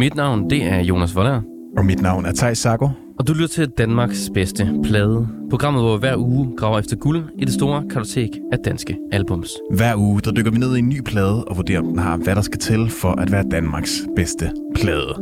[0.00, 1.42] Mit navn, det er Jonas Voller.
[1.78, 2.88] Og mit navn er Thijs Sago.
[3.18, 5.28] Og du lytter til Danmarks bedste plade.
[5.50, 9.50] Programmet, hvor hver uge graver efter guld i det store kartotek af danske albums.
[9.70, 12.16] Hver uge, der dykker vi ned i en ny plade og vurderer, om den har,
[12.16, 15.14] hvad der skal til for at være Danmarks bedste plade.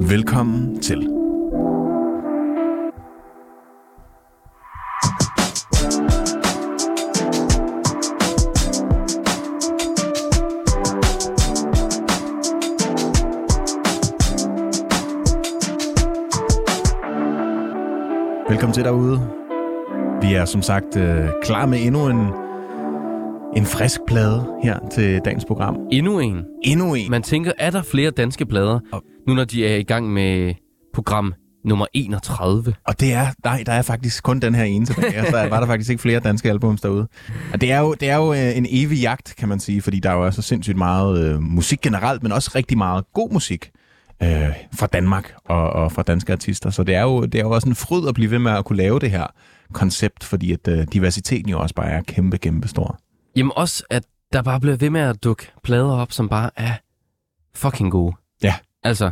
[0.00, 1.15] Velkommen til.
[18.66, 19.30] Velkommen til derude.
[20.22, 22.16] Vi er som sagt øh, klar med endnu en,
[23.56, 25.76] en frisk plade her til dagens program.
[25.92, 26.44] Endnu en.
[26.64, 27.10] Endnu en.
[27.10, 30.54] Man tænker, er der flere danske plader, Og- nu når de er i gang med
[30.94, 31.34] program
[31.64, 32.74] nummer 31?
[32.86, 35.24] Og det er, nej, der er faktisk kun den her ene tilbage.
[35.30, 37.08] så var der faktisk ikke flere danske albums derude.
[37.52, 40.00] Og det er jo, det er jo øh, en evig jagt, kan man sige, fordi
[40.00, 43.70] der er jo så sindssygt meget øh, musik generelt, men også rigtig meget god musik
[44.22, 46.70] øh, fra Danmark og, og fra danske artister.
[46.70, 48.64] Så det er, jo, det er jo også en fryd at blive ved med at
[48.64, 49.26] kunne lave det her
[49.72, 52.98] koncept, fordi at øh, diversiteten jo også bare er kæmpe, kæmpe stor.
[53.36, 56.72] Jamen også, at der bare bliver ved med at dukke plader op, som bare er
[57.54, 58.14] fucking gode.
[58.42, 58.54] Ja.
[58.82, 59.04] Altså,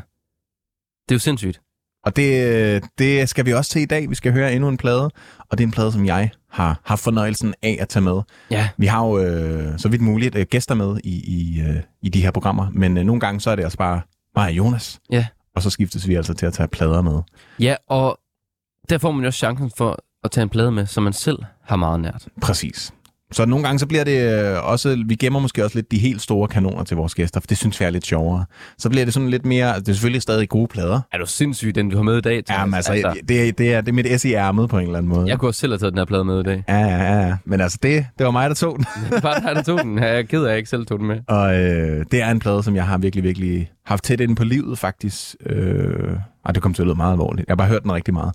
[1.08, 1.60] det er jo sindssygt.
[2.04, 4.10] Og det, det skal vi også til i dag.
[4.10, 7.02] Vi skal høre endnu en plade, og det er en plade, som jeg har haft
[7.02, 8.20] fornøjelsen af at tage med.
[8.50, 12.08] Ja, Vi har jo øh, så vidt muligt øh, gæster med i, i, øh, i
[12.08, 14.00] de her programmer, men øh, nogle gange så er det altså bare
[14.36, 15.00] mig og Jonas.
[15.10, 15.26] Ja.
[15.56, 17.20] Og så skiftes vi altså til at tage plader med.
[17.60, 18.18] ja og
[18.88, 21.38] der får man jo også chancen for at tage en plade med, som man selv
[21.62, 22.28] har meget nært.
[22.42, 22.92] Præcis.
[23.34, 26.22] Så nogle gange så bliver det øh, også, vi gemmer måske også lidt de helt
[26.22, 28.44] store kanoner til vores gæster, for det synes vi er lidt sjovere.
[28.78, 31.00] Så bliver det sådan lidt mere, det er selvfølgelig stadig gode plader.
[31.12, 32.44] Er du sindssyg, den du har med i dag?
[32.44, 32.60] Thomas?
[32.60, 34.84] Jamen altså, altså det, er- det, er, det er mit S i ærmet på en
[34.84, 35.28] eller anden måde.
[35.28, 36.64] Jeg kunne også selv have taget den her plade med i dag.
[36.68, 37.36] Ja, ja, ja.
[37.44, 38.84] Men altså, det, det var mig, der tog den.
[39.14, 39.98] Det var dig, der tog den.
[39.98, 41.18] Jeg er ked af, at jeg ikke selv tog den med.
[41.28, 44.44] Og øh, det er en plade, som jeg har virkelig, virkelig haft tæt inde på
[44.44, 45.34] livet, faktisk.
[45.46, 46.12] Øh,
[46.46, 47.48] ej, det kom til at lyde meget alvorligt.
[47.48, 48.32] Jeg har bare hørt den rigtig meget.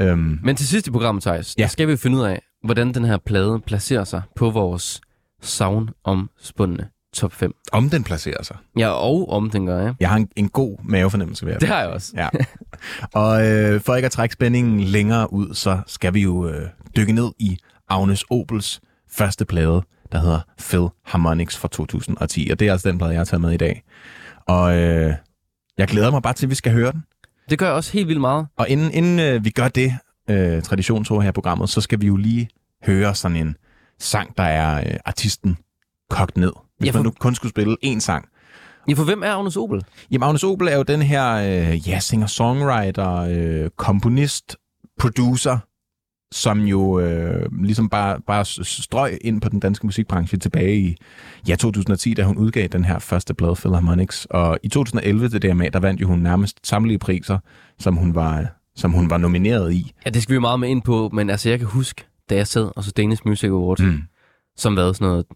[0.00, 1.66] Øhm, Men til sidst i programmet, Thijs, ja.
[1.66, 5.00] skal vi finde ud af, hvordan den her plade placerer sig på vores
[5.40, 7.54] savnomspundne top 5.
[7.72, 8.56] om den placerer sig.
[8.78, 9.92] Ja, og om den gør, ja.
[10.00, 12.12] Jeg har en, en god mavefornemmelse ved Det har jeg også.
[12.16, 12.28] Ja.
[13.20, 17.12] Og øh, for ikke at trække spændingen længere ud, så skal vi jo øh, dykke
[17.12, 17.58] ned i
[17.88, 18.80] Agnes Opels
[19.10, 22.48] første plade, der hedder Phil Harmonics fra 2010.
[22.52, 23.82] Og det er altså den plade, jeg har taget med i dag.
[24.48, 25.14] Og øh,
[25.78, 27.04] jeg glæder mig bare til, at vi skal høre den.
[27.50, 28.46] Det gør jeg også helt vildt meget.
[28.56, 29.94] Og inden, inden øh, vi gør det,
[30.30, 32.48] øh, traditionstro her i programmet, så skal vi jo lige
[32.86, 33.56] høre sådan en
[33.98, 35.56] sang, der er øh, artisten
[36.10, 36.52] kogt ned.
[36.78, 38.28] Hvis Ja, man for- nu kun skulle spille én sang.
[38.88, 39.82] Ja, for hvem er Agnes Obel?
[40.10, 43.10] Jamen, Agnes Opel er jo den her øh, ja, singer-songwriter,
[43.64, 44.56] øh, komponist,
[44.98, 45.58] producer,
[46.32, 50.96] som jo øh, ligesom bare, bare strøg ind på den danske musikbranche tilbage i
[51.48, 54.26] ja, 2010, da hun udgav den her første plade, Philharmonics.
[54.30, 57.38] Og i 2011 til DMA, der vandt jo hun nærmest samtlige priser,
[57.78, 58.46] som hun var,
[58.76, 59.92] som hun var nomineret i.
[60.04, 62.34] Ja, det skal vi jo meget med ind på, men altså jeg kan huske, da
[62.34, 64.02] jeg sad og så Danish Music Awards, mm.
[64.56, 65.26] som været sådan noget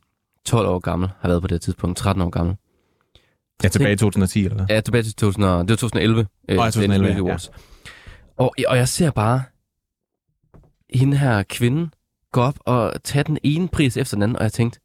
[0.44, 2.56] 12 år gammel, har været på det tidspunkt, 13 år gammel.
[3.62, 4.66] Ja, tilbage i 2010, eller hvad?
[4.70, 6.26] Ja, tilbage til 2000, og- det var 2011.
[6.48, 7.28] Øh, ja, 2011, Danish Music ja.
[7.28, 7.50] Awards.
[8.36, 9.42] Og, og jeg ser bare
[10.94, 11.90] hende her kvinde
[12.32, 14.80] gå op og tage den ene pris efter den anden, og jeg tænkte,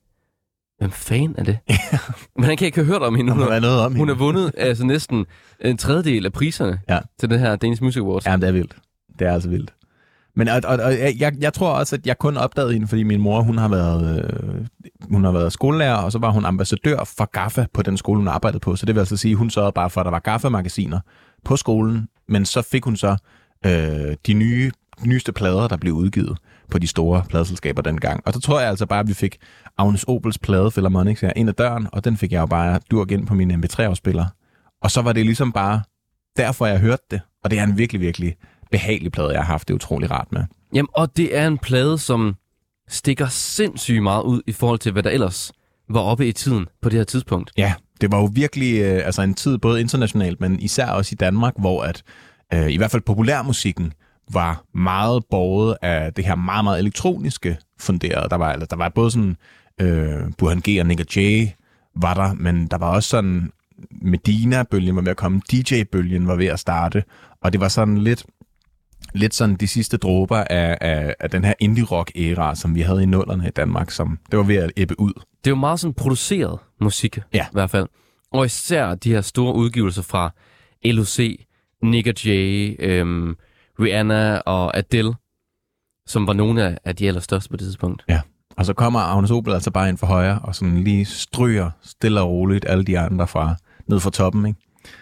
[0.82, 1.58] hvem fanden er det?
[2.38, 3.34] Men han kan ikke have hørt om hende.
[3.34, 4.14] Hun har, noget om hun hende.
[4.14, 5.26] har vundet altså næsten
[5.60, 7.00] en tredjedel af priserne Ja.
[7.20, 8.26] til det her Danish Music Awards.
[8.26, 8.76] Ja, det er vildt.
[9.20, 9.74] Det er altså vildt.
[10.36, 13.22] Men og, og, og, jeg, jeg tror også, at jeg kun opdagede hende, fordi min
[13.22, 14.66] mor, hun har været, øh,
[15.12, 18.28] hun har været skolelærer, og så var hun ambassadør for GAFFA på den skole, hun
[18.28, 18.76] arbejdede på.
[18.76, 21.00] Så det vil altså sige, at hun sørgede bare for, at der var GAFFA-magasiner
[21.46, 23.16] på skolen, men så fik hun så
[23.66, 23.72] øh,
[24.28, 24.72] de nye,
[25.06, 26.38] nyeste plader, der blev udgivet
[26.72, 28.22] på de store pladeselskaber dengang.
[28.26, 29.38] Og så tror jeg altså bare, at vi fik
[29.78, 33.12] Agnes Opels plade Philharmonics her ind ad døren, og den fik jeg jo bare durk
[33.12, 34.26] ind på min MP3-afspiller.
[34.82, 35.82] Og så var det ligesom bare
[36.38, 37.22] derfor, jeg hørte det.
[37.44, 38.36] Og det er en virkelig, virkelig
[38.72, 40.44] behagelig plade, jeg har haft det utrolig rart med.
[40.74, 42.36] Jamen, og det er en plade, som
[42.88, 45.52] stikker sindssygt meget ud i forhold til, hvad der ellers
[45.90, 47.52] var oppe i tiden på det her tidspunkt.
[47.58, 51.16] Ja, det var jo virkelig øh, altså en tid, både internationalt, men især også i
[51.16, 52.04] Danmark, hvor at
[52.54, 53.94] øh, i hvert fald populærmusikken
[54.34, 58.32] var meget båret af det her meget, meget elektroniske funderet.
[58.32, 59.38] Der var, der var både sådan
[59.82, 61.46] øh, Burhan G og Nick J
[61.96, 63.52] var der, men der var også sådan
[63.92, 67.04] Medina-bølgen var ved at komme, DJ-bølgen var ved at starte,
[67.42, 68.26] og det var sådan lidt,
[69.14, 73.06] lidt sådan de sidste dråber af, af, af den her indie-rock-æra, som vi havde i
[73.06, 75.14] nullerne i Danmark, som det var ved at ebbe ud.
[75.44, 77.44] Det jo meget sådan produceret musik, Ja.
[77.46, 77.88] i hvert fald.
[78.32, 80.34] Og især de her store udgivelser fra
[80.86, 81.20] LOC,
[81.84, 82.30] Nick J,
[82.80, 83.36] øhm,
[83.82, 85.14] Rihanna og Adele,
[86.08, 88.04] som var nogle af, af de allerstørste på det tidspunkt.
[88.10, 88.22] Ja.
[88.58, 92.22] Og så kommer Agnes Opel altså bare ind for højre, og sådan lige stryger stille
[92.22, 93.56] og roligt alle de andre fra
[93.88, 94.60] ned fra toppen, ikke?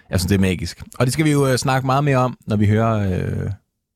[0.10, 0.84] Jeg synes, det er magisk.
[1.00, 3.52] Og det skal vi jo øh, snakke meget mere om, når vi hører øh,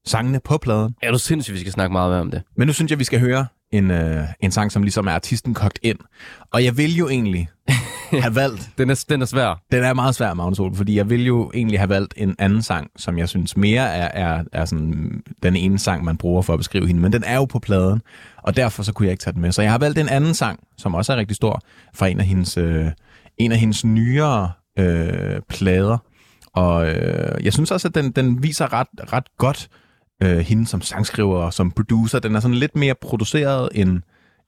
[0.06, 0.96] sangene på pladen.
[1.02, 2.42] Er du sindssygt, vi skal snakke meget mere om det?
[2.58, 5.54] Men nu synes jeg, vi skal høre en, øh, en sang, som ligesom er artisten
[5.54, 6.00] kogt ind.
[6.54, 7.50] Og jeg vil jo egentlig
[8.22, 8.70] have valgt...
[8.78, 9.62] Den er, den er svær.
[9.72, 12.62] Den er meget svær, Magnus Ole, fordi jeg vil jo egentlig have valgt en anden
[12.62, 16.54] sang, som jeg synes mere er, er, er sådan den ene sang, man bruger for
[16.54, 17.02] at beskrive hende.
[17.02, 18.02] Men den er jo på pladen,
[18.38, 19.52] og derfor så kunne jeg ikke tage den med.
[19.52, 21.62] Så jeg har valgt en anden sang, som også er rigtig stor,
[21.94, 22.92] fra en af hendes, øh,
[23.38, 25.98] en af hendes nyere øh, plader.
[26.54, 29.70] Og øh, jeg synes også, at den, den viser ret, ret godt
[30.24, 32.20] øh, hende som sangskriver og som producer.
[32.20, 34.02] Den er sådan lidt mere produceret end,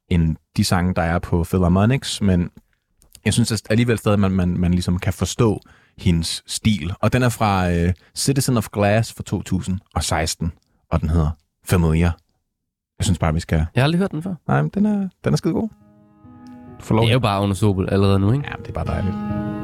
[0.09, 2.49] end de sange, der er på Philharmonics, men
[3.25, 5.59] jeg synes at alligevel stadig, at man, man, man ligesom kan forstå
[5.97, 6.93] hendes stil.
[6.99, 10.51] Og den er fra øh, Citizen of Glass fra 2016,
[10.91, 11.29] og den hedder
[11.65, 12.17] Familiar.
[12.99, 13.65] Jeg synes bare, vi skal...
[13.75, 14.35] Jeg har aldrig hørt den før.
[14.47, 15.69] Nej, men den er, den er skide god.
[16.79, 17.03] Du får lov.
[17.03, 18.45] Det er jo bare under Sobel allerede nu, ikke?
[18.47, 19.54] Ja, det er bare dejligt.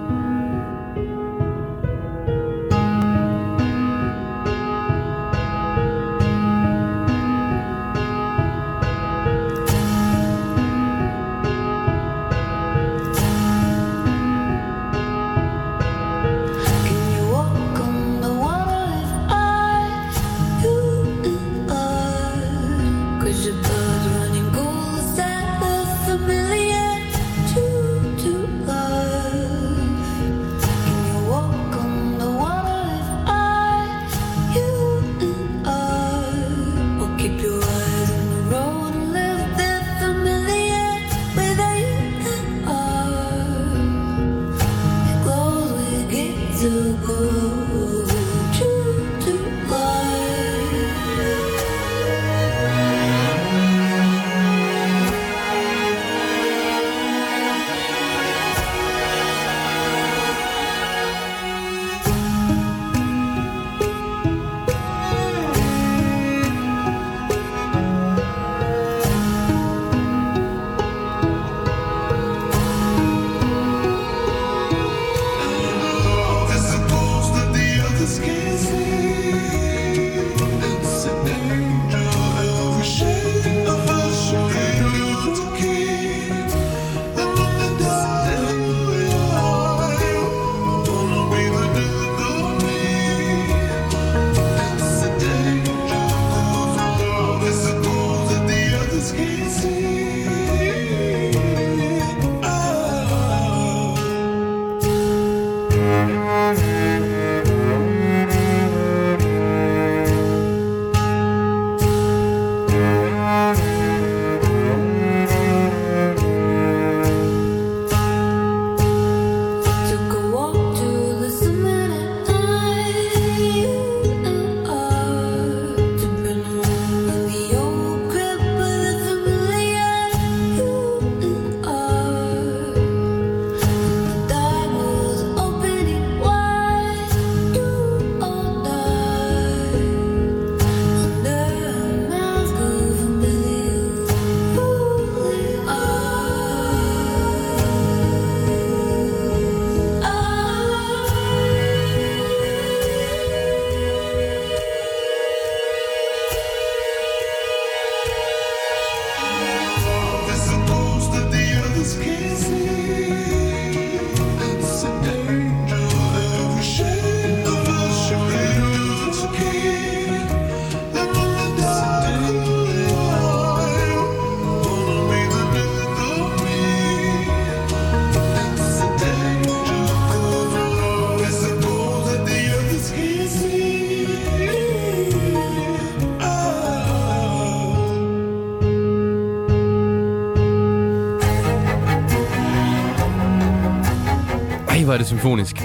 [195.01, 195.63] Det symfonisk.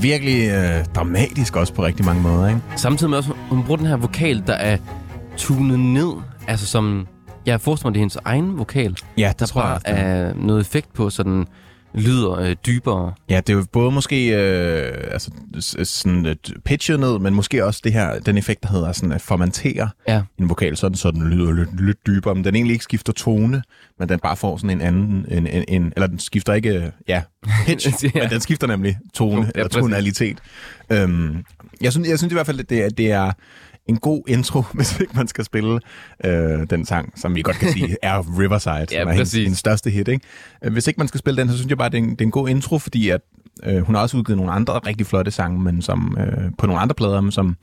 [0.00, 2.60] Virkelig øh, dramatisk også på rigtig mange måder, ikke?
[2.76, 4.76] Samtidig med også, hun bruger den her vokal, der er
[5.36, 6.12] tunet ned.
[6.48, 7.06] Altså som,
[7.46, 8.96] jeg forestiller mig, det er hendes egen vokal.
[9.18, 9.94] Ja, det Der tror jeg det er.
[9.94, 11.46] er noget effekt på, så den
[11.94, 13.12] lyder øh, dybere.
[13.28, 15.30] Ja, det er jo både måske øh, altså,
[15.84, 19.20] sådan et pitchet ned, men måske også det her, den effekt, der hedder sådan at
[19.20, 20.22] formantere Ja.
[20.40, 23.62] en vokal, sådan så den lyder lidt, lidt dybere, men den egentlig ikke skifter tone,
[23.98, 26.84] men den bare får sådan en anden, en, en, en eller den skifter ikke, øh,
[27.08, 27.22] ja,
[27.66, 28.20] pitch, Ja.
[28.22, 30.38] men den skifter nemlig tone, Ja, eller tonalitet.
[30.90, 31.44] Øhm,
[31.80, 33.32] jeg, synes, jeg synes i hvert fald, at det, er- det er
[33.88, 35.80] en god intro, hvis ikke man skal spille
[36.24, 39.58] øh, den sang, som vi godt kan sige er Riverside, Ja, som er hendes, hendes
[39.58, 40.08] største hit.
[40.08, 40.26] Ikke?
[40.64, 42.20] Øh, Hvis ikke man skal spille den, så synes jeg bare, det er en, det
[42.20, 43.20] er en god intro, fordi at,
[43.64, 46.82] øh, hun har også udgivet nogle andre rigtig flotte sange, men som øh, på nogle
[46.82, 47.56] andre plader, men som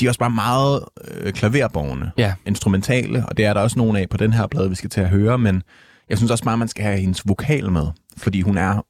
[0.00, 2.34] de er også bare meget øh, klaverborgende, Ja.
[2.46, 5.00] instrumentale, og det er der også nogle af på den her plade, vi skal til
[5.00, 5.62] at høre, men
[6.10, 8.84] jeg synes også meget, man skal have hendes vokal med, fordi hun er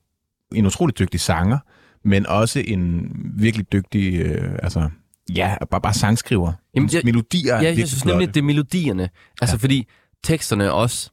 [0.55, 1.59] en utrolig dygtig sanger,
[2.05, 4.89] men også en virkelig dygtig, øh, altså,
[5.35, 6.53] ja, bare, bare sangskriver.
[6.75, 8.19] Jamen, jeg- melodier er Ja, jeg synes flotte.
[8.19, 9.11] nemlig, det er melodierne.
[9.41, 9.59] Altså, ja.
[9.59, 9.87] fordi
[10.25, 11.11] teksterne er også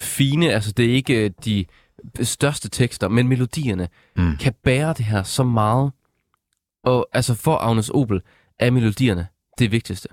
[0.00, 0.52] fine.
[0.52, 1.64] Altså, det er ikke øh, de
[2.22, 4.36] største tekster, men melodierne Mm.
[4.36, 5.92] kan bære det her så meget.
[6.84, 8.20] Og altså, for Agnes Opel
[8.60, 9.26] er melodierne
[9.58, 10.08] det vigtigste.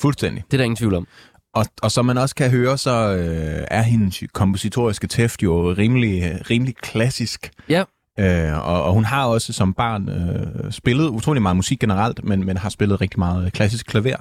[0.00, 0.44] Fuldstændig.
[0.44, 1.06] Det er der ingen tvivl om.
[1.54, 6.50] Og, og som man også kan høre, så øh, er hendes kompositoriske tæft jo rimelig,
[6.50, 7.50] rimelig klassisk.
[7.68, 7.84] Ja.
[8.20, 12.44] Øh, og, og hun har også som barn øh, spillet utrolig meget musik generelt, men,
[12.44, 14.16] men har spillet rigtig meget klassisk klaver.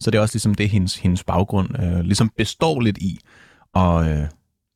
[0.00, 3.18] Så det er også ligesom det, hendes, hendes baggrund øh, ligesom består lidt i.
[3.74, 4.26] Og øh,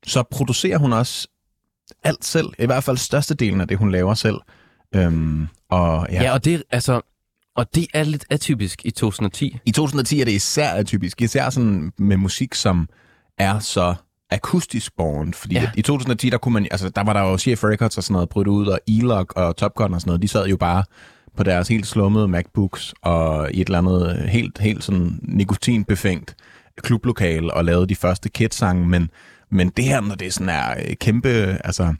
[0.07, 1.29] så producerer hun også
[2.05, 4.37] alt selv, i hvert fald størstedelen af det, hun laver selv.
[4.95, 7.01] Øhm, og ja, Ja, og, det, altså,
[7.57, 9.59] og det er lidt atypisk i 2010.
[9.65, 12.89] i 2010 er det især atypisk, især sådan med musik, som
[13.39, 13.95] er så
[14.31, 15.71] akustisk borgen, fordi Ja.
[15.77, 18.29] i 2010, der kunne man, altså der var der jo Chef Records og sådan noget
[18.29, 20.85] brudt ud, og E-Log og Top Gun og sådan noget, de sad jo bare
[21.37, 26.37] på deres helt slummede MacBooks og i et eller andet helt, helt sådan nikotinbefængt
[26.83, 29.11] klublokale og lavede de første kidsange, men,
[29.51, 31.29] men det her, når det sådan er øh, kæmpe,
[31.65, 31.95] altså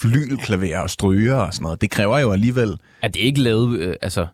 [0.00, 3.94] flylklaver og stryger og sådan noget, det kræver jo alligevel Er det ikke lavet, øh,
[4.02, 4.26] altså,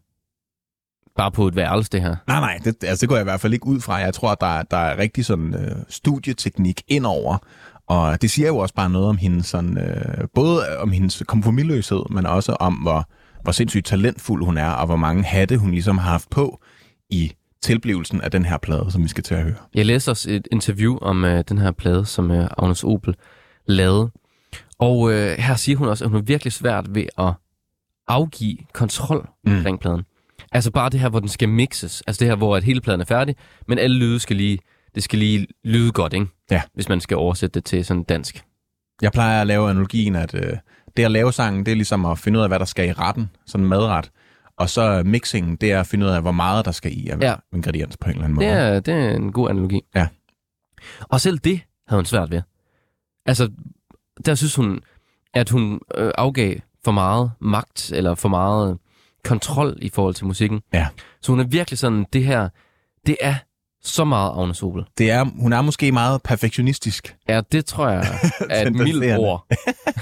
[1.17, 2.17] bare på et værelse, det her?
[2.27, 3.95] Nej, nej, det, altså, det går jeg i hvert fald ikke ud fra.
[3.95, 7.39] Jeg tror, at der, der er rigtig sådan øh, studieteknik indover,
[7.87, 12.03] og det siger jo også bare noget om hendes sådan, øh, både om hendes komformilløshed,
[12.11, 13.09] men også om, hvor,
[13.43, 16.61] hvor sindssygt talentfuld hun er, og hvor mange hatte hun ligesom har haft på
[17.11, 19.55] i tilblivelsen af den her plade, som vi skal til at høre.
[19.75, 23.15] Jeg læste også et interview om øh, den her plade, som øh, Agnes Opel
[23.67, 24.11] lavede.
[24.79, 27.33] Og øh, her siger hun også, at hun er virkelig svært ved at
[28.09, 29.57] afgive kontrol mm.
[29.57, 30.05] omkring pladen.
[30.53, 32.03] Altså bare det her, hvor den skal mixes.
[32.07, 33.37] Altså det her, hvor at hele pladen er færdig,
[33.69, 34.59] men alle lyde skal lige,
[34.95, 36.27] det skal lige lyde godt, ikke?
[36.51, 36.63] Ja.
[36.75, 38.45] Hvis man skal oversætte det til sådan dansk.
[39.03, 40.57] Jeg plejer at lave analogien, at øh,
[40.97, 42.93] det at lave sangen, det er ligesom at finde ud af, hvad der skal i
[42.93, 44.11] retten, sådan madret.
[44.57, 47.19] Og så mixingen, det er at finde ud af, hvor meget der skal i af
[47.21, 47.35] Ja.
[47.53, 48.47] ingrediens på en eller anden måde.
[48.47, 49.81] Det er, det er en god analogi.
[49.95, 50.09] Ja.
[51.01, 52.43] Og selv det havde hun svært ved.
[53.27, 53.51] Altså,
[54.25, 54.81] der synes hun,
[55.35, 56.55] at hun øh, afgav
[56.85, 58.79] for meget magt, eller for meget
[59.25, 60.61] kontrol i forhold til musikken.
[60.73, 60.87] Ja.
[61.23, 62.49] Så hun er virkelig sådan, det her,
[63.07, 63.35] det er
[63.83, 64.85] så meget Agnes Opel.
[64.99, 67.17] Det er, hun er måske meget perfektionistisk.
[67.29, 68.07] Ja, det tror jeg
[68.51, 69.47] er et mildt ord.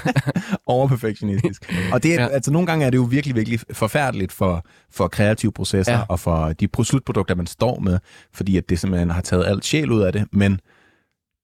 [0.67, 1.73] Overperfektionistisk.
[1.93, 2.27] Og det er, Ja.
[2.27, 6.01] altså nogle gange er det jo virkelig, virkelig forfærdeligt for, for kreative processer Ja.
[6.09, 7.99] og for de pro- slutprodukter, man står med,
[8.33, 10.59] fordi at det simpelthen har taget alt sjæl ud af det, men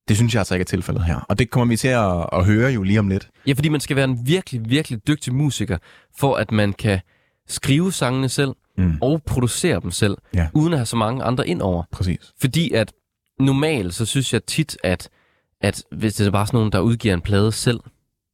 [0.07, 1.25] det synes jeg altså ikke er tilfældet her.
[1.29, 3.29] Og det kommer vi til at, at høre jo lige om lidt.
[3.47, 5.77] Ja, fordi man skal være en virkelig, virkelig dygtig musiker,
[6.19, 6.99] for at man kan
[7.47, 8.97] skrive sangene selv Mm.
[9.01, 10.47] og producere dem selv, Ja.
[10.53, 11.83] uden at have så mange andre ind over.
[11.91, 12.33] Præcis.
[12.41, 12.93] Fordi at
[13.39, 15.09] normalt, så synes jeg tit, at,
[15.61, 17.79] at hvis det er bare sådan nogen, der udgiver en plade selv,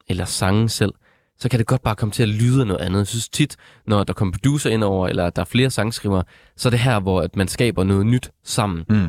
[0.07, 0.93] eller sange selv,
[1.39, 2.99] så kan det godt bare komme til at lyde noget andet.
[2.99, 3.55] Jeg synes tit,
[3.87, 6.23] når der kommer producer ind over, eller der er flere sangskrivere,
[6.57, 8.85] så er det her, hvor at man skaber noget nyt sammen.
[8.89, 9.07] Mm.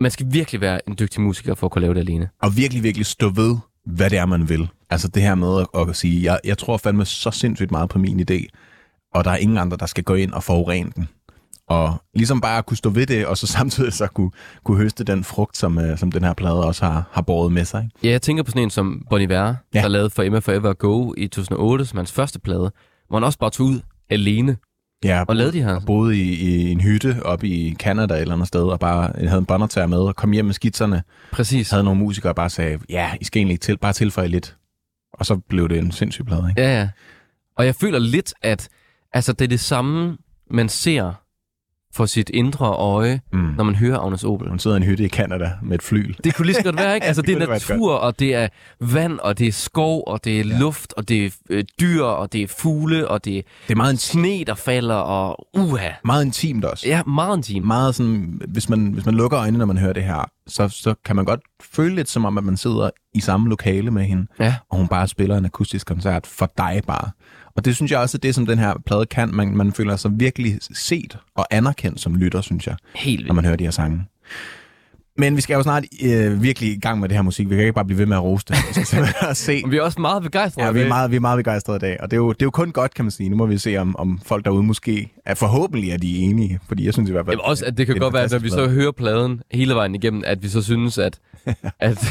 [0.00, 2.28] Man skal virkelig være en dygtig musiker for at kunne lave det alene.
[2.42, 3.56] Og virkelig, virkelig stå ved,
[3.88, 4.68] hvad det er, man vil.
[4.90, 7.98] Altså det her med at, at sige, jeg, jeg tror fandme så sindssygt meget på
[7.98, 8.46] min idé,
[9.14, 11.08] og der er ingen andre, der skal gå ind og forurene den.
[11.68, 14.30] Og ligesom bare at kunne stå ved det, og så samtidig så kunne,
[14.64, 17.64] kunne høste den frugt, som, øh, som den her plade også har, har båret med
[17.64, 17.90] sig.
[18.02, 19.54] Ja, jeg tænker på sådan en som Bon Iver.
[19.74, 19.82] Ja.
[19.82, 22.72] der lavede For Emma Forever Go i 2008, som hans første plade,
[23.08, 23.80] hvor han også bare tog ud
[24.10, 24.56] alene
[25.04, 25.74] Ja, og lavede de her.
[25.74, 29.38] og boede i, i en hytte oppe i Canada eller andet sted, og bare havde
[29.38, 31.02] en båndoptager med, og kom hjem med skitserne,
[31.32, 31.70] Præcis.
[31.70, 34.56] havde nogle musikere og bare sagde, ja, I skal egentlig til, bare tilføje lidt.
[35.12, 36.60] Og så blev det en sindssyg plade, ikke?
[36.62, 36.88] Ja, ja.
[37.56, 38.68] Og jeg føler lidt, at
[39.12, 40.16] altså, det er det samme,
[40.50, 41.12] man ser
[41.98, 43.38] for sit indre øje, Mm.
[43.56, 44.48] når man hører Agnes Opel.
[44.48, 46.14] Hun sidder i en hytte i Canada med et flyl.
[46.24, 47.06] Det kunne lige så godt være, ikke?
[47.10, 48.48] Altså, Det det er natur, og det er
[48.80, 50.58] vand, og det er skov, og det er Ja.
[50.58, 53.76] luft, og det er øh, dyr, og det er fugle, og det er Det er
[53.76, 55.88] meget, intim, sne, der falder, og uha.
[56.04, 56.88] meget intimt også.
[56.88, 57.66] Ja, meget intimt.
[57.66, 60.94] Meget sådan, hvis man, hvis man lukker øjnene, når man hører det her, så, så
[61.04, 61.40] kan man godt
[61.72, 64.88] føle lidt som om, at man sidder i samme lokale med hende, Ja, og hun
[64.88, 67.10] bare spiller en akustisk koncert for dig bare.
[67.58, 69.34] Og det synes jeg også er det, som den her plade kan.
[69.34, 73.34] Man, man føler sig virkelig set og anerkendt som lytter, synes jeg, helt når vildt.
[73.34, 74.04] man hører de her sange.
[75.16, 77.50] Men vi skal jo snart øh, virkelig i gang med det her musik.
[77.50, 78.56] Vi kan ikke bare blive ved med at rose det.
[78.76, 79.08] Vi skal
[79.46, 79.62] se.
[79.68, 80.66] Vi er også meget begejstrede.
[80.66, 82.42] Ja, vi er meget, vi er meget begejstrede i dag, og det er, jo, det
[82.42, 83.28] er jo kun godt, kan man sige.
[83.28, 86.84] Nu må vi se, om, om folk derude måske er forhåbentlig er de enige, fordi
[86.84, 87.36] jeg synes i hvert fald...
[87.36, 89.74] Jamen også, at det kan en godt være, at når vi så hører pladen hele
[89.74, 91.18] vejen igennem, at vi så synes, at...
[91.80, 92.06] at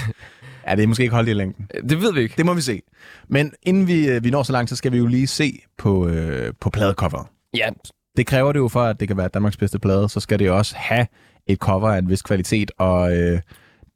[0.68, 1.68] Ja, det er måske ikke holdt i længden.
[1.90, 2.34] det ved vi ikke.
[2.38, 2.82] Det må vi se.
[3.28, 6.08] Men inden vi, øh, vi når så langt, så skal vi jo lige se på,
[6.08, 7.30] øh, på pladecover.
[7.58, 7.70] Ja,
[8.18, 10.46] Det kræver det jo for, at det kan være Danmarks bedste plade, så skal det
[10.46, 11.08] jo også have
[11.48, 13.42] et cover af en vis kvalitet, og øh,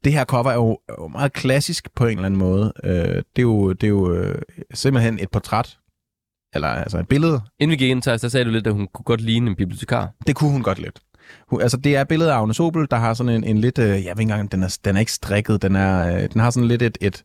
[0.04, 2.72] det her cover er jo, er jo meget klassisk på en eller anden måde.
[2.84, 4.42] Øh, det er jo, det er jo øh,
[4.74, 5.78] simpelthen et portræt,
[6.54, 7.40] eller altså et billede.
[7.60, 9.56] inden vi gik ind, Thijs, der sagde du lidt, at hun kunne godt ligne en
[9.56, 10.12] bibliotekar.
[10.26, 11.00] Det kunne hun godt lidt.
[11.48, 13.86] Hun, altså, det er billedet af Agnes Obel, der har sådan en, en lidt, øh,
[13.86, 16.50] jeg ved ikke engang, den er, den er ikke strikket, den, er, øh, den har
[16.50, 17.24] sådan lidt et, et,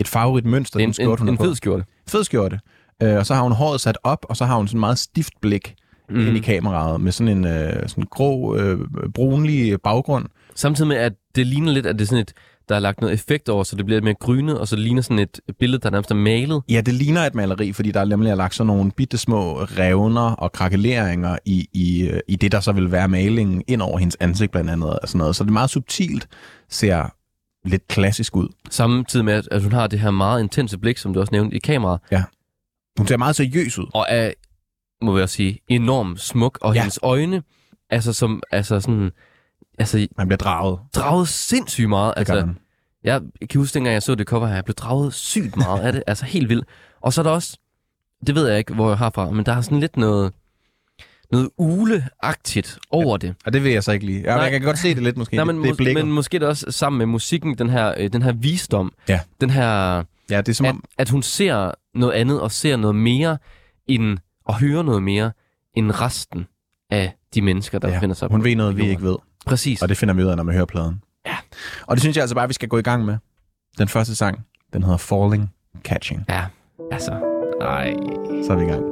[0.00, 1.84] et farverigt mønster, er den en, skjorte, hun en, en fed skjorte.
[2.08, 2.60] fed skjorte.
[3.02, 4.98] Øh, og så har hun håret sat op, og så har hun sådan en meget
[4.98, 5.74] stift blik
[6.08, 6.20] mm.
[6.20, 6.40] ind i Mm.
[6.40, 8.78] kameraet, med sådan en øh, sådan grå, øh,
[9.14, 10.26] brunlig baggrund.
[10.54, 12.32] Samtidig med, at det ligner lidt, at det er sådan et,
[12.72, 15.02] der er lagt noget effekt over, så det bliver mere grynet, og så det ligner
[15.02, 16.62] sådan et billede, der nærmest er malet.
[16.68, 20.20] Ja, det ligner et maleri, fordi der er nemlig lagt sådan nogle bitte små revner
[20.30, 24.52] og krakeleringer i, i, i det, der så vil være malingen ind over hendes ansigt
[24.52, 24.98] blandt andet.
[25.00, 25.36] Og sådan noget.
[25.36, 26.28] Så det er meget subtilt,
[26.70, 27.14] ser
[27.68, 28.48] lidt klassisk ud.
[28.70, 31.58] Samtidig med, at, hun har det her meget intense blik, som du også nævnte i
[31.58, 32.00] kameraet,
[32.98, 33.86] Hun ser meget seriøs ud.
[33.94, 34.30] og er,
[35.02, 36.78] må jeg sige, enormt smuk, og Ja.
[36.78, 36.82] ja.
[36.82, 37.42] hendes øjne,
[37.90, 39.10] altså som, altså sådan,
[39.78, 40.78] altså Man bliver draget.
[40.94, 42.14] draget sindssygt meget.
[42.16, 42.56] Det Altså, man.
[43.04, 45.92] Jeg kan huske, dengang jeg så det cover her, jeg blev draget sygt meget af
[45.92, 46.64] det, altså helt vildt.
[47.00, 47.58] Og så er der også,
[48.26, 50.32] det ved jeg ikke, hvor jeg har fra, men der er sådan lidt noget,
[51.32, 53.34] noget uleagtigt over det.
[53.44, 54.20] Og det vil jeg så ikke lige.
[54.20, 54.42] Ja, Nej.
[54.42, 55.36] jeg kan godt se det lidt måske.
[55.36, 56.04] Nej, det, men, det blikket.
[56.04, 59.20] men måske det også sammen med musikken, den her, øh, den her visdom, Ja.
[59.40, 62.76] den her, Ja, det er som at, om, at hun ser noget andet og ser
[62.76, 63.38] noget mere
[63.86, 65.32] end, og hører noget mere
[65.74, 66.46] end resten
[66.90, 69.16] af de mennesker, der Ja, befinder sig hun på ved noget, vi ikke ved.
[69.46, 69.82] Præcis.
[69.82, 71.02] Og det finder vi ud af, når man hører pladen.
[71.26, 71.36] Ja.
[71.86, 73.18] Og det synes jeg altså bare, vi skal gå i gang med.
[73.78, 75.50] Den første sang, den hedder Falling
[75.84, 76.24] Catching.
[76.28, 76.44] Ja,
[76.92, 77.12] altså,
[77.60, 77.92] ej.
[78.46, 78.91] Så er vi i gang.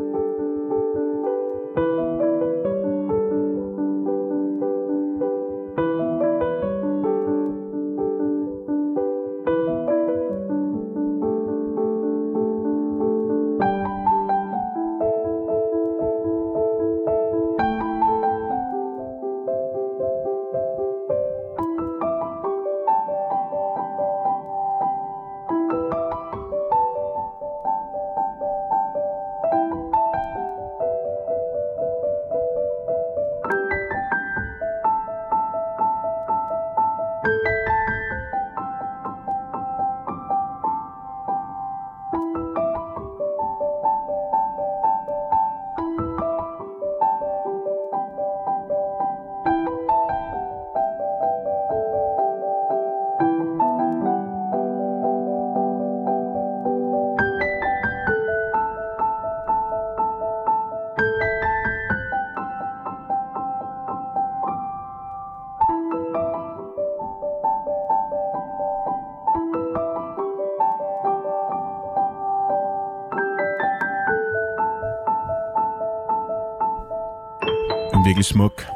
[78.21, 78.67] Virkelig smuk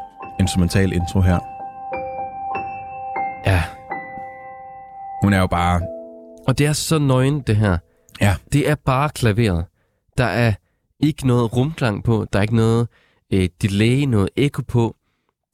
[0.40, 1.38] instrumental intro her.
[3.46, 3.62] Ja,
[5.22, 5.80] Hun er jo bare...
[6.46, 7.78] og det er så nøgen, det her.
[8.20, 8.37] Ja.
[8.52, 9.64] Det er bare klaveret.
[10.18, 10.52] Der er
[11.00, 12.88] ikke noget rumklang på, der er ikke noget
[13.33, 14.96] øh, delay, noget ekko på.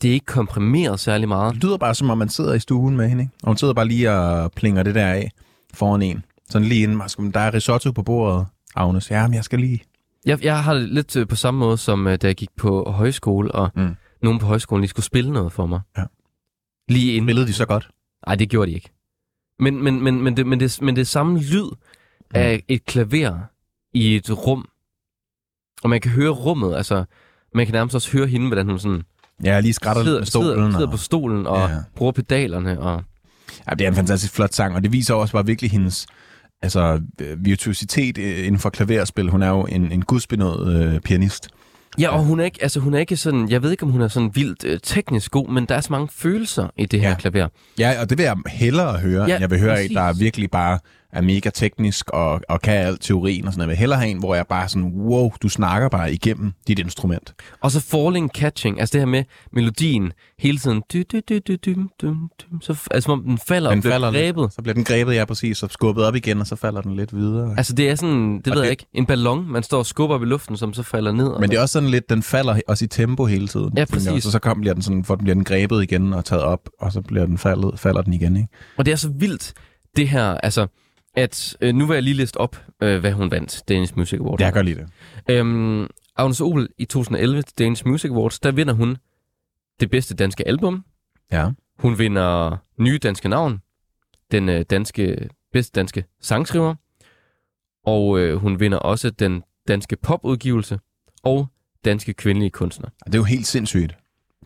[0.03, 1.55] Det er ikke komprimeret særlig meget.
[1.55, 3.35] Det lyder bare, som om man sidder i stuen med hende, ikke?
[3.43, 5.31] Og hun sidder bare lige og plinger det der af
[5.75, 6.25] foran en.
[6.51, 9.11] Sådan lige inden, der er risotto på bordet, Agnes.
[9.11, 9.81] Ja, men jeg skal lige...
[10.27, 12.91] Jeg, jeg har det lidt øh, på samme måde, som øh, da jeg gik på
[12.91, 13.83] højskole, og Mm.
[13.83, 13.97] mm.
[14.23, 15.81] nogen på højskolen lige skulle spille noget for mig.
[15.99, 16.05] Ja.
[16.89, 17.27] Lige inden.
[17.29, 17.91] Spillede de så godt?
[18.27, 18.91] Nej, det gjorde de ikke.
[19.59, 21.71] Men, men, men, men, det, men, det, men det er samme lyd
[22.35, 23.39] af et klaver
[23.95, 24.69] i et rum.
[25.83, 27.05] Og man kan høre rummet, altså
[27.55, 29.03] man kan nærmest også høre hende, hvordan hun sådan
[29.45, 30.47] Ja, lige skrætter sidder, med stolen.
[30.57, 30.91] sidder, sidder og...
[30.91, 31.77] på stolen og ja.
[31.97, 32.81] bruger pedalerne.
[32.81, 33.05] Og,
[33.69, 36.07] Ja, det er en fantastisk flot sang, og det viser også bare virkelig hendes
[36.63, 39.29] altså, øh, virtuositet øh, inden for klaverspil.
[39.31, 41.49] Hun er jo en, en gudsbenået øh, pianist.
[41.99, 44.01] ja, og hun er, ikke, altså, hun er ikke sådan, jeg ved ikke, om hun
[44.01, 47.09] er sådan vildt øh, teknisk god, men der er så mange følelser i det her
[47.09, 47.15] Ja.
[47.15, 47.49] klaver.
[47.79, 49.91] Ja, og det vil jeg hellere høre, ja, end jeg vil høre, præcis.
[49.95, 50.79] der virkelig bare
[51.13, 53.67] er mega teknisk og, og kan alt teorien og sådan noget.
[53.69, 56.79] Jeg vil hellere have en, hvor jeg bare sådan, wow, du snakker bare igennem dit
[56.79, 57.35] instrument.
[57.61, 60.83] Og så falling catching, altså det her med melodien hele tiden.
[60.93, 62.07] Dy, dy, dy, dy, dy, dy,
[62.43, 64.37] dy, så, altså som om den falder Den og bliver falder lidt.
[64.37, 64.53] grebet.
[64.53, 67.17] Så bliver den grebet, ja præcis, og skubbet op igen, og så falder den lidt
[67.17, 67.55] videre.
[67.57, 69.87] Altså det er sådan, det Og ved det- jeg ikke, en ballon, man står og
[69.87, 71.25] skubber op i luften, som så falder ned.
[71.25, 73.71] Men så- det er også sådan lidt, den falder også i tempo hele tiden.
[73.77, 74.27] Ja, præcis.
[74.27, 76.69] Og så kom, bliver den sådan, for den bliver den grebet igen og taget op,
[76.81, 78.49] og så bliver den faldet, falder den igen, ikke?
[78.77, 79.53] Og det er så vildt,
[79.97, 80.67] det her, altså,
[81.15, 84.39] at øh, nu vil jeg lige liste op, øh, hvad hun vandt Danish Music Award.
[84.39, 84.89] Det jeg gør lige det.
[85.29, 88.97] Øhm, Agnes Obel i 2011 til Danish Music Awards, der vinder hun
[89.81, 90.85] det bedste danske album.
[91.33, 91.51] Ja.
[91.79, 93.61] Hun vinder nye danske navn,
[94.31, 96.75] den øh, danske, bedste danske sangskriver,
[97.85, 100.79] og øh, hun vinder også den danske popudgivelse
[101.23, 101.47] og
[101.85, 102.89] danske kvindelige kunstner.
[103.07, 103.97] Det er jo helt sindssygt.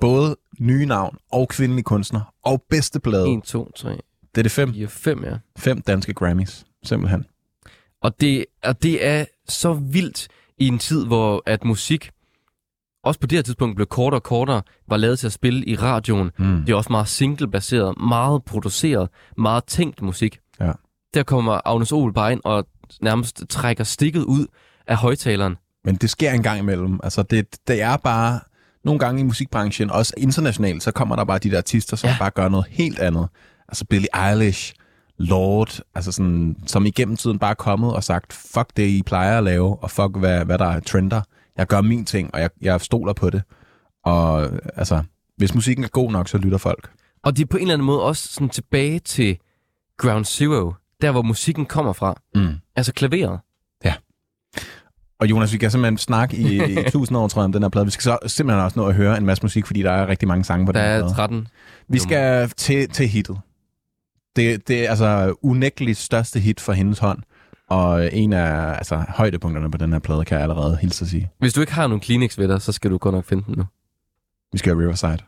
[0.00, 3.32] Både nye navn og kvindelige kunstner og bedste plade.
[3.32, 3.98] 1, 2, 3,
[4.34, 5.36] Det er det fem, 4, 5, ja.
[5.56, 7.24] fem danske Grammys, simpelthen.
[8.02, 12.10] Og det, og det er så vildt i en tid, hvor at musik,
[13.04, 15.76] også på det her tidspunkt, blev kortere og kortere, var lavet til at spille i
[15.76, 16.30] radioen.
[16.38, 16.62] Mm.
[16.64, 20.38] Det er også meget single-baseret, meget produceret, meget tænkt musik.
[20.60, 20.72] Ja.
[21.14, 22.66] Der kommer Agnes Obel bare ind og
[23.00, 24.46] nærmest trækker stikket ud
[24.86, 25.56] af højtaleren.
[25.84, 27.00] Men det sker en gang imellem.
[27.02, 28.40] Altså, det, det er bare...
[28.84, 32.16] Nogle gange i musikbranchen, også internationalt, så kommer der bare de der artister, som ja.
[32.18, 33.28] bare gør noget helt andet.
[33.74, 34.74] Altså Billie Eilish,
[35.18, 39.38] Lord, altså sådan, som igennem tiden bare er kommet og sagt, fuck det, I plejer
[39.38, 41.20] at lave, og fuck, hvad, hvad der er trender.
[41.56, 43.42] Jeg gør min ting, og jeg, jeg stoler på det.
[44.04, 45.02] Og altså,
[45.36, 46.90] hvis musikken er god nok, så lytter folk.
[47.24, 49.38] Og det er på en eller anden måde også sådan tilbage til
[49.98, 52.20] Ground Zero, der hvor musikken kommer fra.
[52.34, 52.54] Mm.
[52.76, 53.40] Altså klaveret.
[55.20, 57.68] Og Jonas, vi kan simpelthen snakke i, i tusind år, tror jeg, om den her
[57.68, 57.86] plade.
[57.86, 60.28] Vi skal så simpelthen også nå at høre en masse musik, fordi der er rigtig
[60.28, 61.14] mange sange på Der den her er plade.
[61.14, 61.48] 13.
[61.88, 63.38] Vi skal til, til hittet.
[64.36, 67.18] Det, det er altså unægteligt største hit for hendes hånd.
[67.68, 71.30] Og en af altså, højdepunkterne på den her plade, kan jeg allerede hilse at sige.
[71.38, 73.54] Hvis du ikke har nogen Kleenex ved dig, så skal du godt nok finde den
[73.58, 73.64] nu.
[74.52, 75.18] Vi skal have Riverside.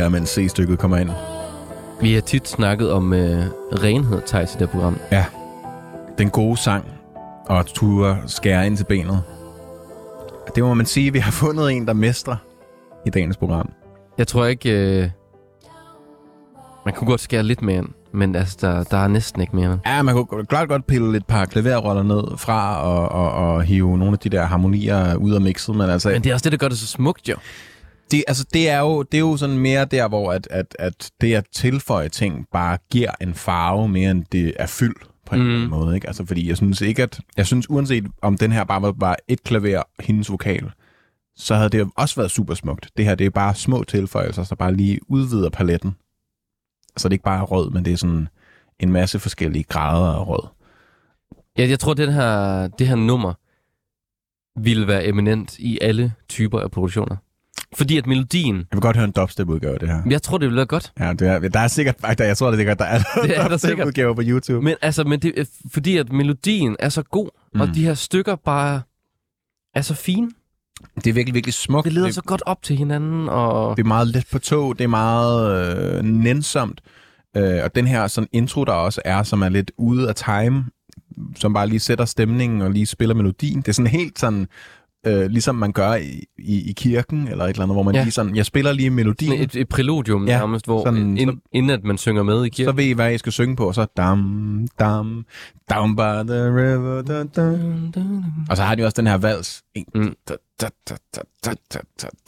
[0.00, 1.10] Her, mens C-stykket kommer ind.
[2.00, 4.98] Vi har tit snakket om øh, renhed, Thijs, i det program.
[5.12, 5.24] Ja,
[6.18, 6.84] den gode sang
[7.46, 9.22] og ture skære ind til benet.
[10.54, 12.36] Det må man sige, vi har fundet en, der mestrer
[13.06, 13.72] i dagens program.
[14.18, 14.70] Jeg tror ikke...
[14.70, 15.10] Øh,
[16.84, 19.78] man kunne godt skære lidt mere ind, men altså, der, der er næsten ikke mere.
[19.86, 23.98] Ja, man kunne klart godt pille et par klaverroller ned fra og, og, og hive
[23.98, 26.08] nogle af de der harmonier ud af mixet, men altså...
[26.08, 27.34] Men det er også det, der gør det så smukt, jo.
[28.10, 31.10] Det, altså, det, er jo, det er jo sådan mere der, hvor at, at, at
[31.20, 34.94] det at tilføje ting bare giver en farve mere, end det er fyld
[35.26, 35.46] på en Mm.
[35.46, 35.94] eller anden måde.
[35.94, 36.06] Ikke?
[36.06, 37.20] Altså, fordi jeg synes ikke, at...
[37.36, 40.70] Jeg synes uanset om den her bare var, var et klaver, hendes vokal,
[41.36, 42.90] så havde det også været super smukt.
[42.96, 45.96] Det her, det er bare små tilføjelser, der bare lige udvider paletten.
[46.96, 48.28] Så det er ikke bare rød, men det er sådan
[48.80, 50.48] en masse forskellige grader af rød.
[51.58, 53.34] Jeg, jeg tror, den her, det her nummer
[54.60, 57.16] ville være eminent i alle typer af produktioner.
[57.76, 60.02] Fordi at melodien, Jeg vil godt høre en dubstep-udgave af det her.
[60.10, 60.92] jeg tror, det ville være godt.
[61.00, 61.96] Ja, det er, der er sikkert...
[62.18, 64.64] Der, jeg tror, det er sikkert, der er, Det er dubstep-udgaver på YouTube.
[64.64, 67.60] Men altså, men det, er fordi at melodien er så god, mm.
[67.60, 68.82] og de her stykker bare
[69.74, 70.30] er så fine.
[70.94, 71.84] Det er virkelig, virkelig smukt.
[71.84, 74.84] Det leder så godt op til hinanden, og Det er meget let på tog, det
[74.84, 76.80] er meget øh, nænsomt.
[77.36, 80.64] Øh, og den her sådan intro, der også er, som er lidt ude af time,
[81.36, 83.56] som bare lige sætter stemningen og lige spiller melodien.
[83.60, 84.46] Det er sådan helt sådan,
[85.06, 88.02] øh, ligesom man gør i, i, i kirken, eller et eller andet, hvor man Ja.
[88.02, 91.30] lige sådan, jeg spiller lige melodien, sådan et, et præludium ja, nærmest, hvor sådan- ind,
[91.52, 92.76] inden at man synger med i så kirken.
[92.76, 95.24] ved I, hvad I skal synge på, og så dam, dam,
[95.70, 97.58] down by the river, da, da.
[98.50, 100.14] Og så har de også den her vals, en, Mm.
[100.28, 101.80] da, da, da, da, da,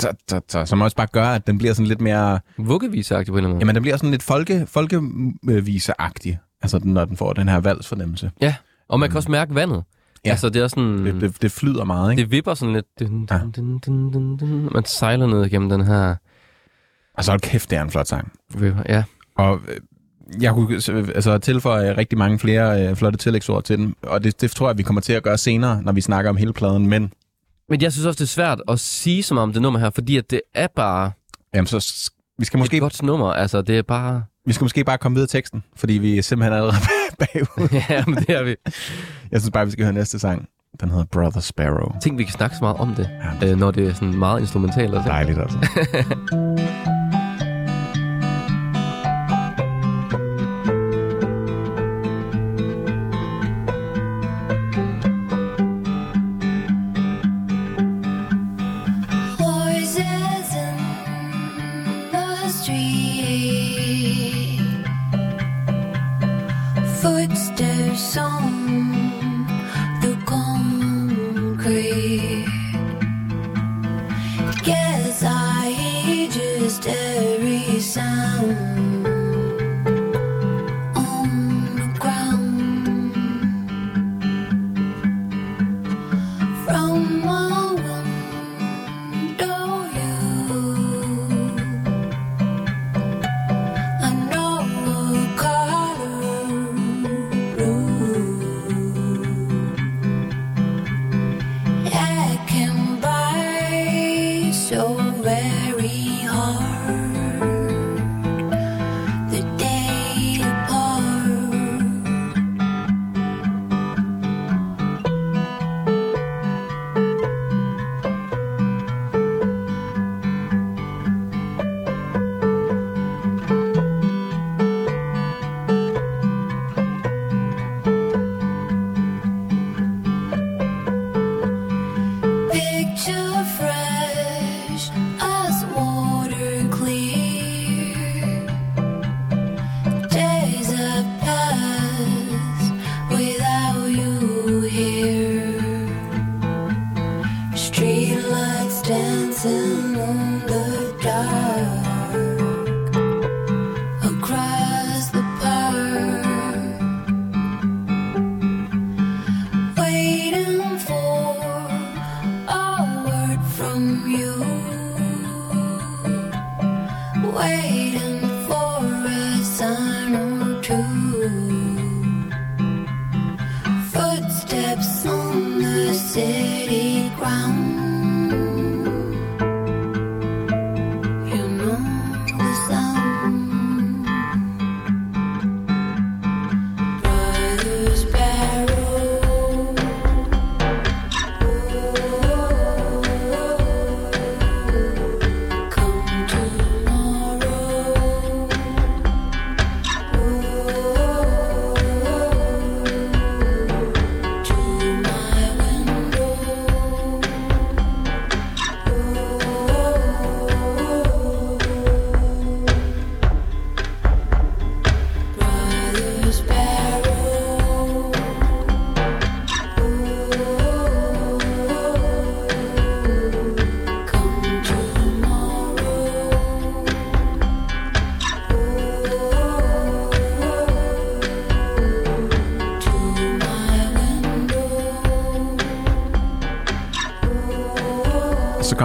[0.02, 2.40] da, da, da, som også bare gør, at den bliver sådan lidt mere...
[2.58, 3.60] Vuggevisagtigt på en eller anden måde.
[3.60, 8.30] Jamen, den bliver sådan lidt folke, folkeviseagtig, altså når den får den her valsfornemmelse.
[8.40, 8.54] Ja,
[8.88, 9.82] og man kan også mærke vandet.
[10.24, 10.30] Ja.
[10.30, 11.06] Altså, det er sådan...
[11.06, 12.22] Det, det, det flyder meget, ikke?
[12.22, 12.86] det vipper sådan lidt.
[13.00, 14.68] Dun, dun, dun, dun, dun, dun.
[14.72, 16.14] Man sejler ned igennem den her
[17.14, 18.32] Og så hold kæft, det er en flot sang.
[18.60, 18.82] river.
[18.88, 19.02] Ja.
[19.36, 19.76] Og øh,
[20.42, 24.40] jeg kunne øh, altså, tilføje rigtig mange flere øh, flotte tillægsord til den, og det,
[24.40, 26.86] det tror jeg, vi kommer til at gøre senere, når vi snakker om hele pladen,
[26.86, 27.12] men
[27.68, 29.90] Men jeg synes også, det er svært at sige så meget om det nummer her,
[29.90, 31.10] fordi at det er bare
[31.54, 31.76] jamen, så
[32.38, 32.58] vi skal, Måske...
[32.58, 33.32] måske, et godt nummer.
[33.32, 34.22] Altså, det er bare...
[34.46, 36.76] vi skal måske bare komme videre teksten, fordi vi er simpelthen allerede
[37.20, 37.68] bagud.
[37.90, 38.56] ja, men det er vi.
[39.32, 40.48] Jeg synes bare, vi skal høre næste sang.
[40.80, 41.98] Den hedder Brother Sparrow.
[42.02, 43.10] Tænk, vi kan snakke så meget om det,
[43.42, 44.94] Ja, øh, når det er sådan meget instrumentalt.
[44.94, 45.58] Og dejligt altså.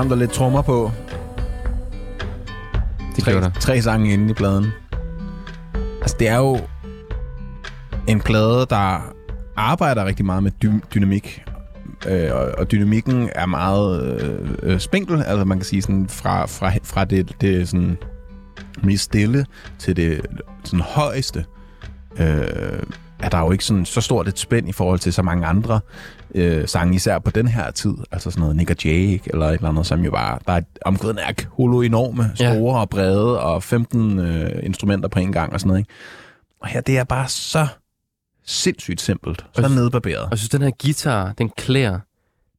[0.08, 0.92] kom der lidt trommer på.
[3.16, 3.52] Det tre, der.
[3.60, 4.66] tre sange inde i pladen.
[6.02, 6.60] Altså, det er jo
[8.08, 9.14] en plade, der
[9.56, 11.44] arbejder rigtig meget med dy- dynamik.
[12.08, 15.24] Øh, og, og dynamikken er meget øh, øh, spinkel.
[15.24, 17.98] Altså, man kan sige sådan fra, fra, fra det, det sådan
[18.84, 19.46] mest stille
[19.80, 20.22] til det
[20.64, 21.46] sådan højeste.
[22.20, 22.84] Øh,
[23.20, 25.80] er der jo ikke sådan så stort et spænd i forhold til så mange andre
[26.36, 27.94] øh, sange, især på den her tid.
[28.12, 30.62] Altså sådan noget Nick og Jake, eller et eller andet, som jo bare, der er
[30.86, 32.54] omkvæden er holo enorme, Ja.
[32.54, 35.80] store og brede, og 15 øh, instrumenter på en gang og sådan noget.
[35.80, 35.92] Ikke?
[36.62, 37.68] Og her, det er bare så
[38.46, 40.20] sindssygt simpelt, så Og- nedbarberet.
[40.24, 42.00] Og jeg synes, den her guitar, den klæder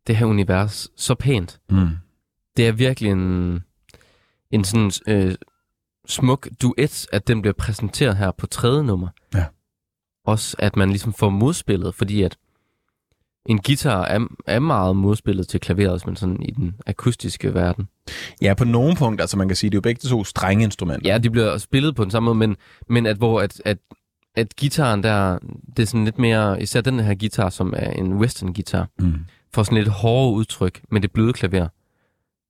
[0.06, 1.60] det her univers så pænt.
[1.70, 1.88] Mm.
[2.56, 3.60] Det er virkelig en,
[4.50, 5.34] en sådan øh,
[6.08, 9.08] smuk duet, at den bliver præsenteret her på tredje nummer.
[9.34, 9.44] Ja.
[10.28, 12.36] Også at man ligesom får modspillet, fordi at
[13.46, 17.88] en guitar er, er meget modspillet til klaveret, men sådan i den akustiske verden.
[18.42, 21.10] Ja, på nogle punkter, altså man kan sige, det er jo begge to strenge instrumenter.
[21.12, 22.56] Ja, de bliver spillet på den samme måde, men,
[22.88, 23.78] men at hvor at, at,
[24.36, 25.38] at gitaren der,
[25.76, 29.14] det er sådan lidt mere, især den her guitar, som er en western guitar, Mm.
[29.54, 31.68] får sådan lidt hårde udtryk med det bløde klaver.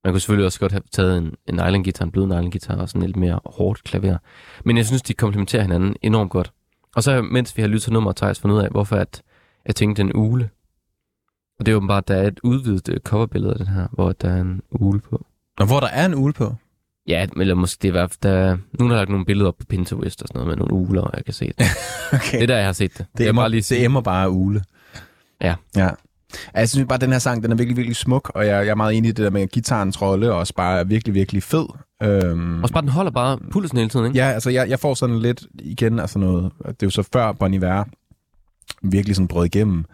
[0.03, 2.75] Man kunne selvfølgelig også godt have taget en, en nylon guitar, en blød nylon guitar
[2.75, 4.17] og sådan lidt mere hårdt klaver.
[4.65, 6.51] Men jeg synes, de komplementerer hinanden enormt godt.
[6.99, 9.21] Og så mens vi har lyttet til nummeret, Thijs fundet ud af, hvorfor at
[9.65, 10.49] jeg tænkte en ule.
[11.59, 14.11] Og det er åbenbart, at der er et udvidet øh, coverbillede af den her, hvor
[14.11, 15.25] der er en ule på.
[15.59, 16.55] Og hvor der er en ule på.
[17.07, 19.47] Ja, eller måske det er i hvert fald, der er, nogen har lagt nogle billeder
[19.47, 21.65] op på Pinterest og sådan noget med nogle uler, og jeg kan se det.
[22.13, 22.37] Okay.
[22.37, 23.05] Det er der, jeg har set det.
[23.17, 24.63] Det jeg emmer, bare lige det emmer bare ule.
[25.41, 25.55] Ja.
[25.75, 25.89] Ja.
[25.89, 28.65] Altså, Jeg synes bare, at den her sang, den er virkelig, virkelig smuk, og jeg,
[28.65, 31.13] jeg er meget enig i det der med guitarens rolle, og også bare er virkelig,
[31.13, 31.65] virkelig fed.
[32.03, 34.17] Øhm, Også bare, den holder bare pulsen hele tiden, ikke?
[34.17, 37.31] ja, altså jeg, jeg får sådan lidt igen, altså noget, det er jo så før
[37.31, 37.83] Bon Iver
[38.83, 39.85] virkelig sådan brød igennem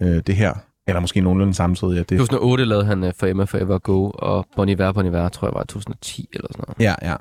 [0.00, 0.54] øh, det her,
[0.86, 4.46] eller måske nogenlunde samtidig, at det, 2008 lavede han uh, For Emma Forever Go, og
[4.56, 6.80] Bon Iver, Bon Iver, tror jeg var 2010 eller sådan noget.
[7.02, 7.16] Ja, ja.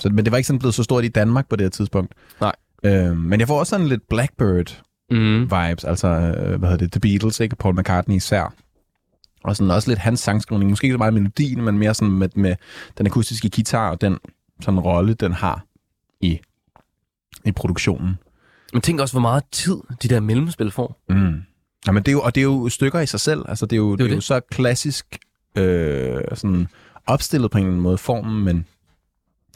[0.00, 2.12] Så, men det var ikke sådan blevet så stort i Danmark på det her tidspunkt.
[2.40, 2.52] Nej.
[2.84, 5.42] Øhm, men jeg får også sådan lidt Blackbird Mm.
[5.42, 7.56] vibes, altså, øh, hvad hedder det, The Beatles, ikke?
[7.56, 8.54] Paul McCartney især.
[9.44, 10.70] Og sådan også lidt hans sangskrivning.
[10.70, 12.56] Måske ikke så meget melodien, men mere sådan med, med
[12.98, 14.18] den akustiske guitar og den
[14.60, 15.64] sådan rolle, den har
[16.20, 16.40] i,
[17.44, 18.18] i produktionen.
[18.72, 21.02] Men tænk også, hvor meget tid de der mellemspil får.
[21.08, 21.42] Mm.
[21.86, 23.44] Jamen, det er jo, og det er jo stykker i sig selv.
[23.48, 24.24] Altså, det er jo, det jo er jo det.
[24.24, 25.18] så klassisk
[25.56, 26.68] øh, sådan
[27.06, 28.66] opstillet på en eller anden måde formen, men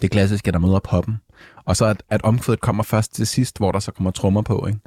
[0.00, 1.20] det klassiske er, der møder poppen.
[1.64, 4.66] Og så at, at omkvædet kommer først til sidst, hvor der så kommer trommer på.
[4.66, 4.80] Ikke?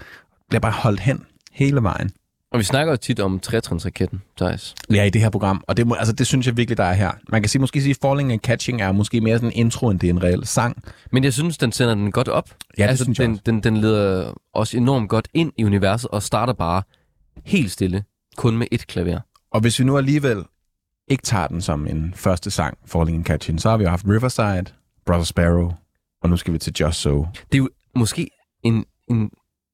[0.49, 2.11] Bliver bare holdt hen hele vejen.
[2.51, 4.75] Og vi snakker jo tit om trætrinsraketten, Thijs.
[4.89, 5.63] Ja, i det her program.
[5.67, 7.11] Og det, må- altså, det synes jeg virkelig, der er her.
[7.31, 9.99] Man kan sige, måske sige, Falling and Catching er måske mere sådan en intro, end
[9.99, 10.83] det er en reel sang.
[11.11, 12.49] Men jeg synes, den sender den godt op.
[12.77, 13.43] Ja, det altså, synes jeg den, også.
[13.45, 16.83] den, den leder os enormt godt ind i universet, og starter bare
[17.45, 18.03] helt stille,
[18.37, 19.19] kun med et klaver.
[19.51, 20.43] Og hvis vi nu alligevel
[21.07, 24.05] ikke tager den som en første sang, Falling and Catching, så har vi jo haft
[24.05, 24.65] Riverside,
[25.05, 25.71] Brother Sparrow,
[26.23, 27.19] og nu skal vi til Just So.
[27.21, 28.29] Det er jo måske
[28.63, 29.31] en, en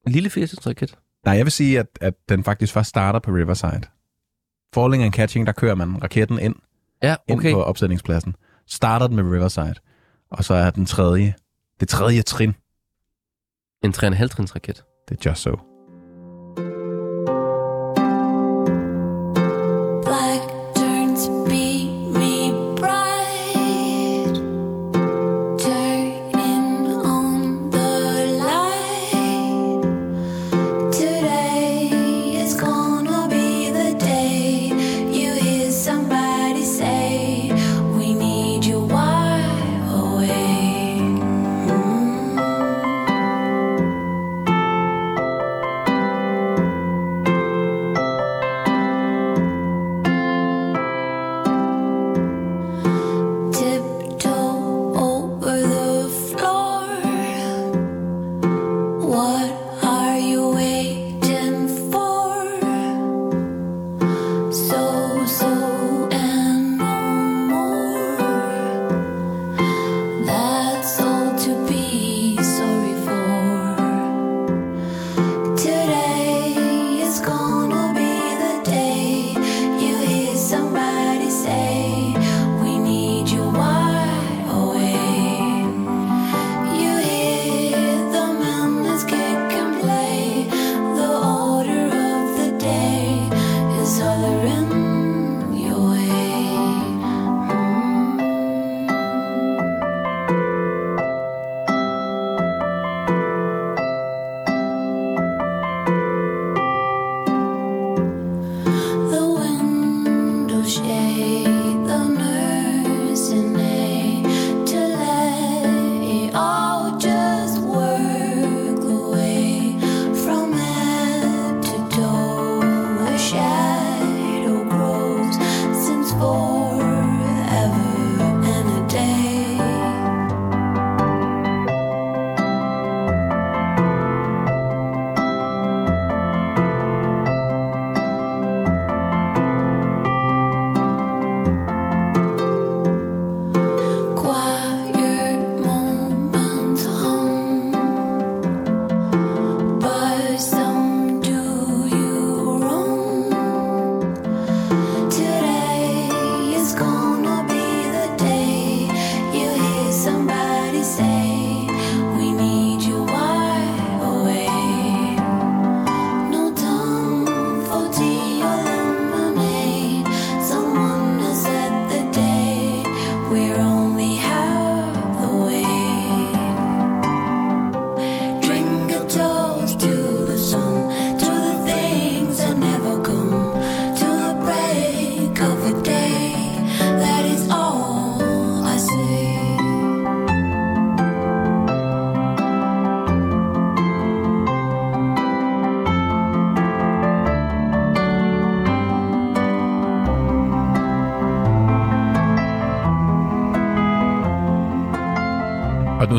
[0.07, 0.95] lille 80 raket.
[1.25, 3.81] Nej, jeg vil sige, at, at den faktisk først starter på Riverside.
[4.73, 6.55] Falling and Catching, der kører man raketten ind,
[7.03, 7.53] Ja, ind okay.
[7.53, 8.35] på opsætningspladsen.
[8.67, 9.75] Starter den med Riverside.
[10.31, 11.33] Og så er den tredje,
[11.79, 12.53] det tredje trin,
[13.83, 14.83] En 3,5 trins raket.
[15.09, 15.55] det er Just So.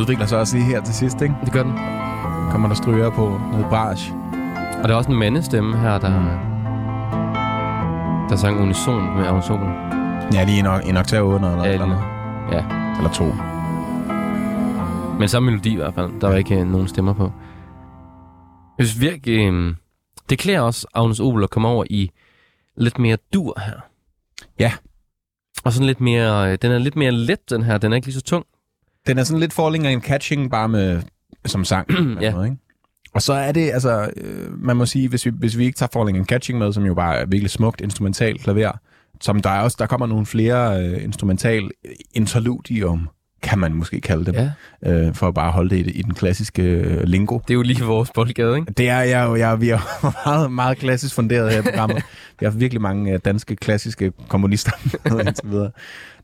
[0.07, 1.35] Udvikler sig også lige her til sidst, ikke?
[1.45, 1.73] Det gør den.
[2.51, 4.15] Kommer der stryger på noget barge.
[4.83, 6.11] Og der er også en mandestemme her, der,
[8.29, 9.69] der sang unison med Obel.
[10.35, 12.03] Ja, lige en, en oktav under, eller, Ja, eller, noget.
[12.53, 12.65] Ja,
[12.97, 13.25] eller to.
[15.19, 16.21] men samme melodi i hvert fald.
[16.21, 17.33] Der var ikke øh, nogen stemmer på.
[18.79, 19.75] Jeg synes virkelig, øh,
[20.31, 22.11] det klæder også Agnes Obel at komme over i
[22.77, 23.81] lidt mere dur her.
[24.59, 24.73] Ja.
[25.65, 27.79] Og sådan lidt mere, øh, den er lidt mere let, den her.
[27.79, 28.47] Den er ikke lige så tung.
[29.07, 31.03] Den er sådan lidt falling and catching, bare med
[31.45, 31.89] som sang.
[32.21, 32.35] Ja.
[32.35, 32.57] Måde, ikke?
[33.15, 35.91] Og så er det, altså, øh, man må sige, hvis vi, hvis vi ikke tager
[35.93, 38.73] falling and catching med, som jo bare er virkelig smukt instrumental klaver,
[39.21, 41.71] som der er også, der kommer nogle flere øh, instrumental
[42.15, 43.09] interludium,
[43.43, 44.51] kan man måske kalde dem, Ja.
[44.93, 47.39] øh, for at bare holde det i, i den klassiske øh, lingo.
[47.39, 48.73] Det er jo lige vores boldgade, ikke?
[48.73, 49.79] Det er jeg jo, jeg, vi er
[50.27, 52.03] meget, meget klassisk funderet her i programmet.
[52.41, 54.73] Vi har virkelig mange øh, danske klassiske komponister
[55.15, 55.71] med indtil videre.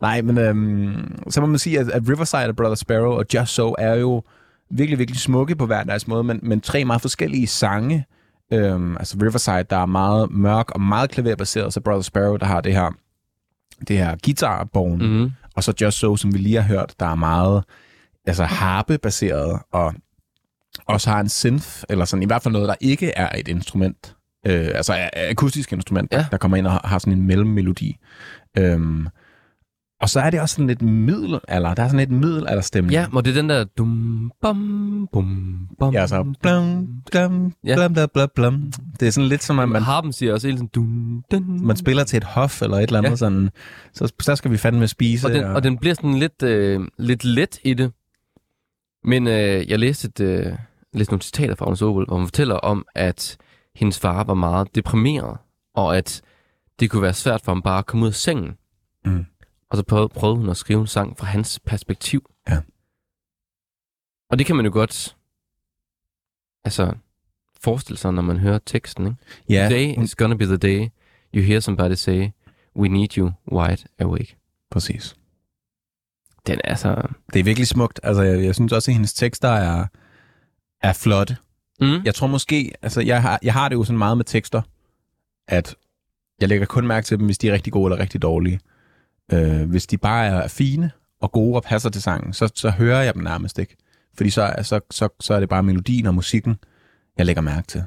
[0.01, 3.53] Nej, men øhm, så må man sige, at, at Riverside og Brother Sparrow og Just
[3.55, 4.23] So er jo
[4.71, 8.05] virkelig, virkelig smukke på hver deres måde, men, men tre meget forskellige sange.
[8.53, 12.61] Øhm, altså Riverside, der er meget mørk og meget klaverbaseret, så Brother Sparrow, der har
[12.61, 12.91] det her,
[13.89, 15.33] det her guitarborgen, Mm-hmm.
[15.57, 17.65] Og så Just So, som vi lige har hørt, der er meget
[18.27, 19.95] altså harpe-baseret, og
[20.87, 24.17] også har en synth, eller sådan i hvert fald noget, der ikke er et instrument,
[24.47, 26.27] øh, altså akustisk instrument, Ja.
[26.31, 27.97] der kommer ind og har, har sådan en mellemmelodi.
[28.59, 29.09] Øhm,
[30.03, 32.93] og så er det også sådan lidt middel, eller der er sådan lidt middelalderstemning.
[32.93, 35.95] Ja, og det er den der dum, bum, bum, bum.
[35.95, 37.75] Ja, så blum, blum, Ja.
[37.77, 38.73] blum, blum, blum, blum.
[39.01, 41.67] Det er sådan lidt som, at man, Harpen siger også hele tiden dun, dun.
[41.67, 43.17] man spiller til et hof, eller et eller andet Ja.
[43.17, 43.51] sådan,
[43.93, 45.27] så, så skal vi fandme spise.
[45.27, 47.93] og, den, og den bliver sådan lidt, øh, lidt let i det.
[49.05, 50.53] Men øh, jeg læste, et, øh,
[50.95, 53.37] læste nogle citater fra Agnes Obel, hvor hun fortæller om, at
[53.77, 55.37] hendes far var meget deprimeret,
[55.75, 56.23] og at
[56.81, 58.53] det kunne være svært for ham bare at komme ud af sengen.
[59.05, 59.25] Mm.
[59.73, 62.31] Og så prøvede, prøvede hun at skrive en sang fra hans perspektiv.
[62.49, 62.61] Ja.
[64.31, 65.16] Og det kan man jo godt
[66.64, 66.95] altså,
[67.61, 69.07] forestille sig, når man hører teksten.
[69.07, 69.18] Ikke?
[69.49, 70.89] ja, Today is gonna be the day
[71.35, 72.31] you hear somebody say,
[72.77, 74.37] we need you wide awake.
[74.70, 75.16] præcis.
[76.47, 77.09] Den er altså...
[77.33, 78.01] Det er virkelig smukt.
[78.03, 79.87] Altså, jeg, jeg synes også, at hendes tekster er,
[80.83, 81.37] er flotte.
[81.81, 82.03] Mm.
[82.05, 84.62] Jeg tror måske, altså jeg har, jeg har det jo sådan meget med tekster,
[85.49, 85.77] at
[86.41, 88.61] jeg lægger kun mærke til dem, hvis de er rigtig gode eller rigtig dårlige.
[89.33, 93.03] Øh, hvis de bare er fine og gode og passer til sangen, så, så hører
[93.03, 93.77] jeg dem nærmest ikke.
[94.16, 96.57] Fordi så, er- så, så, så er det bare melodien og musikken,
[97.18, 97.83] jeg lægger mærke til.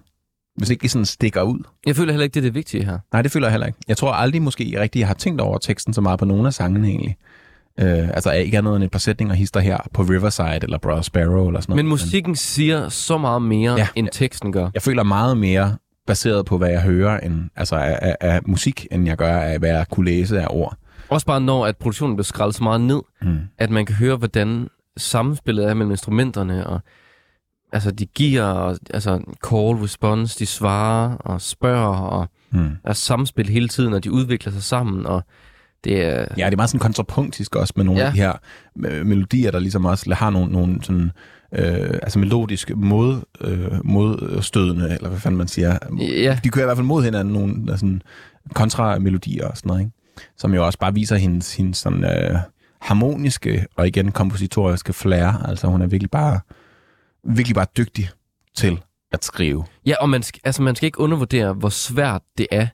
[0.57, 1.59] Hvis ikke de sådan stikker ud.
[1.85, 2.99] Jeg føler heller ikke, det er det vigtige her.
[3.13, 3.79] Nej, det føler jeg heller ikke.
[3.87, 6.53] Jeg tror aldrig måske rigtig, jeg har tænkt over teksten så meget på nogle af
[6.53, 7.17] sangene egentlig.
[7.79, 11.47] Øh, altså ikke andet end et par sætninger hister her på Riverside eller Brother Sparrow
[11.47, 11.85] eller sådan noget.
[11.85, 13.87] Men musikken siger så meget mere, ja.
[13.95, 14.69] end teksten gør.
[14.73, 15.77] jeg føler meget mere
[16.07, 19.59] baseret på, hvad jeg hører end, altså af, af, af musik, end jeg gør af,
[19.59, 20.77] hvad jeg kunne læse af ord.
[21.09, 23.37] Også bare når, at produktionen bliver skrællet så meget ned, Mm.
[23.57, 26.79] at man kan høre, hvordan samspillet er mellem instrumenterne, og
[27.73, 29.11] altså, de giver, og, altså,
[29.47, 32.69] call, response, de svarer og spørger, og Mm.
[32.83, 35.23] er samspil hele tiden, og de udvikler sig sammen, og
[35.83, 36.25] det er...
[36.37, 38.07] Ja, det er meget sådan kontrapunktisk også med nogle ja.
[38.07, 38.33] Af de her
[38.85, 41.11] øh, melodier, der ligesom også har nogle, nogle sådan,
[41.55, 45.77] øh, altså melodiske mod, øh, modstødende, eller hvad fanden man siger.
[45.99, 48.01] Ja, De kører i hvert fald mod hinanden, nogle sådan
[48.53, 49.91] kontramelodier og sådan noget, ikke?
[50.37, 52.37] Som jo også bare viser hendes, hendes sådan, øh,
[52.81, 55.47] harmoniske og igen kompositoriske flair.
[55.47, 56.39] Altså hun er virkelig bare,
[57.23, 58.09] virkelig bare dygtig
[58.55, 58.79] til
[59.11, 59.65] at skrive.
[59.85, 62.67] ja og man skal, altså, man skal ikke undervurdere, hvor svært det er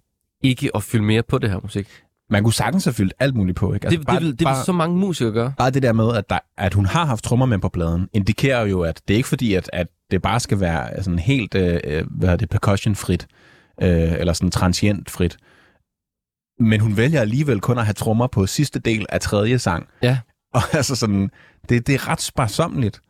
[0.44, 1.88] ikke at fylde mere på det her musik.
[2.30, 3.88] Man kunne sagtens have fyldt alt muligt på, ikke?
[3.88, 5.54] Altså, det, det, vil, det vil så mange musikere gøre.
[5.58, 8.66] bare det der med, at, der, at hun har haft trommer med på pladen, indikerer
[8.66, 11.80] jo, at det er ikke fordi, at, at det bare skal være sådan helt, øh,
[11.84, 13.28] øh, hvad det, percussion-frit,
[13.82, 15.38] øh, eller sådan transient-frit.
[16.60, 19.88] Men hun vælger alligevel kun at have trommer på sidste del af tredje sang.
[20.04, 20.18] Ja.
[20.54, 21.30] Og altså sådan,
[21.70, 23.02] det, det er ret sparsomligt.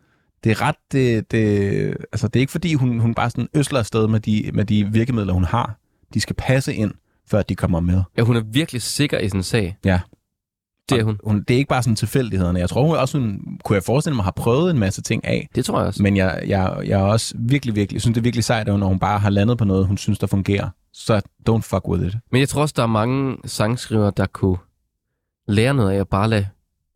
[0.44, 3.80] Det er ret, det, det, altså det er ikke fordi, hun, hun bare sådan øsler
[3.80, 5.76] afsted med de, med de virkemidler, hun har.
[6.14, 6.92] De skal passe ind,
[7.28, 8.02] før de kommer med.
[8.18, 9.78] Ja, hun er virkelig sikker i sin sag.
[9.86, 10.00] Ja.
[10.89, 11.18] Det er hun.
[11.24, 11.44] hun.
[11.48, 12.60] Det er ikke bare sådan tilfældighederne.
[12.60, 15.50] Jeg tror hun også, hun kunne jeg forestille mig, har prøvet en masse ting af.
[15.56, 16.04] Det tror jeg også.
[16.04, 19.00] Men jeg, jeg, jeg er også virkelig, virkelig, synes, det er virkelig sejt, når hun
[19.00, 20.70] bare har landet på noget, hun synes, der fungerer.
[20.94, 22.16] Så don't fuck with it.
[22.32, 24.58] Men jeg tror også, der er mange sangskrivere, der kunne
[25.48, 26.48] lære noget af at bare lade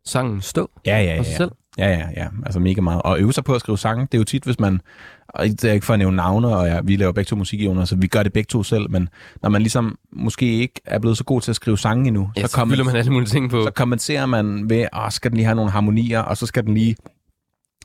[0.04, 1.50] sangen stå Ja, ja, for sig selv.
[1.78, 2.28] Ja, ja, ja.
[2.46, 3.02] Altså mega meget.
[3.02, 4.80] Og øve sig på at skrive sange, det er jo tit, hvis man...
[5.28, 7.68] Og det er ikke for at nævne navne, og ja, vi laver begge to musik
[7.68, 9.08] under, så vi gør det begge to selv, men
[9.42, 12.46] når man ligesom måske ikke er blevet så god til at skrive sange endnu, Ja,
[12.46, 13.62] så, så man alle mulige ting på.
[13.64, 16.74] så kompenserer man ved, at skal den lige have nogle harmonier, og så skal den
[16.74, 16.96] lige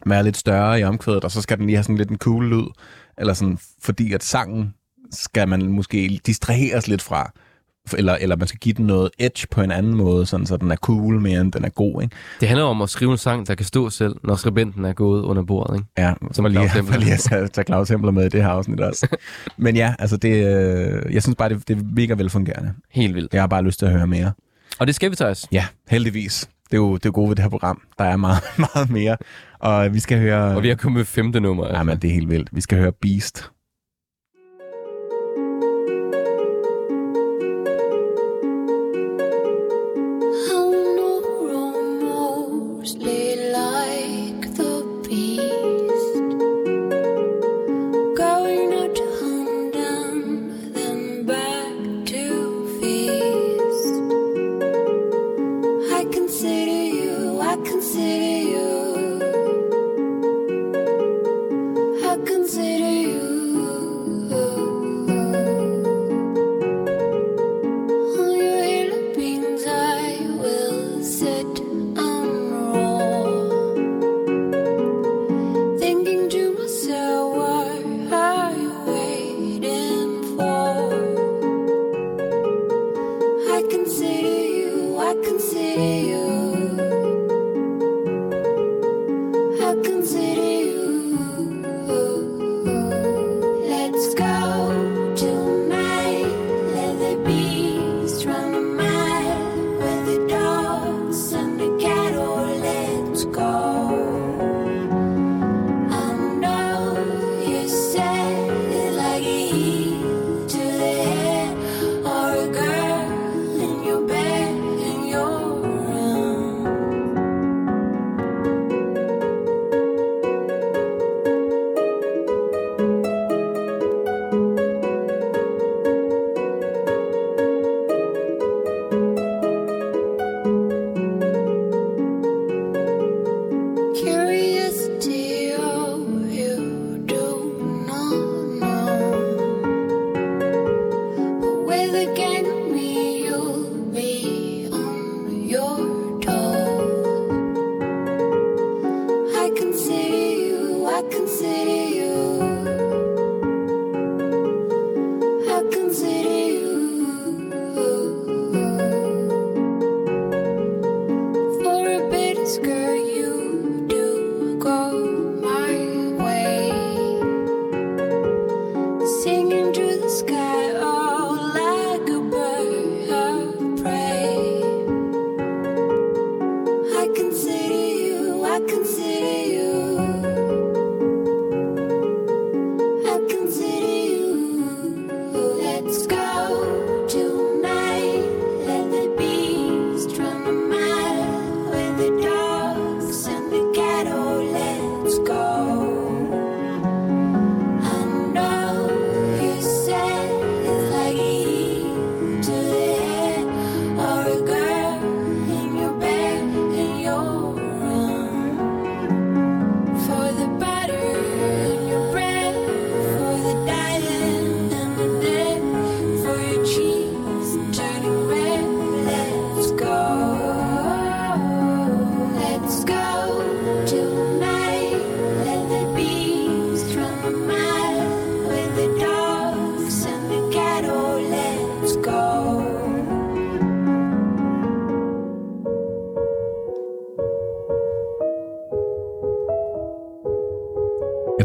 [0.05, 2.49] være lidt større i omkvædet, og så skal den lige have sådan lidt en cool
[2.49, 2.65] lyd,
[3.17, 4.73] eller sådan, fordi at sangen
[5.11, 7.31] skal man måske distraheres lidt fra,
[7.97, 10.71] eller, eller man skal give den noget edge på en anden måde, sådan, så den
[10.71, 12.01] er cool mere end den er god.
[12.01, 12.15] Ikke?
[12.39, 15.21] Det handler om at skrive en sang, der kan stå selv, når skribenten er gået
[15.21, 15.75] under bordet.
[15.75, 15.87] Ikke?
[15.97, 16.97] Ja, Som lige, Claus Hempler.
[16.97, 19.07] lige at tage, Claus Hempler med i det her afsnit også.
[19.57, 22.73] Men ja, altså det, øh, jeg synes bare, det, det er mega velfungerende.
[22.91, 23.33] Helt vildt.
[23.33, 24.31] Jeg har bare lyst til at høre mere.
[24.79, 25.47] Og det skal vi, Thijs.
[25.51, 26.49] Ja, heldigvis.
[26.65, 27.81] Det er jo det er gode ved det her program.
[27.97, 28.41] Der er meget,
[28.73, 29.17] meget mere.
[29.59, 30.55] Og vi skal høre...
[30.55, 31.67] Og vi har kommet med femte nummer.
[31.77, 32.49] Ja, men det er helt vildt.
[32.51, 33.49] Vi skal høre Beast.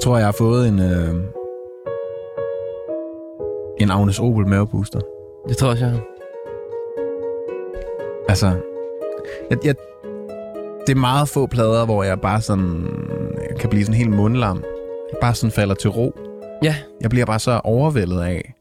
[0.07, 1.15] Tror, jeg har fået en, øh,
[3.81, 5.01] en Agnes Opel mavebooster.
[5.49, 6.01] Det tror jeg, jeg har.
[8.29, 8.47] Altså,
[9.51, 9.75] jeg, jeg,
[10.87, 12.87] det er meget få plader, hvor jeg bare sådan
[13.51, 14.65] jeg kan blive sådan helt mundlam.
[15.13, 16.19] Jeg bare sådan falder til ro.
[16.63, 18.55] Ja, Jeg bliver bare så overvældet af,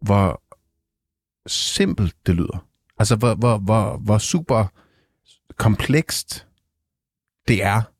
[0.00, 0.42] hvor
[1.46, 2.66] simpelt det lyder.
[2.98, 4.64] Altså, hvor, hvor, hvor, hvor super
[5.56, 6.46] komplekst
[7.48, 7.91] det er.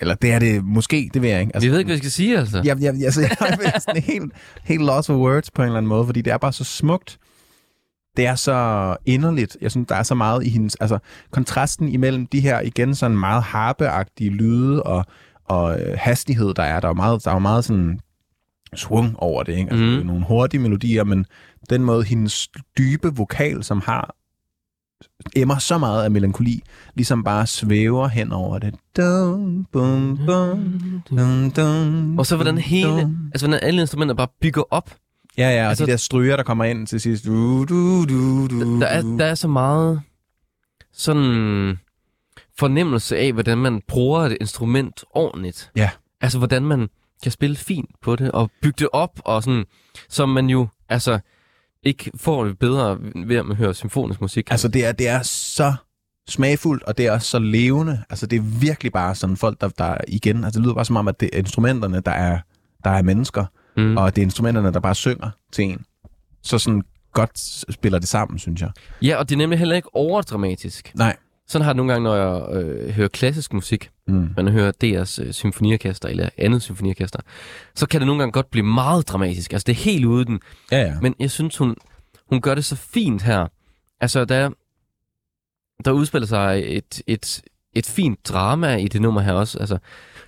[0.00, 1.50] Eller det er det måske, det ved jeg ikke.
[1.54, 2.62] altså, vi ved ikke, hvad vi skal sige, altså.
[2.64, 4.32] Jeg, jeg, altså, jeg er sådan helt,
[4.64, 7.18] helt lost for words på en eller anden måde, fordi det er bare så smukt.
[8.16, 9.56] Det er så inderligt.
[9.60, 10.74] Jeg synes, der er så meget i hendes...
[10.74, 10.98] Altså,
[11.30, 15.04] kontrasten imellem de her, igen, sådan meget harpeagtige lyde og,
[15.44, 16.80] og øh, hastighed, der er.
[16.80, 18.00] Der er meget, der er meget sådan
[18.74, 19.70] swung over det, ikke?
[19.70, 20.06] Altså, mm.
[20.06, 21.26] nogle hurtige melodier, men
[21.70, 24.14] den måde, hendes dybe vokal, som har
[25.36, 26.62] emmer så meget af melankoli,
[26.94, 28.74] ligesom bare svæver hen over det.
[28.96, 34.62] Dum, bum, bum, dum, dum, Og så hvordan hele, altså hvordan alle instrumenter bare bygger
[34.70, 34.90] op
[35.38, 37.24] Ja, ja, og Altså- de der stryger, der kommer ind til sidst.
[37.24, 40.00] Du, du, du, du, Der er, der er så meget
[40.92, 41.78] sådan
[42.58, 45.70] fornemmelse af, hvordan man bruger et instrument ordentligt.
[45.76, 45.90] Ja.
[46.20, 46.88] Altså, hvordan man
[47.22, 49.64] kan spille fint på det, og bygge det op, og sådan,
[50.08, 51.18] som man jo, altså,
[51.82, 54.50] ikke får det bedre ved at man hører symfonisk musik.
[54.50, 55.74] Altså, det er, det er så
[56.28, 58.02] smagfuldt, og det er også så levende.
[58.10, 60.44] Altså, det er virkelig bare sådan folk, der, der igen...
[60.44, 62.38] Altså, det lyder bare som om, at det er instrumenterne, der er,
[62.84, 63.44] der er mennesker,
[63.76, 63.84] Mm.
[63.84, 63.96] mm.
[63.96, 65.84] og det er instrumenterne, der bare synger til en.
[66.42, 67.38] Så sådan godt
[67.72, 68.70] spiller det sammen, synes jeg.
[69.02, 70.92] Ja, og det er nemlig heller ikke overdramatisk.
[70.94, 71.16] Nej.
[71.48, 74.30] Sådan har det nogle gange, når jeg øh, hører klassisk musik, Mm.
[74.36, 77.20] man hører DR's øh, symfoniorkester eller andet symfoniorkester,
[77.74, 79.52] så kan det nogle gange godt blive meget dramatisk.
[79.52, 80.40] Altså, det er helt ude i den.
[80.72, 80.94] Ja, ja.
[81.02, 81.76] Men jeg synes, hun,
[82.30, 83.46] hun gør det så fint her.
[84.00, 84.50] Altså, der,
[85.84, 87.42] der udspiller sig et, et,
[87.74, 89.58] et fint drama i det nummer her også.
[89.58, 89.78] Altså,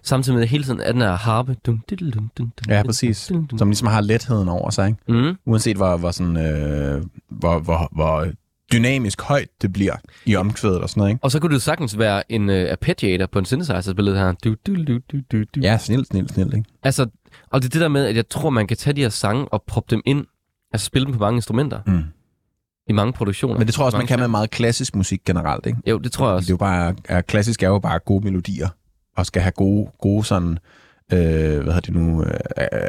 [0.02, 1.56] samtidig med hele tiden, at den er harpe.
[1.66, 3.16] Dum, dum, dum, dum, Ja, præcis.
[3.58, 5.12] Som ligesom har letheden over sig, ikke?
[5.12, 5.36] Mm.
[5.46, 8.26] Uanset hvor, hvor, sådan, øh, hvor, hvor, hvor
[8.72, 9.96] dynamisk højt det bliver
[10.26, 11.24] i omkvædet og sådan noget, ikke?
[11.24, 14.32] Og så kunne det sagtens være en uh, arpeggiator på en synthesizer-billede her.
[14.44, 15.60] Du, du, du, du, du, du.
[15.62, 16.68] Ja, snilt, snilt, snilt, ikke?
[16.82, 17.06] Altså,
[17.50, 19.48] og det er det der med, at jeg tror, man kan tage de her sange
[19.48, 20.24] og proppe dem ind,
[20.72, 22.02] altså spille dem på mange instrumenter, Mm.
[22.88, 23.58] i mange produktioner.
[23.58, 25.78] Men det tror jeg også, man kan med meget klassisk musik generelt, ikke?
[25.86, 26.52] Jo, det tror jeg Det er også.
[26.52, 28.68] jo bare, er, klassisk er jo bare gode melodier,
[29.16, 30.58] og skal have gode, gode sådan,
[31.12, 32.30] øh, hvad hedder det nu, øh,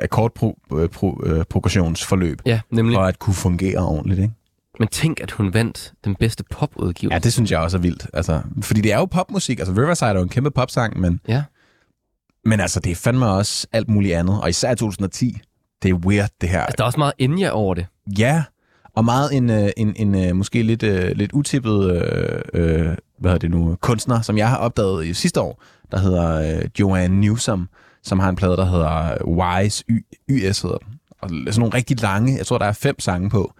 [0.02, 2.96] akkordprogressionsforløb, Ja, nemlig.
[2.96, 4.34] for at kunne fungere ordentligt, ikke?
[4.80, 7.14] Men tænk, at hun vandt den bedste popudgivelse.
[7.16, 8.08] Ja, det synes jeg også er vildt.
[8.14, 9.60] Altså, fordi det er jo popmusik.
[9.60, 11.44] Altså, Riverside er jo en kæmpe popsang, men, Ja.
[12.46, 14.42] men altså, det er fandme også alt muligt andet.
[14.42, 15.38] Og især 2010,
[15.84, 16.62] det er weird, det her.
[16.62, 17.86] Altså, der er også meget Enya over det.
[18.18, 18.44] Ja,
[18.96, 23.32] og meget en, øh, en, en øh, måske lidt, øh, lidt utippet øh, øh, hvad
[23.32, 27.22] hedder det nu, kunstner, som jeg har opdaget i sidste år, der hedder øh, Joanne
[27.22, 27.70] Newsom,
[28.04, 30.88] som har en plade, der hedder Wise Y, YS hedder den.
[31.22, 33.54] Og sådan nogle rigtig lange, jeg tror, der er fem sange på.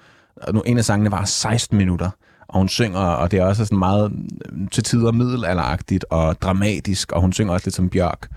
[0.44, 2.10] Og nu, en af sangene var 16 minutter,
[2.48, 4.12] og hun synger, og det er også sådan meget
[4.52, 8.28] øh, til tider middelalderagtigt og dramatisk, og hun synger også lidt som Bjørk,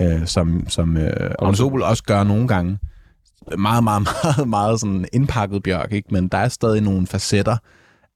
[0.00, 2.78] øh, som, som øh, Ensemble også gør nogle gange
[3.58, 6.08] meget, meget, meget, meget sådan indpakket bjørk, ikke?
[6.10, 7.56] men der er stadig nogle facetter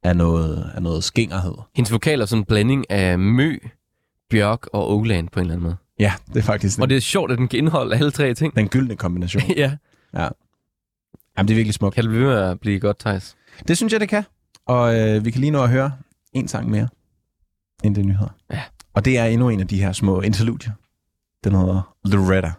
[0.02, 1.54] af noget, af noget skingerhed.
[1.76, 3.58] Hendes vokal er sådan en blanding af Mø,
[4.30, 5.76] Bjørk og Oland på en eller anden måde.
[6.00, 8.34] Ja, det er faktisk den, Og det er sjovt, at den kan indeholde alle tre
[8.34, 8.56] ting.
[8.56, 9.42] den gyldne kombination.
[9.56, 9.72] ja.
[10.14, 11.94] Jamen, det er virkelig smukt.
[11.94, 13.36] Kan det blive med at blive godt, Thijs?
[13.68, 14.24] Det synes jeg, det kan.
[14.66, 15.92] Og øh, vi kan lige nå at høre
[16.32, 16.88] en sang mere,
[17.84, 18.34] end det er nyheder.
[18.50, 18.62] Ja.
[18.94, 20.72] Og det er endnu en af de her små interludier.
[21.44, 22.52] Den hedder Loretta.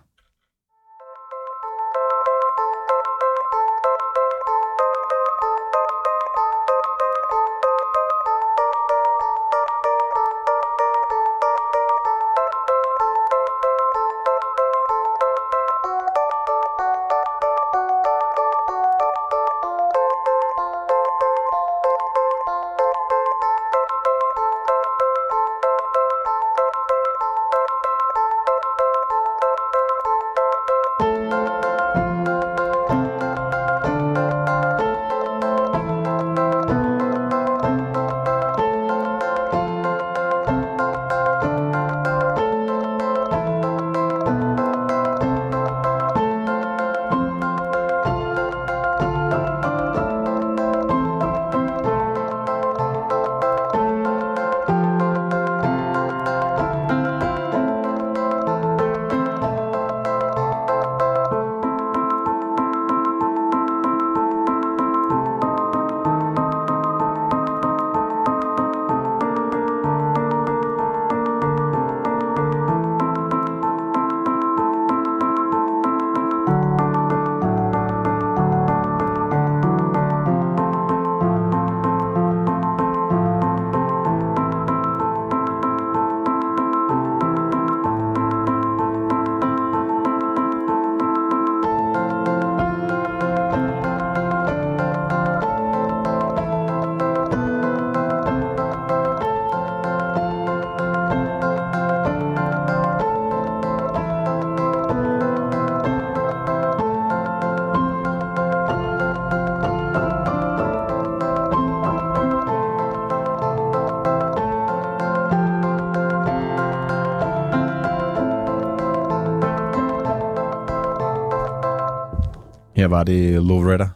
[122.80, 123.88] Her var det Loretta.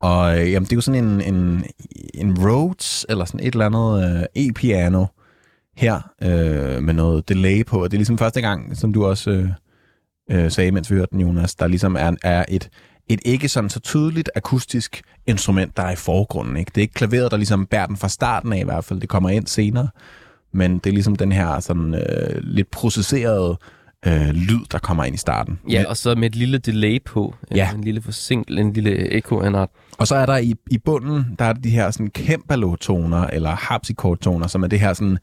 [0.00, 1.64] Og øh, jamen, det er jo sådan en, en,
[2.14, 5.06] en Rhodes, eller sådan et eller andet øh, e-piano
[5.76, 7.82] her, øh, med noget delay på.
[7.82, 9.48] Og det er ligesom første gang, som du også øh,
[10.30, 12.70] øh, sagde, mens vi hørte den, Jonas, der ligesom er, er et,
[13.08, 16.56] et ikke sådan så tydeligt akustisk instrument, der er i forgrunden.
[16.56, 16.68] Ikke?
[16.74, 19.00] Det er ikke klaveret, der ligesom bærer den fra starten af i hvert fald.
[19.00, 19.88] Det kommer ind senere.
[20.52, 23.58] Men det er ligesom den her sådan, øh, lidt processerede
[24.06, 25.58] øh, lyd, der kommer ind i starten.
[25.70, 27.34] Ja, og så med et lille delay på.
[27.50, 27.56] Ja.
[27.56, 27.70] Ja.
[27.74, 29.70] En lille forsinkel, en lille echo af en art.
[29.98, 34.46] Og så er der i, i bunden, der er de her sådan cembalo-toner, eller harpsichord-toner,
[34.46, 35.18] som er det her sådan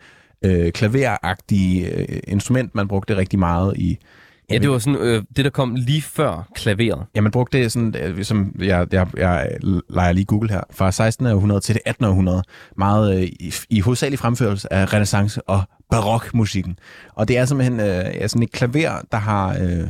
[0.45, 3.97] øh, klaveragtige øh, instrument, man brugte rigtig meget i...
[4.51, 7.05] Ja, det var sådan øh, det, der kom lige før klaveret.
[7.15, 9.57] Ja, man brugte det sådan, øh, som jeg, jeg, jeg
[9.89, 12.43] leger lige Google her, fra 1600 til det 1800,
[12.77, 16.79] meget øh, i, i hovedsagelig fremførelse af renaissance og barokmusikken.
[17.15, 19.89] Og det er simpelthen øh, ja, sådan et klaver, der har øh,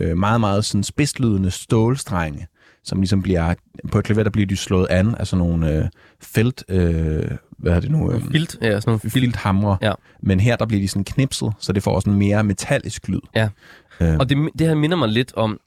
[0.00, 2.46] øh, meget, meget sådan spidslydende stålstrenge,
[2.84, 3.54] som ligesom bliver,
[3.92, 5.84] på et klaver, der bliver de slået an af sådan nogle øh,
[6.22, 8.12] felt, øh, hvad er det nu?
[8.12, 9.12] Øh, Filt, ja, sådan nogle filt.
[9.12, 9.78] filthamre.
[9.82, 9.92] Ja.
[10.20, 13.20] Men her, der bliver de sådan knipset, så det får også en mere metallisk lyd.
[13.34, 13.48] Ja.
[14.00, 15.60] Øh, Og det, det her minder mig lidt om,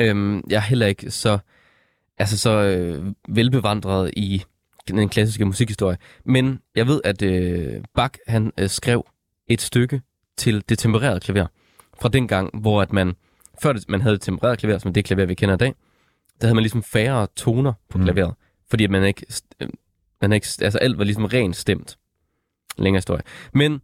[0.00, 1.38] øhm, jeg er heller ikke så,
[2.18, 4.42] altså så øh, velbevandret i
[4.88, 9.06] den klassiske musikhistorie, men jeg ved, at øh, Bach han øh, skrev
[9.48, 10.00] et stykke
[10.36, 11.46] til det tempererede klaver,
[12.00, 13.14] fra den gang, hvor at man,
[13.62, 15.74] før det, man havde det tempererede klaver, som det klaver, vi kender i dag,
[16.40, 18.04] der havde man ligesom færre toner på Mm.
[18.04, 18.34] klaveret,
[18.70, 19.26] fordi at man ikke,
[20.22, 21.98] øh, man ikke, altså alt var ligesom rent stemt.
[22.78, 23.22] Længere historie.
[23.54, 23.80] Men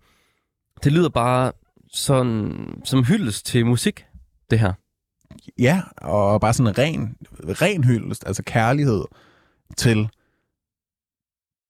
[0.84, 1.52] det lyder bare
[1.92, 4.04] sådan, som hyldest til musik,
[4.50, 4.72] det her.
[5.58, 7.16] Ja, og bare sådan en ren,
[7.62, 9.04] ren hyldest, altså kærlighed
[9.76, 10.08] til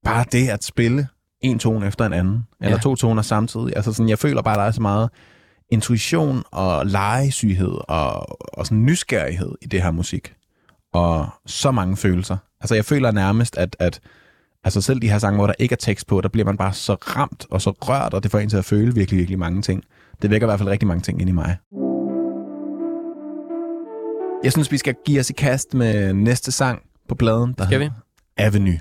[0.04, 1.08] bare det at spille
[1.40, 2.82] en tone efter en anden, eller Ja.
[2.82, 3.72] to toner samtidig.
[3.76, 5.10] Altså sådan, jeg føler bare, der er så meget
[5.70, 10.34] intuition og legesyghed og, og sådan nysgerrighed i det her musik.
[10.92, 12.36] Og så mange følelser.
[12.60, 14.00] Altså jeg føler nærmest, at, at
[14.66, 16.72] altså selv de her sange, hvor der ikke er tekst på, der bliver man bare
[16.72, 19.62] så ramt og så rørt, og det får en til at føle virkelig, virkelig mange
[19.62, 19.82] ting.
[20.22, 21.56] Det vækker i hvert fald rigtig mange ting ind i mig.
[24.44, 27.80] Jeg synes, vi skal give os i kast med næste sang på pladen, der Skal
[27.80, 27.84] vi?
[27.84, 28.00] hedder
[28.36, 28.78] Avenue.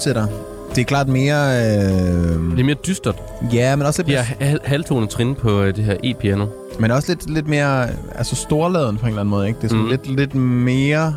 [0.00, 0.26] Fortsætter.
[0.74, 1.48] Det er klart mere...
[1.56, 3.22] Øh, Det er mere dystert.
[3.52, 6.46] ja, men også lidt, De har hal- halvtonetrin på øh, det her e-piano.
[6.80, 9.48] men også lidt, lidt mere altså storladen på en eller anden måde.
[9.48, 9.56] Ikke?
[9.58, 9.90] Det er sådan Mm.
[9.90, 11.14] lidt, lidt mere...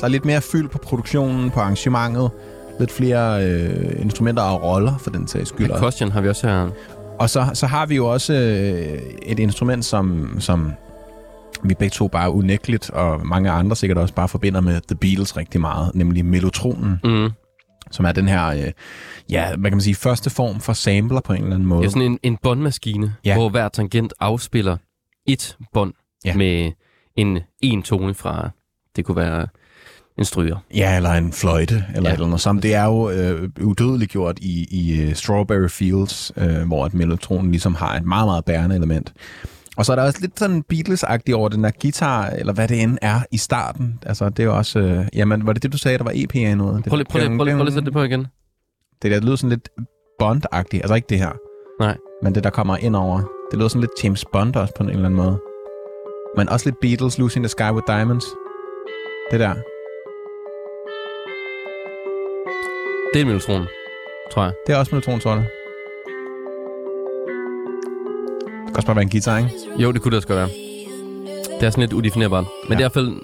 [0.00, 2.30] Der er lidt mere fyld på produktionen, på arrangementet.
[2.80, 5.68] Lidt flere øh, instrumenter og roller, for den sags skyld.
[5.68, 6.68] Percussion har vi også her.
[7.18, 10.72] Og så, så har vi jo også øh, et instrument, som, som
[11.62, 15.36] vi begge to bare unægteligt, og mange andre sikkert også bare forbinder med The Beatles
[15.36, 17.28] rigtig meget, nemlig mellotronen, Mm.
[17.90, 18.72] Som er den her, øh,
[19.30, 21.80] ja, hvad kan man sige, første form for sampler på en eller anden måde.
[21.80, 23.34] Det er sådan en, en båndmaskine, Ja.
[23.34, 24.76] hvor hver tangent afspiller
[25.26, 25.92] et bånd
[26.24, 26.36] Ja.
[26.36, 26.72] med
[27.16, 28.50] en en tone fra,
[28.96, 29.46] det kunne være
[30.18, 30.56] en stryger.
[30.74, 32.14] Ja, eller en fløjte, eller Ja.
[32.14, 32.40] eller noget.
[32.40, 36.94] Som det er jo øh, udødeligt gjort i, i uh, Strawberry Fields, øh, hvor et
[36.94, 39.12] mellotronen ligesom har et meget, meget bærende element.
[39.78, 42.82] Og så er der også lidt sådan Beatles-agtigt over den der guitar, eller hvad det
[42.82, 43.98] end er i starten.
[44.06, 44.78] Altså, det er jo også...
[44.78, 47.04] Øh, jamen, var det det, du sagde, der var EP i Prøv lige, prøv lige,
[47.08, 48.26] prøv lige, prøv lige det på igen.
[49.02, 49.68] Det der lyder sådan lidt
[50.22, 50.80] Bond-agtigt.
[50.82, 51.32] Altså ikke det her,
[51.80, 51.96] Nej.
[52.22, 53.18] men det, der kommer ind over.
[53.50, 55.40] Det lyder sådan lidt James Bond også på en eller anden måde.
[56.36, 58.24] Men også lidt Beatles, Lucy in the Sky with Diamonds.
[59.30, 59.54] Det der.
[63.14, 63.66] Det er en
[64.32, 64.52] tror jeg.
[64.66, 65.40] Det er også mellotronsorte.
[65.40, 65.57] Det kan
[68.78, 69.50] også bare være en guitar, ikke?
[69.78, 70.48] Jo, det kunne det også godt være.
[71.60, 72.44] Det er sådan lidt udefinerbart.
[72.68, 72.84] Men Ja.
[72.84, 73.20] det er i hvert fald...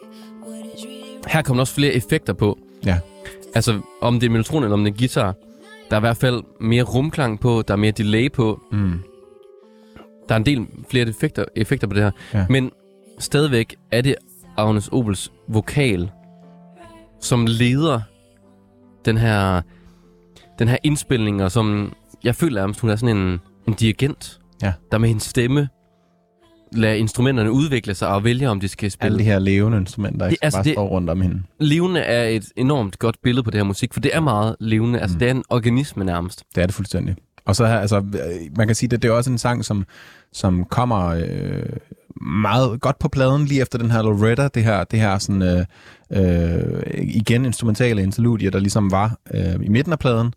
[1.27, 2.59] Her kommer også flere effekter på.
[2.87, 2.99] Ja.
[3.55, 5.35] Altså, om det er en mellotron eller om det er guitar.
[5.91, 8.61] Der er i hvert fald mere rumklang på, der er mere delay på.
[8.73, 9.01] Mm.
[10.29, 12.11] Der er en del flere effekter, effekter på det her.
[12.35, 12.47] Ja.
[12.51, 12.71] Men
[13.19, 14.15] stadigvæk er det
[14.57, 16.11] Agnes Obels vokal,
[17.21, 18.01] som leder
[19.05, 19.61] den her,
[20.59, 21.93] den her indspilning, og som
[22.25, 24.73] jeg føler, at hun er sådan en, en dirigent, Ja.
[24.93, 25.69] der med hendes stemme
[26.73, 29.07] lader instrumenterne udvikle sig og vælger, om de skal spille.
[29.07, 30.35] Alle de her levende instrumenter, ikke?
[30.41, 31.43] Det, altså, bare det- står rundt om hende.
[31.61, 35.01] Levende er et enormt godt billede på det her musik, for det er meget levende.
[35.01, 35.19] Altså, Mm.
[35.19, 36.45] det er en organisme nærmest.
[36.55, 37.17] Det er det fuldstændig.
[37.47, 39.85] Og så her, altså, øh, man kan sige, at det er også en sang, som,
[40.33, 41.63] som kommer øh,
[42.27, 45.65] meget godt på pladen lige efter den her Loretta, det her, det her sådan, øh,
[46.13, 50.33] øh, igen instrumentale interludie, der ligesom var øh, i midten af pladen,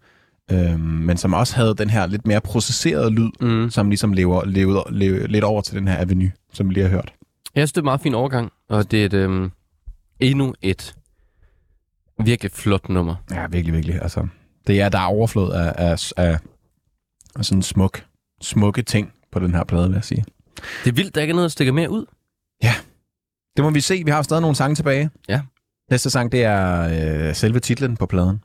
[0.51, 3.69] øh, men som også havde den her lidt mere processerede lyd, Mm.
[3.69, 6.89] som ligesom lever, lever, lever lidt over til den her avenue, som vi lige har
[6.89, 7.13] hørt.
[7.55, 9.51] Jeg synes, det er en meget fin overgang, og det er et, øhm,
[10.19, 10.95] endnu et
[12.23, 13.15] virkelig flot nummer.
[13.31, 14.01] Ja, virkelig, virkelig.
[14.01, 14.27] Altså,
[14.67, 16.39] det er, der er overflod af, af, af,
[17.35, 18.03] af sådan smuk,
[18.41, 20.23] smukke ting på den her plade, vil jeg sige.
[20.83, 22.05] Det er vildt, der ikke er noget, der stikker mere ud.
[23.55, 24.01] Det må vi se.
[24.05, 25.09] Vi har stadig nogle sange tilbage.
[25.29, 25.41] Ja.
[25.91, 28.43] Næste sang, det er øh, selve titlen på pladen.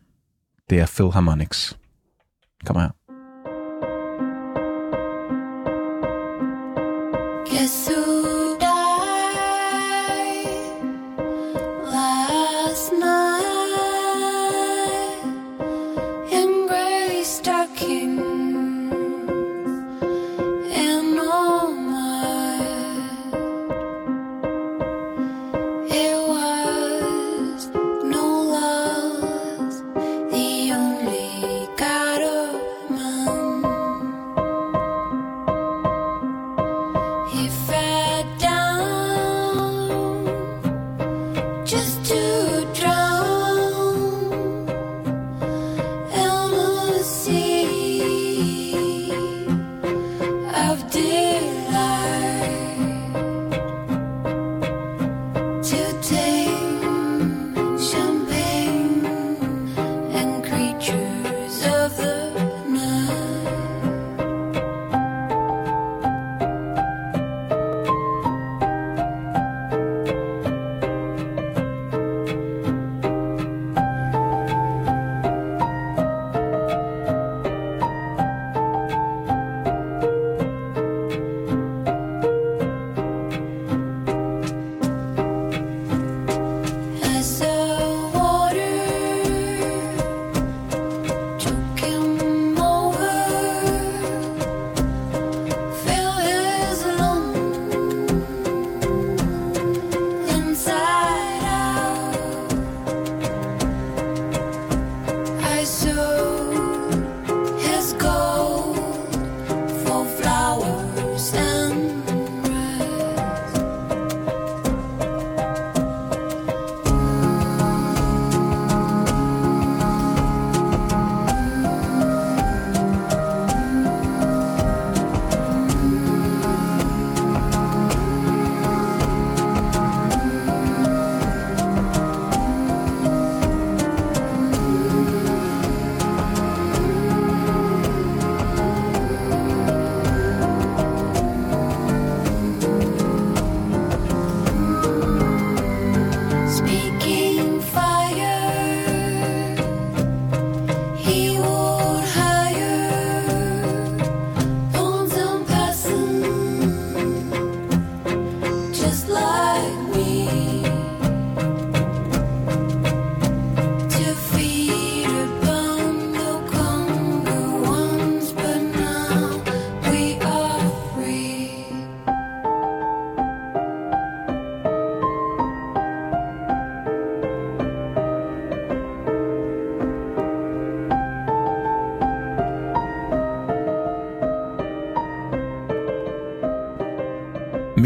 [0.70, 1.78] Det er Philharmonics.
[2.64, 3.01] Kom her.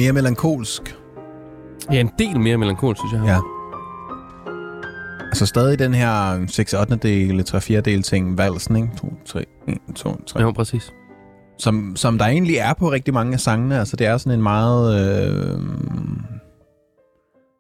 [0.06, 0.96] Mere melankolsk.
[1.92, 3.24] Ja, en del mere melankolsk, synes jeg.
[3.24, 3.38] Ja.
[5.22, 8.88] Altså stadig den her 6 8 del, 3 4 del ting, valsen, ikke?
[8.96, 10.40] 2, 3, 1, 2, 3.
[10.40, 10.92] Jo, præcis.
[11.58, 13.78] Som, som der egentlig er på rigtig mange af sangene.
[13.78, 15.60] Altså det er sådan en meget øh,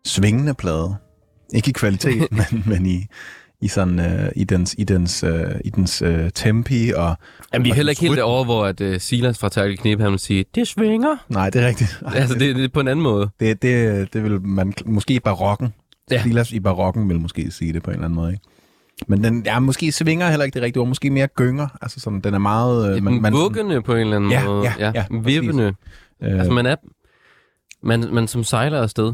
[0.04, 0.96] svingende plade.
[1.54, 3.06] Ikke i kvalitet, men, men i,
[3.60, 7.16] i sådan øh, i dens i dens øh, i dens øh, tempi og
[7.54, 10.10] Jamen, vi er heller ikke helt derovre, hvor at, uh, Silas fra Terkel Knep, han
[10.10, 11.16] vil sige, det svinger.
[11.28, 12.02] nej, det er rigtigt.
[12.06, 13.28] Ej, Altså, det, det er på en anden måde.
[13.40, 15.74] det, det, det vil man måske i barokken.
[16.10, 16.16] Ja.
[16.16, 16.22] Ja.
[16.22, 18.42] Silas i barokken vil måske sige det på en eller anden måde, ikke?
[19.08, 20.88] Men den, ja, måske svinger heller ikke det rigtige ord.
[20.88, 21.68] Måske mere gynger.
[21.82, 22.96] Altså sådan, den er meget...
[22.96, 24.66] øh, Man, man, vuggende på en eller anden Ja, måde.
[24.78, 25.26] ja, ja, præcis.
[25.26, 25.74] vippende.
[26.22, 26.76] øh, Altså, man er...
[27.82, 29.12] Man, man som sejler afsted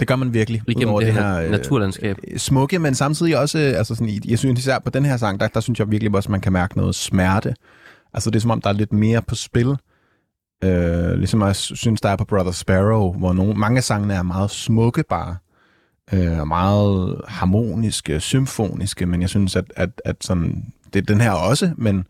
[0.00, 0.62] det gør man virkelig.
[0.66, 2.18] igennem udover det, her øh, naturlandskab.
[2.28, 5.40] øh, smukke, men samtidig også, øh, altså sådan, jeg synes især på den her sang,
[5.40, 7.54] der, der synes jeg virkelig også, at man kan mærke noget smerte.
[8.14, 9.76] Altså det er som om, der er lidt mere på spil.
[10.64, 14.22] Øh, ligesom jeg synes, der er på Brother Sparrow, hvor nogle, mange af sangene er
[14.22, 15.36] meget smukke bare.
[16.12, 21.32] Øh, meget harmoniske, symfoniske, men jeg synes, at, at, at sådan, det er den her
[21.32, 22.04] også, men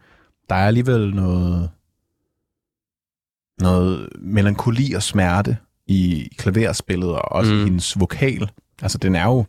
[0.49, 1.71] der er alligevel noget,
[3.61, 5.57] noget melankoli og smerte
[5.91, 7.65] i klaverspillet, og også mm.
[7.65, 8.51] Hendes vokal.
[8.83, 9.45] Altså, den er jo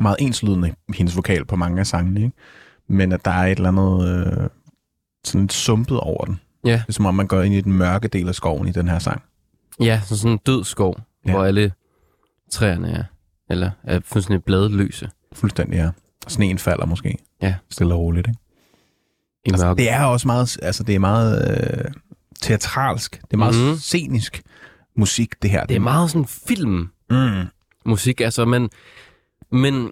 [0.00, 2.36] meget enslydende, hendes vokal på mange af sangene, ikke?
[2.88, 4.48] Men at der er et eller andet øh,
[5.24, 6.40] sådan lidt sumpet over den.
[6.64, 6.72] Ja.
[6.72, 8.88] Det er som om, man går ind i den mørke del af skoven i den
[8.88, 9.22] her sang.
[9.80, 11.30] Ja, så sådan en død skov, Ja.
[11.30, 11.72] hvor alle
[12.50, 13.04] træerne er,
[13.50, 15.90] eller er fuldstændig bladløse Fuldstændig, ja.
[16.28, 17.18] Sneen falder måske.
[17.42, 17.54] Ja.
[17.70, 18.40] Stille og roligt, ikke?
[19.46, 21.92] i Altså, det er også meget, altså det er meget øh,
[22.42, 23.20] teatralsk.
[23.24, 23.76] Det er meget mm.
[23.76, 24.42] scenisk
[24.96, 25.64] musik, det her.
[25.66, 27.46] det er meget sådan film Mm,
[27.86, 28.70] musik, altså, men,
[29.52, 29.90] men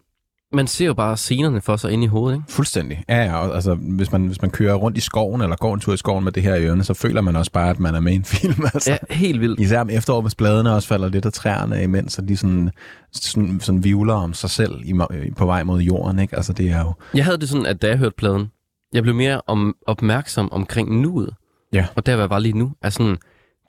[0.52, 2.52] man ser jo bare scenerne for sig inde i hovedet, ikke?
[2.52, 3.04] fuldstændig.
[3.08, 5.80] Ja, ja, og altså, hvis man, hvis man kører rundt i skoven, eller går en
[5.80, 7.94] tur i skoven med det her i ørene, så føler man også bare, at man
[7.94, 8.64] er med i en film.
[8.74, 8.90] Altså.
[8.90, 9.60] Ja, helt vildt.
[9.60, 12.70] Især om efterår, hvis bladene også falder lidt af træerne, imens så de sådan,
[13.12, 14.94] sådan, sådan vivler om sig selv i,
[15.36, 16.18] på vej mod jorden.
[16.18, 16.36] Ikke?
[16.36, 16.92] Altså, det er jo...
[17.14, 18.50] Jeg havde det sådan, at da jeg hørte pladen,
[18.92, 21.34] jeg blev mere om, opmærksom omkring nuet.
[21.72, 21.86] Ja.
[21.96, 23.16] Og der var jeg bare lige nu, jeg sådan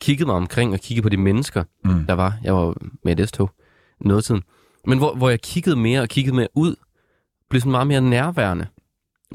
[0.01, 2.05] kiggede mig omkring og kiggede på de mennesker, Mm.
[2.05, 2.37] der var.
[2.43, 2.73] Jeg var
[3.05, 3.51] med et S-tog
[4.01, 4.41] noget tiden.
[4.87, 6.75] Men hvor, hvor jeg kiggede mere og kiggede mere ud,
[7.49, 8.67] blev sådan meget mere nærværende.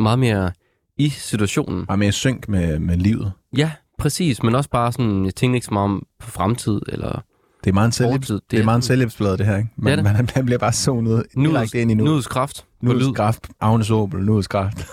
[0.00, 0.52] Meget mere
[0.96, 1.86] i situationen.
[1.86, 3.32] Bare mere synk med, med livet.
[3.56, 4.42] Ja, præcis.
[4.42, 7.22] Men også bare sådan, jeg tænkte ikke så meget om på fremtid eller
[7.64, 8.40] Det er meget en selvhjælps, fortid.
[8.50, 9.56] det er meget en selvhjælpsblad, det her.
[9.56, 9.68] Ikke?
[9.76, 10.14] Man, Det det.
[10.14, 12.04] man, man bliver bare zonet direkte ind i nu.
[12.04, 12.66] Nuets kraft.
[12.82, 13.12] lyd.
[13.12, 13.48] kraft.
[13.60, 14.76] Agnes Opel, nuets kraft.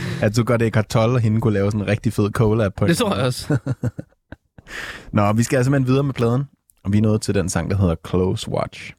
[0.22, 2.74] at du gør det i kartol, og hende kunne lave sådan en rigtig fed collab
[2.74, 3.56] på Det tror jeg også.
[5.12, 6.44] Nå, vi skal altså simpelthen videre med pladen.
[6.84, 8.94] Og vi er nået til den sang, der hedder Close Watch.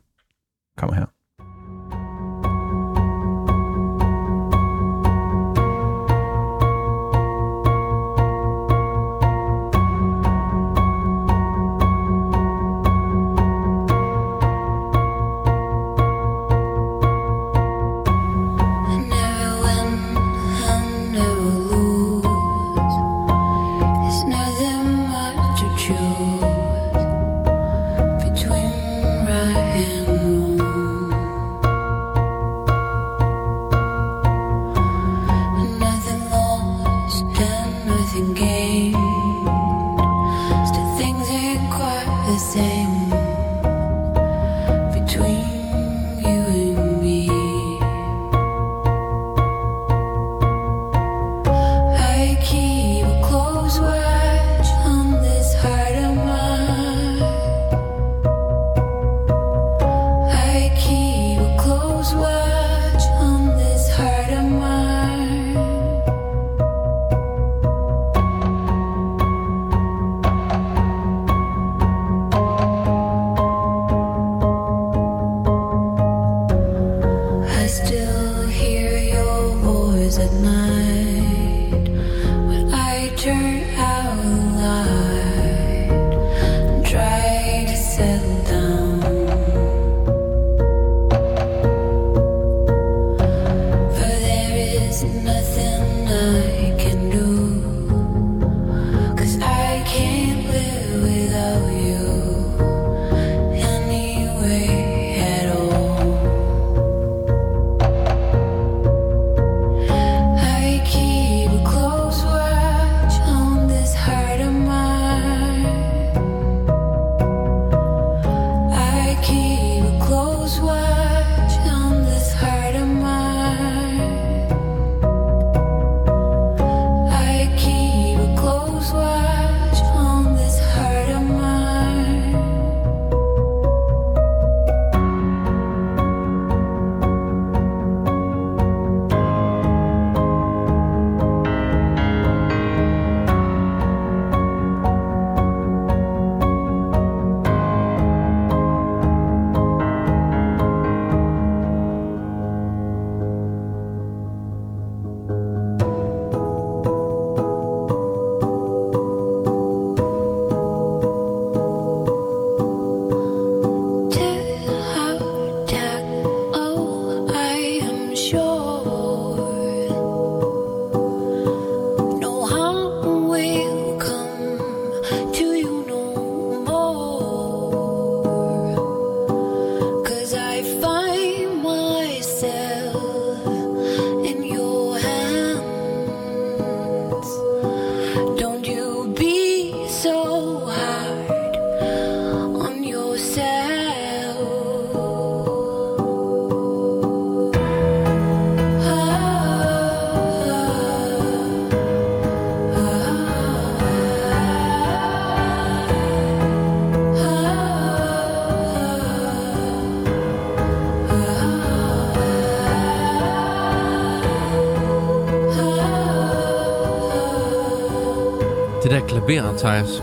[219.57, 220.01] Thijs,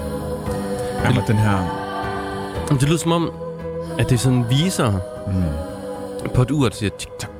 [1.04, 1.80] Jamen, den her...
[2.70, 3.30] det lyder som om,
[3.98, 4.92] at det er sådan viser
[5.26, 6.30] mm.
[6.34, 7.30] på et ur, der siger tik tak.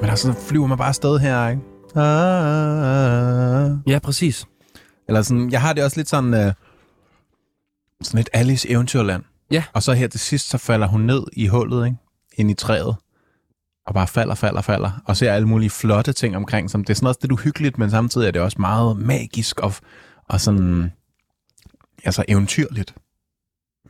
[0.00, 1.62] Men altså, så flyver man bare afsted her, ikke?
[1.94, 3.70] Ah.
[3.86, 4.46] Ja, præcis.
[5.08, 6.52] Eller sådan, jeg har det også lidt sådan, øh,
[8.02, 9.22] sådan et Alice Eventyrland.
[9.50, 9.64] Ja.
[9.72, 11.96] Og så her til sidst, så falder hun ned i hullet, ikke?
[12.36, 12.96] Ind i træet.
[13.86, 14.90] Og bare falder, falder, falder.
[15.06, 17.90] Og ser alle mulige flotte ting omkring som Det er sådan også lidt uhyggeligt, men
[17.90, 19.74] samtidig er det også meget magisk og,
[20.32, 20.92] og sådan,
[22.04, 22.94] altså eventyrligt.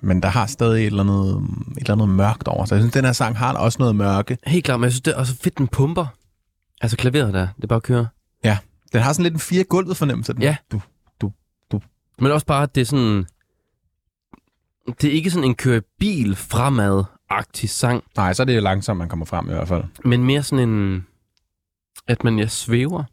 [0.00, 2.74] Men der har stadig et eller, andet, et eller andet mørkt over sig.
[2.74, 4.38] Jeg synes, den her sang har også noget mørke.
[4.46, 6.06] Helt klart, men jeg synes, det er også fedt, den pumper.
[6.80, 8.08] Altså klaveret der, det bare at køre.
[8.44, 8.58] Ja.
[8.92, 10.32] Den har sådan lidt en fire gulvet fornemmelse.
[10.32, 10.42] Den.
[10.42, 10.56] Ja.
[10.72, 10.80] Du,
[12.18, 13.26] Men også bare, at det er sådan...
[15.00, 19.08] Det er ikke sådan en køre bil fremad-agtig sang, nej, så er det langsomt, man
[19.08, 19.84] kommer frem i hvert fald.
[20.04, 21.06] men mere sådan en...
[22.08, 23.04] At man ja, svæver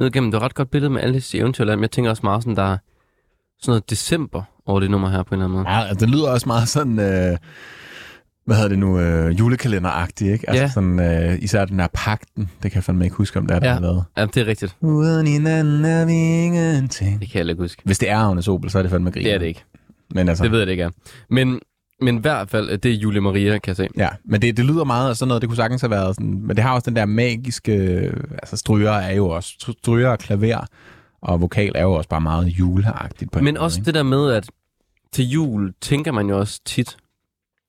[0.00, 0.30] ned igennem.
[0.30, 2.56] Det er et ret godt billede med Alice i Eventyrland, jeg tænker også meget sådan,
[2.56, 2.76] der er
[3.60, 5.70] sådan noget december over det nummer her på en eller anden måde.
[5.70, 7.36] Ja, altså, det lyder også meget sådan, øh,
[8.46, 10.50] hvad hedder det nu, øh, julekalenderagtigt, ikke?
[10.50, 10.68] Altså Ja.
[10.70, 11.00] sådan,
[11.32, 13.66] øh, især den der pakten, det kan jeg fandme ikke huske, om det er, der
[13.68, 13.72] Ja.
[13.74, 14.04] har lavet.
[14.16, 14.76] Ja, det er rigtigt.
[14.80, 17.20] Uden hinanden er vi ingenting.
[17.20, 17.82] Det kan jeg ikke huske.
[17.84, 19.24] Hvis det er Agnes Opel, så er det fandme grin.
[19.24, 19.64] Det er det ikke.
[20.14, 20.90] Men altså, Det ved jeg det ikke er.
[21.30, 21.60] Men,
[22.02, 23.88] men i hvert fald, det er Julie Maria, kan jeg se.
[23.96, 26.40] Ja, men det, det lyder meget af sådan noget, det kunne sagtens have været sådan,
[26.40, 27.72] men det har også den der magiske,
[28.32, 30.66] altså stryger er jo også, stryger og klaver,
[31.20, 33.86] og vokal er jo også bare meget juleagtigt på en Men måde, også ikke?
[33.86, 34.50] det der med, at
[35.12, 36.96] til jul tænker man jo også tit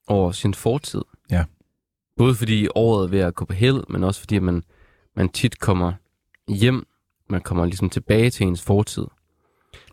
[0.06, 1.02] over sin fortid.
[1.30, 1.44] Ja.
[2.16, 4.62] Både fordi året er ved at gå på held, men også fordi man,
[5.16, 5.92] man tit kommer
[6.48, 6.86] hjem,
[7.30, 9.04] man kommer ligesom tilbage til ens fortid.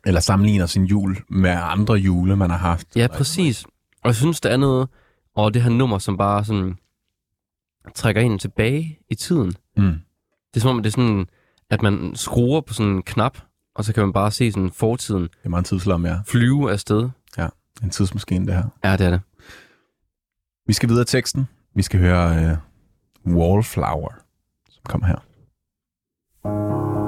[0.06, 2.88] Eller sammenligner sin jul med andre jule, man har haft.
[2.96, 3.66] Ja, præcis.
[4.02, 4.90] Og jeg synes, der er noget
[5.36, 6.78] over det her nummer, som bare sådan
[7.96, 9.54] trækker en tilbage i tiden.
[9.78, 9.94] Mm.
[10.54, 11.28] Det er som om, det er sådan,
[11.70, 13.38] at man skruer på sådan en knap,
[13.76, 16.18] og så kan man bare se sådan fortiden Det er meget tidslom, ja.
[16.26, 17.10] flyve afsted.
[17.84, 18.64] En tidsmaskine, det her.
[18.84, 19.22] Ja, det er det.
[20.68, 21.48] Vi skal videre i teksten.
[21.76, 22.58] Vi skal høre
[23.26, 24.14] uh, Wallflower,
[24.70, 25.20] som kommer her.
[26.46, 26.99] Jeg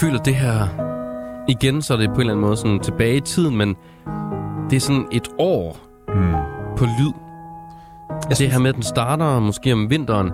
[0.00, 0.68] føler det her...
[1.48, 3.76] Igen, så er det på en eller anden måde sådan tilbage i tiden, men
[4.70, 5.76] det er sådan et år
[6.08, 6.32] Mm.
[6.76, 7.12] på lyd.
[8.28, 10.30] Jeg det her med, at den starter måske om vinteren,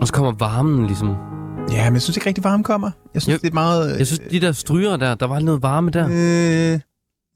[0.00, 1.08] og så kommer varmen ligesom.
[1.72, 2.90] Ja, men jeg synes ikke rigtig, varme kommer.
[3.14, 3.98] Jeg synes, Jo, det er meget...
[3.98, 6.04] Jeg synes, de der stryger der, der var noget varme der.
[6.06, 6.80] Øh,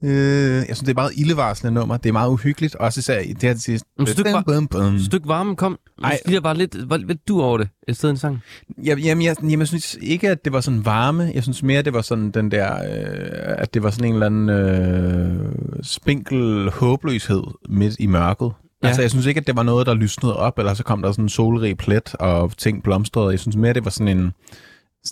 [0.03, 0.11] øh,
[0.55, 1.97] jeg synes, det er meget ildevarslende nummer.
[1.97, 2.75] Det er meget uhyggeligt.
[2.75, 3.85] Også især i det her til sidst.
[3.97, 4.95] Men stykke var- bum, bum.
[4.95, 5.79] Et stykke varme kom.
[6.03, 6.09] Ej.
[6.25, 6.31] Ej.
[6.33, 8.39] Der var lidt, var lidt du over det, i stedet en sang.
[8.85, 11.31] Ja, jamen, jeg, jamen, jeg synes ikke, at det var sådan varme.
[11.33, 14.25] Jeg synes mere, det var sådan den der, øh, at det var sådan en eller
[14.25, 15.51] anden øh,
[15.83, 18.51] spinkel håbløshed midt i mørket.
[18.83, 18.87] Ja.
[18.87, 21.11] Altså, jeg synes ikke, at det var noget, der lysnede op, eller så kom der
[21.11, 23.29] sådan en solrig plet, og ting blomstrede.
[23.31, 24.31] Jeg synes mere, det var sådan en...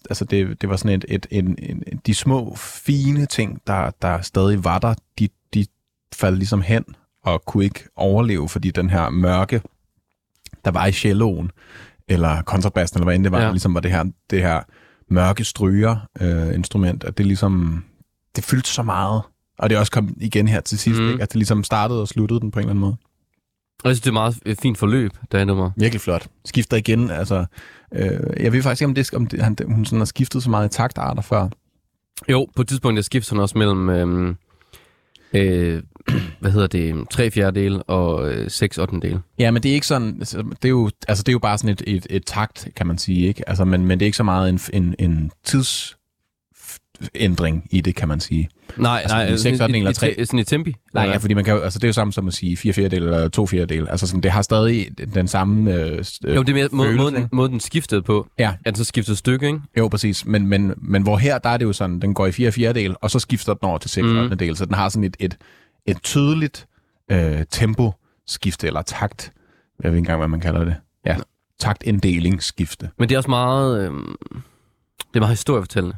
[0.09, 4.21] Altså, det, det var sådan et, et, en, en, de små, fine ting, der, der
[4.21, 5.65] stadig var der, de, de
[6.15, 6.85] faldt ligesom hen,
[7.23, 9.61] og kunne ikke overleve, fordi den her mørke,
[10.65, 11.51] der var i celloen,
[12.07, 13.51] eller kontrabassen, eller hvad end det var, Ja.
[13.51, 14.61] ligesom var det her, det her
[15.09, 17.83] mørke stryger øh, instrument, at det ligesom,
[18.35, 19.21] det fyldte så meget.
[19.59, 21.09] Og det også kom igen her til sidst, mm.
[21.11, 21.23] ikke?
[21.23, 22.95] at det ligesom startede og sluttede den på en eller anden måde.
[23.83, 25.71] Og jeg synes, det er meget øh, fint forløb, det her nummer.
[25.77, 26.27] Virkelig flot.
[26.45, 27.45] Skifter igen, altså,
[27.93, 30.49] øh, jeg ved faktisk ikke, om, det, om det, han, hun sådan har skiftet så
[30.49, 31.49] meget i taktarter før.
[32.29, 34.37] Jo, på et tidspunkt der skifter hun også mellem, øhm,
[35.33, 35.83] øh,
[36.39, 39.19] hvad hedder det, tre fjerdedel og øh, seks ottendel.
[39.39, 41.57] Ja, men det er ikke sådan, altså, det er jo, altså, det er jo bare
[41.57, 43.49] sådan et, et, et takt, kan man sige, ikke?
[43.49, 45.31] Altså, men, men det er ikke så meget en, en, en
[46.99, 48.49] tidsændring i det, kan man sige.
[48.77, 50.75] Nej, Altså, nej, i seks sådan i- og i- tre- i- Sådan i tempi?
[50.93, 52.73] Nej, eller ja, fordi man kan altså, det er jo samme som at sige fire
[52.73, 53.87] fjerdedel eller to fjerdedel.
[53.89, 56.33] Altså, sådan, det har stadig den samme øh, hvad?
[56.35, 57.29] Jo, det er mere må, følelse, måden, ikke?
[57.31, 58.27] måden, den skiftede på.
[58.39, 58.49] Ja.
[58.59, 59.59] At den så skiftede stykke, ikke?
[59.77, 60.25] Jo, præcis.
[60.25, 62.95] Men, men, men hvor her, der er det jo sådan, den går i fire fjerdedel,
[63.01, 64.29] og så skifter den over til seks Mhm.
[64.31, 64.37] mm.
[64.37, 64.55] del.
[64.55, 65.37] Så den har sådan et, et,
[65.85, 66.67] et tydeligt
[67.11, 69.31] øh, tempo-skifte, eller takt.
[69.83, 70.75] Jeg ved ikke engang, hvad man kalder det.
[71.05, 71.15] Ja,
[71.59, 72.89] taktindelingsskifte.
[72.99, 73.91] Men det er også meget, øh,
[74.97, 75.95] det er meget historiefortællende,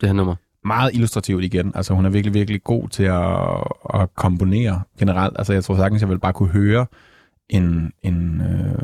[0.00, 0.34] det her nummer.
[0.64, 1.72] Meget illustrativt igen.
[1.74, 5.36] Altså, hun er virkelig, virkelig god til at, at komponere generelt.
[5.38, 6.86] Altså, jeg tror sagtens, jeg vil bare kunne høre
[7.48, 8.82] en, en, øh,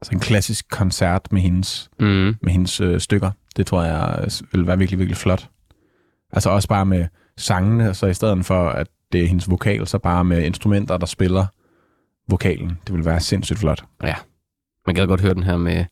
[0.00, 2.06] altså en klassisk koncert med hendes Mm.
[2.42, 3.30] med hendes øh, stykker.
[3.56, 5.48] Det tror jeg øh, vil være virkelig, virkelig flot.
[6.32, 7.06] Altså også bare med
[7.36, 11.06] sangene, så i stedet for, at det er hendes vokal, så bare med instrumenter, der
[11.06, 11.46] spiller
[12.28, 12.78] vokalen.
[12.86, 13.84] Det vil være sindssygt flot.
[14.02, 14.14] Ja.
[14.86, 15.86] Man kan godt høre den her med et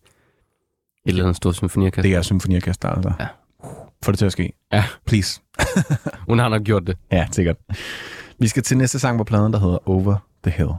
[1.07, 2.03] eller andet stort symfoniorkester.
[2.03, 3.13] Det er symfoniorkester, altså.
[3.21, 3.27] Ja.
[4.05, 4.53] Få det til at ske.
[4.73, 4.85] Ja.
[5.07, 5.41] Please.
[6.29, 6.97] Hun har nok gjort det.
[7.13, 7.57] Ja, sikkert.
[8.39, 10.71] Vi skal til næste sang på pladen, der hedder Over the Hill.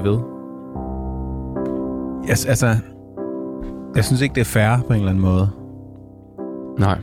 [0.00, 0.22] Bliver ved.
[2.30, 2.76] Yes, altså,
[3.94, 5.50] jeg synes ikke, det er fair på en eller anden måde.
[6.78, 6.98] Nej.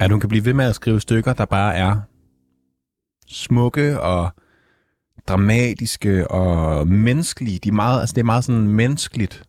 [0.00, 2.00] At hun kan blive ved med at skrive stykker, der bare er
[3.28, 4.30] smukke og
[5.28, 7.58] dramatiske og menneskelige.
[7.58, 9.42] De er meget, altså det er meget sådan menneskeligt.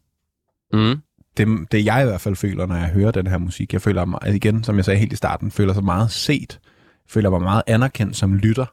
[0.73, 0.95] Mm.
[1.37, 3.73] Det, det jeg i hvert fald føler, når jeg hører den her musik.
[3.73, 6.59] Jeg føler mig, igen, som jeg sagde helt i starten, føler sig meget set.
[7.05, 8.65] Jeg føler mig meget anerkendt som lytter.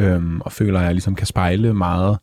[0.00, 2.18] øhm, og føler, at jeg ligesom kan spejle meget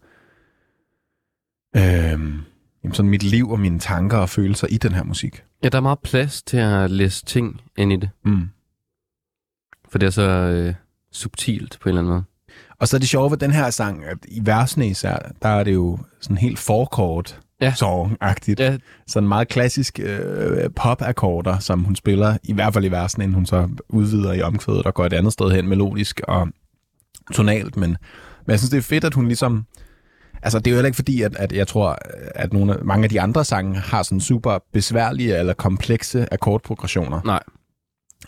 [1.76, 2.40] øhm,
[2.84, 5.44] jamen sådan mit liv og mine tanker og følelser i den her musik.
[5.64, 8.10] Ja, der er meget plads til at læse ting ind i det.
[8.26, 8.50] Mm.
[9.90, 10.74] For det er så øh,
[11.12, 12.24] subtilt på en eller anden måde.
[12.80, 15.64] Og så er det sjove ved den her sang, at i versene især, der er
[15.64, 17.74] det jo sådan helt forkort Ja.
[17.78, 18.60] song-agtigt.
[18.60, 18.78] Ja,
[19.08, 23.46] Sådan meget klassisk øh, pop-akkorder, som hun spiller, i hvert fald i versen, inden hun
[23.46, 26.48] så udvider i omkvædet og går et andet sted hen melodisk og
[27.34, 27.78] tonalt.
[27.78, 27.90] Men,
[28.46, 29.66] men jeg synes, det er fedt, at hun ligesom...
[30.41, 31.98] Altså, det er jo heller ikke fordi, at, at jeg tror,
[32.36, 37.22] at nogle af, mange af de andre sange har sådan super besværlige eller komplekse akkordprogressioner.
[37.26, 37.40] nej.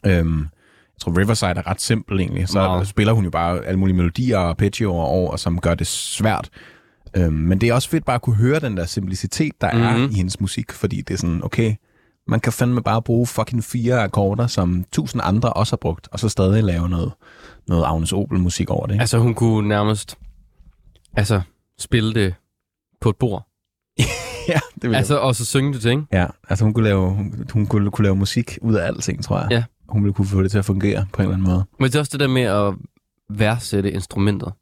[0.06, 2.48] Øhm, jeg tror, Riverside er ret simpel egentlig.
[2.50, 2.88] Så Meget.
[2.88, 6.50] spiller hun jo bare alle mulige melodier og arpeggioer over, som gør det svært.
[7.18, 9.88] Øhm, men det er også fedt bare at kunne høre den der simplicitet, der mm-hmm.
[9.88, 10.12] er Mhm.
[10.12, 11.76] i hendes musik, fordi det er sådan, okay,
[12.28, 16.20] man kan fandme bare bruge fucking fire akkorder, som tusind andre også har brugt, og
[16.20, 17.12] så stadig lave noget,
[17.68, 18.94] noget Agnes Opel-musik over det.
[18.94, 19.02] Ikke?
[19.02, 20.18] Altså, hun kunne nærmest
[21.18, 21.42] altså,
[21.82, 22.36] spille det
[23.02, 23.48] på et bord.
[24.48, 26.04] ja, det vil Altså, og så synge det til, ikke?
[26.12, 29.40] Ja, altså hun kunne, lave, hun, hun kunne, kunne lave musik ud af alting, tror
[29.40, 29.48] jeg.
[29.52, 29.64] Ja.
[29.90, 31.66] Hun ville kunne få det til at fungere på en eller anden måde.
[31.80, 32.74] Men det er også det der med at
[33.30, 34.54] værdsætte instrumentet.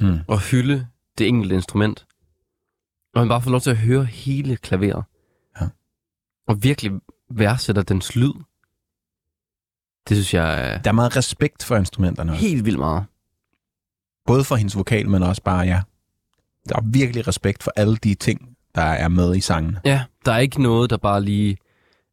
[0.00, 0.18] Mm.
[0.28, 0.86] Og hylde
[1.18, 2.06] det enkelte instrument.
[3.14, 5.04] Og man bare får lov til at høre hele klaveret.
[5.60, 5.66] Ja.
[6.48, 6.92] Og virkelig
[7.30, 8.32] værdsætter dens lyd.
[10.08, 12.32] Det synes jeg er Der er meget respekt for instrumenterne.
[12.32, 12.46] også.
[12.46, 13.04] helt vildt meget.
[14.26, 15.82] Både for hendes vokal, men også bare, ja.
[16.68, 19.76] Der er virkelig respekt for alle de ting, der er med i sangen.
[19.84, 21.56] Ja, der er ikke noget, der bare lige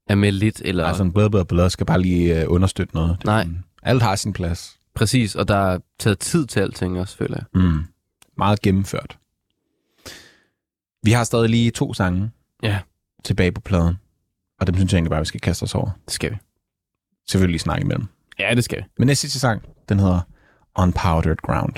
[0.10, 3.18] er med lidt, eller Altså en blad, blad, blad skal bare lige øh, understøtte noget.
[3.18, 3.42] Det Nej.
[3.44, 4.80] sådan- Alt har sin plads.
[4.96, 7.62] præcis, og der er taget tid til alting også, føler jeg.
[7.64, 7.84] Mm.
[8.38, 9.18] Meget gennemført.
[11.04, 12.32] Vi har stadig lige to sange
[12.64, 12.80] Ja.
[13.24, 13.96] tilbage på pladen.
[14.60, 15.90] Og dem synes jeg egentlig bare, vi skal kaste os over.
[16.06, 16.38] Det skal vi.
[17.30, 18.06] Selvfølgelig snakke imellem.
[18.40, 18.84] Ja, det skal vi.
[18.98, 20.20] Men næste sidste sang, den hedder
[20.76, 21.74] On Powdered Ground.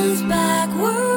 [0.00, 1.09] turns backward.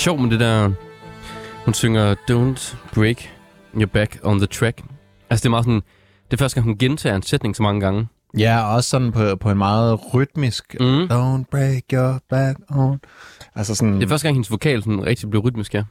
[0.00, 0.70] Sjov med det der...
[1.64, 3.16] Hun synger Don't break
[3.74, 4.82] your back on the track.
[5.30, 5.80] Altså det er meget sådan...
[6.30, 8.08] Det er første gang, hun gentager en sætning så mange gange.
[8.38, 10.76] Ja, også sådan på, på en meget rytmisk...
[10.80, 11.02] Mm.
[11.04, 12.98] Don't break your back on...
[13.54, 13.94] Altså sådan...
[13.94, 15.82] Det er første gang, hendes vokal sådan rigtig blev rytmisk, ja.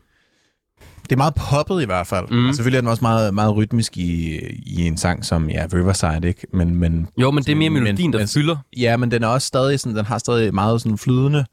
[1.04, 2.26] Det er meget poppet i hvert fald.
[2.32, 2.48] Mm.
[2.50, 6.28] Og selvfølgelig er den også meget, meget rytmisk i, i en sang som ja, Riverside,
[6.28, 6.48] ikke?
[6.54, 8.56] Men, men, Jo, men det er mere Men- melodien, der men- fylder.
[8.78, 11.46] ja, men den er også stadig sådan, den har stadig meget sådan flydende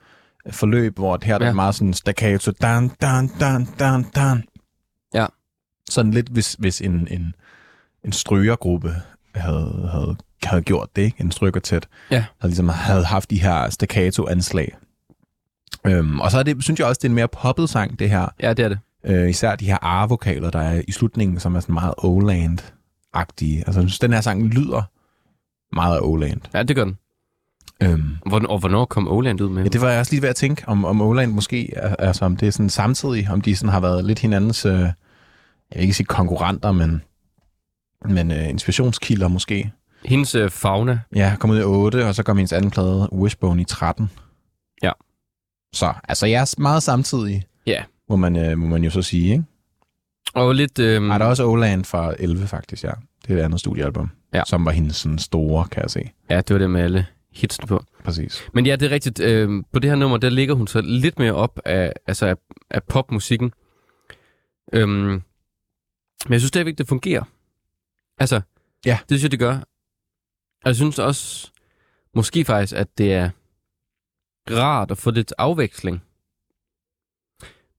[0.51, 1.39] forløb, hvor her ja.
[1.39, 4.45] der er meget sådan staccato, dan, dan, dan, dan, dan.
[5.15, 5.27] Ja.
[5.91, 7.35] Sådan lidt, hvis, hvis en, en,
[8.05, 8.95] en strygergruppe
[9.35, 11.21] havde, havde, havde gjort det, ikke?
[11.21, 12.25] En strygertæt, Ja.
[12.41, 14.77] havde ligesom havde haft de her staccato-anslag.
[15.87, 18.11] Øhm, og så er det, synes jeg også, det er en mere poppet sang, det
[18.11, 18.29] her.
[18.41, 18.79] Ja, det er det.
[19.05, 23.59] Øh, især de her A-vokaler, der er i slutningen, som er sådan meget Oland-agtige.
[23.67, 24.83] Altså, jeg synes, den her sang lyder
[25.75, 26.41] meget af Oland.
[26.55, 26.99] Ja, det gør den.
[27.83, 29.63] Øhm, Hvornår, og hvornår kom Oland ud med?
[29.63, 32.25] ja, det var jeg også lige ved at tænke, om, om Oland måske, er- altså
[32.25, 34.93] om det er sådan samtidig, om de sådan har været lidt hinandens, øh, jeg
[35.75, 37.03] vil ikke sige konkurrenter, men,
[38.05, 39.73] men øh, inspirationskilder måske.
[40.05, 41.01] Hendes øh, fauna.
[41.15, 44.11] Ja, kom ud i 8, og så kom hendes anden plade, Wishbone, i 13.
[44.83, 44.93] Ja.
[45.73, 47.83] Så, altså jeg er meget samtidig, Ja.
[48.09, 49.45] må man, øh, må man jo så sige, ikke?
[50.35, 50.79] Og lidt...
[50.79, 52.91] Øh, Nej, der er også Oland fra 11 faktisk, ja.
[53.27, 54.43] Det er et andet studiealbum, Ja.
[54.47, 56.11] som var hendes sådan store, kan jeg se.
[56.31, 57.07] Ja, det var det med alle
[57.37, 57.85] hitsene på.
[58.05, 58.49] Præcis.
[58.55, 59.21] Men ja, det er rigtigt.
[59.21, 62.37] Øh, på det her nummer, der ligger hun så lidt mere op af, altså af,
[62.71, 63.53] af popmusikken.
[64.73, 65.23] Øhm, men
[66.31, 67.25] jeg synes stadigvæk, det fungerer.
[68.19, 68.41] Altså,
[68.87, 68.99] Ja.
[69.09, 69.55] det synes jeg, det gør.
[70.65, 71.51] Og jeg synes også,
[72.15, 73.31] måske faktisk, at det er
[74.51, 76.03] rart at få lidt afveksling.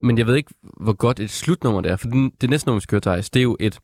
[0.02, 2.80] Men jeg ved ikke, hvor godt et slutnummer det er, for den- det næste nummer,
[2.80, 3.80] vi skal høre, det er jo et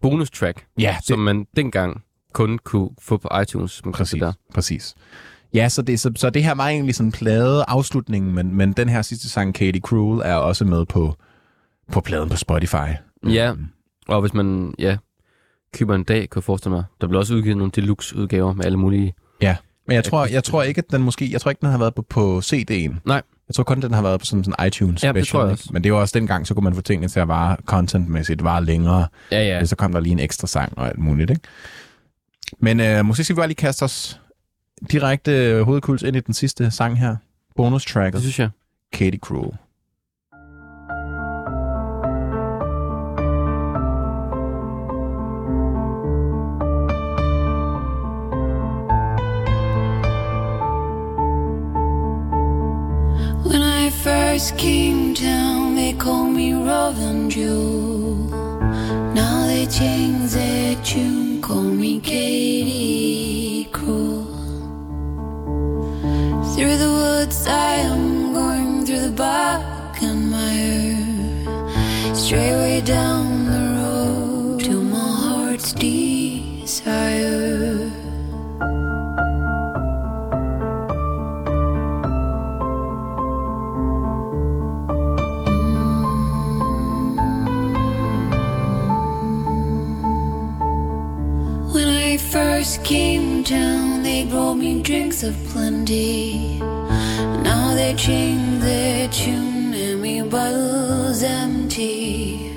[0.00, 2.04] bonus track, Ja, det, som man dengang
[2.36, 3.84] kun kunne få på iTunes.
[3.84, 4.20] Man kan præcis.
[4.20, 4.32] der.
[4.54, 4.94] præcis.
[5.54, 8.88] Ja, så det, så, så det her var egentlig sådan plade afslutningen, men, men den
[8.88, 11.16] her sidste sang, Katie Cruel, er også med på,
[11.92, 12.88] på pladen på Spotify.
[13.28, 13.52] Ja.
[13.52, 13.66] Mm.
[14.08, 14.96] Og hvis man, ja,
[15.74, 18.78] køber en dag, kan jeg forestille mig, der bliver også udgivet nogle deluxe-udgaver med alle
[18.78, 19.14] mulige...
[19.88, 21.94] Men jeg tror, jeg tror ikke, at den måske, jeg tror ikke, den har været
[21.94, 22.94] på, på CD'en.
[23.04, 23.22] Nej.
[23.48, 25.26] Jeg tror kun, den har været på sådan en iTunes Ja, det special.
[25.26, 25.68] tror jeg også.
[25.72, 28.64] Men det var også dengang, så kunne man få tingene til at vare contentmæssigt, vare
[28.64, 29.06] længere.
[29.32, 29.58] Ja, Ja.
[29.58, 29.64] ja.
[29.64, 31.42] Så kom der lige en ekstra sang og alt muligt, ikke?
[32.58, 34.20] Men øh, måske skal vi bare lige kaste os
[34.92, 37.16] direkte øh, hovedkuls ind i den sidste sang her.
[37.56, 38.50] Bonus Det tracket, synes jeg.
[38.92, 39.52] Katie Cruel.
[53.50, 58.16] When I first came down, they called me Robin Jewel.
[59.14, 64.24] Now they changed their tune, call me Katie Cruel.
[66.52, 72.14] Through the woods, I am going through the bark and mire.
[72.16, 73.35] Straight way down
[92.66, 96.58] first came down, they brought me drinks of plenty.
[96.58, 102.48] Now they changed their tune and me bottles empty.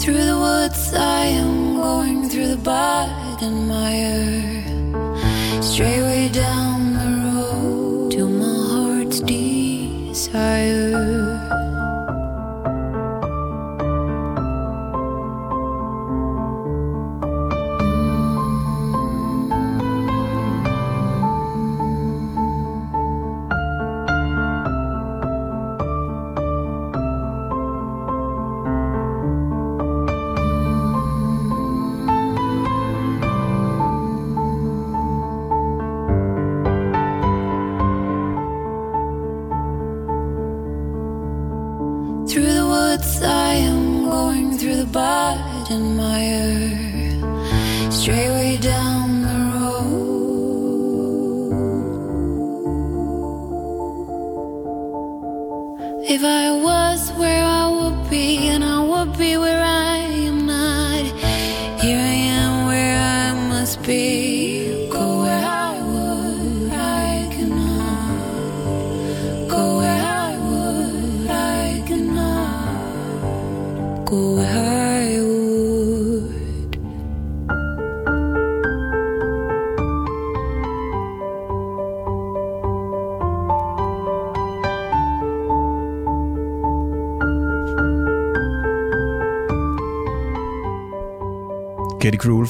[0.00, 5.62] Through the woods, I am going through the bog and mire.
[5.62, 11.21] Straight way down the road to my heart's desire.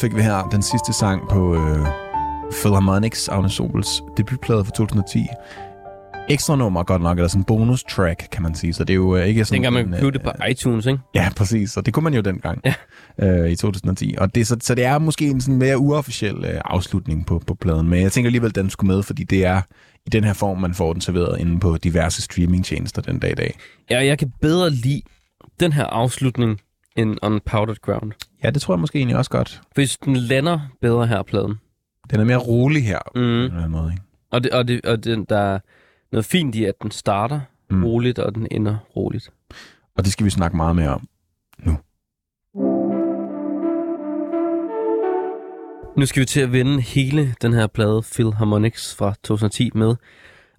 [0.02, 0.48] Fik vi her.
[0.52, 1.86] Den sidste sang på øh,
[2.52, 5.26] Philharmonics, Agnes Sobels debutplade fra 2010.
[6.28, 8.72] Ekstra nummer godt nok, eller sådan en bonus track, kan man sige.
[8.72, 9.54] Så det er jo øh, ikke sådan...
[9.56, 10.98] Dengang man kunne købe det på iTunes, ikke?
[11.14, 11.76] Ja, præcis.
[11.76, 12.74] Og det kunne man jo dengang Ja.
[13.44, 14.14] øh, i 2010.
[14.18, 17.54] Og det, så, så det er måske en sådan mere uofficiel øh, afslutning på, på
[17.54, 17.88] pladen.
[17.88, 19.60] Men jeg tænker alligevel, den skulle med, fordi det er
[20.06, 23.34] i den her form, man får den serveret inde på diverse streamingtjenester den dag i
[23.34, 23.56] dag.
[23.90, 25.02] Ja, jeg kan bedre lide
[25.60, 26.58] den her afslutning
[26.96, 28.12] end On Powdered Ground.
[28.44, 29.60] Ja, det tror jeg måske egentlig også godt.
[29.74, 31.54] Hvis den lander bedre her, pladen.
[32.10, 32.98] Den er mere rolig her.
[33.14, 33.30] På en Mm.
[33.44, 34.02] eller anden måde, ikke?
[34.30, 35.58] Og, det, og, det, og den, der er
[36.12, 37.40] noget fint i, at den starter
[37.70, 37.76] Mm.
[37.76, 37.84] mm.
[37.84, 39.30] roligt, og den ender roligt.
[39.96, 41.08] Og det skal vi snakke meget mere om.
[45.96, 49.94] Nu skal vi til at vende hele den her plade Philharmonics fra 2010 med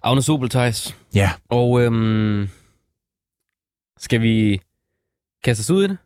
[0.02, 0.96] Agnes Obeltheis.
[1.14, 1.30] Ja.
[1.48, 2.48] Og øhm,
[3.98, 4.60] skal vi
[5.44, 5.96] kaste os ud i det?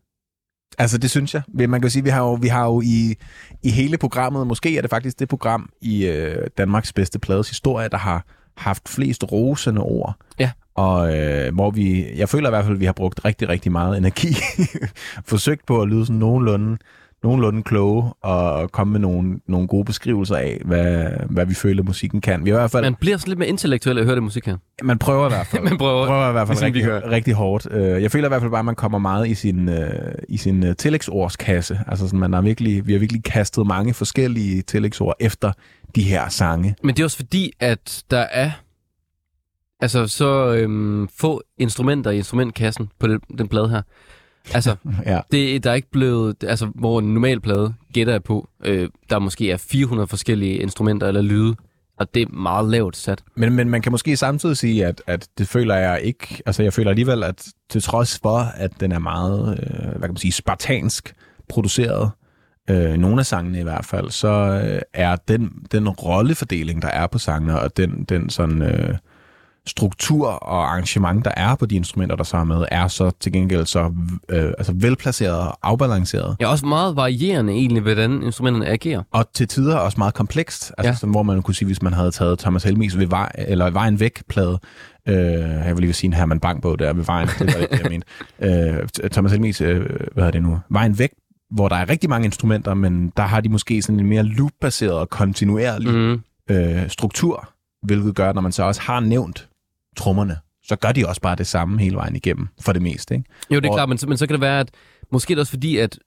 [0.78, 1.42] Altså, det synes jeg.
[1.48, 3.14] Man kan jo sige, vi har jo, vi har jo i,
[3.62, 7.88] i hele programmet, måske er det faktisk det program i øh, Danmarks bedste plades historie,
[7.88, 8.24] der har
[8.56, 10.14] haft flest rosende ord.
[10.38, 10.50] Ja.
[10.74, 13.72] Og øh, hvor vi, jeg føler i hvert fald, at vi har brugt rigtig, rigtig
[13.72, 14.28] meget energi.
[15.30, 16.78] Forsøgt på at lyde sådan nogenlunde,
[17.22, 22.20] nogenlunde kloge og komme med nogle, nogle gode beskrivelser af, hvad, hvad vi føler, musikken
[22.20, 22.44] kan.
[22.44, 24.46] Vi har i hvert fald, Man bliver sådan lidt mere intellektuel at høre det musik
[24.46, 24.56] her.
[24.82, 25.62] man prøver i hvert fald.
[25.62, 26.06] Man prøver.
[26.06, 27.68] prøver i hvert fald ligesom rigtig, rigtig hårdt.
[27.70, 29.90] Øh, Jeg føler i hvert fald bare, at man kommer meget i sin, øh,
[30.28, 31.80] i sin øh, tillægsordskasse.
[31.86, 35.52] Altså sådan, man har virkelig, vi har virkelig kastet mange forskellige tillægsord efter
[35.94, 36.76] de her sange.
[36.82, 38.50] Men det er også fordi, at der er
[39.80, 43.82] altså så øhm, få instrumenter i instrumentkassen på den, den plade her.
[44.54, 44.76] Altså,
[45.06, 45.20] Ja.
[45.32, 49.18] det, der er ikke blevet, altså hvor en normal plade gætter jeg på, øh, der
[49.18, 51.56] måske er 400 forskellige instrumenter eller lyde,
[51.98, 53.22] og det er meget lavt sat.
[53.36, 56.42] Men, men man kan måske samtidig sige, at, at det føler jeg ikke...
[56.46, 60.10] Altså jeg føler alligevel, at til trods for, at den er meget, øh, hvad kan
[60.10, 61.14] man sige, spartansk
[61.48, 62.10] produceret,
[62.70, 64.28] øh, nogle af sangene i hvert fald, så
[64.64, 68.62] øh, er den, den rollefordeling, der er på sangene, og den, den sådan...
[68.62, 68.94] Øh,
[69.68, 73.32] struktur og arrangement, der er på de instrumenter, der så er med, er så til
[73.32, 73.92] gengæld så
[74.28, 76.36] øh, altså velplaceret og afbalanceret.
[76.40, 79.02] Er også meget varierende egentlig, hvordan instrumenterne agerer.
[79.12, 80.92] Og til tider også meget komplekst, altså Ja.
[80.92, 80.94] ja.
[80.94, 84.00] sådan, hvor man kunne sige, hvis man havde taget Thomas Helmis ved vej, eller Vejen
[84.00, 84.58] Væk-plade,
[85.08, 85.16] øh,
[85.66, 87.90] jeg vil lige sige en Herman Bang-bog der ved Vejen, det var ikke det, jeg
[87.90, 88.06] mente.
[89.02, 91.10] Øh, Thomas Helmis, øh, hvad hedder det nu, Vejen Væk,
[91.50, 94.92] hvor der er rigtig mange instrumenter, men der har de måske sådan en mere loop-baseret
[94.92, 96.20] og kontinuerlig Mm.
[96.50, 97.48] øh, struktur,
[97.82, 99.48] hvilket gør, når man så også har nævnt
[99.98, 103.14] trommerne, så gør de også bare det samme hele vejen igennem, for det meste.
[103.14, 103.26] Ikke?
[103.50, 104.70] Jo, det er Og- klart, men, så- men så kan det være, at
[105.12, 105.98] måske er det også fordi, at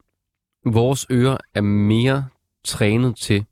[0.66, 2.26] vores ører er mere
[2.66, 3.46] trænet til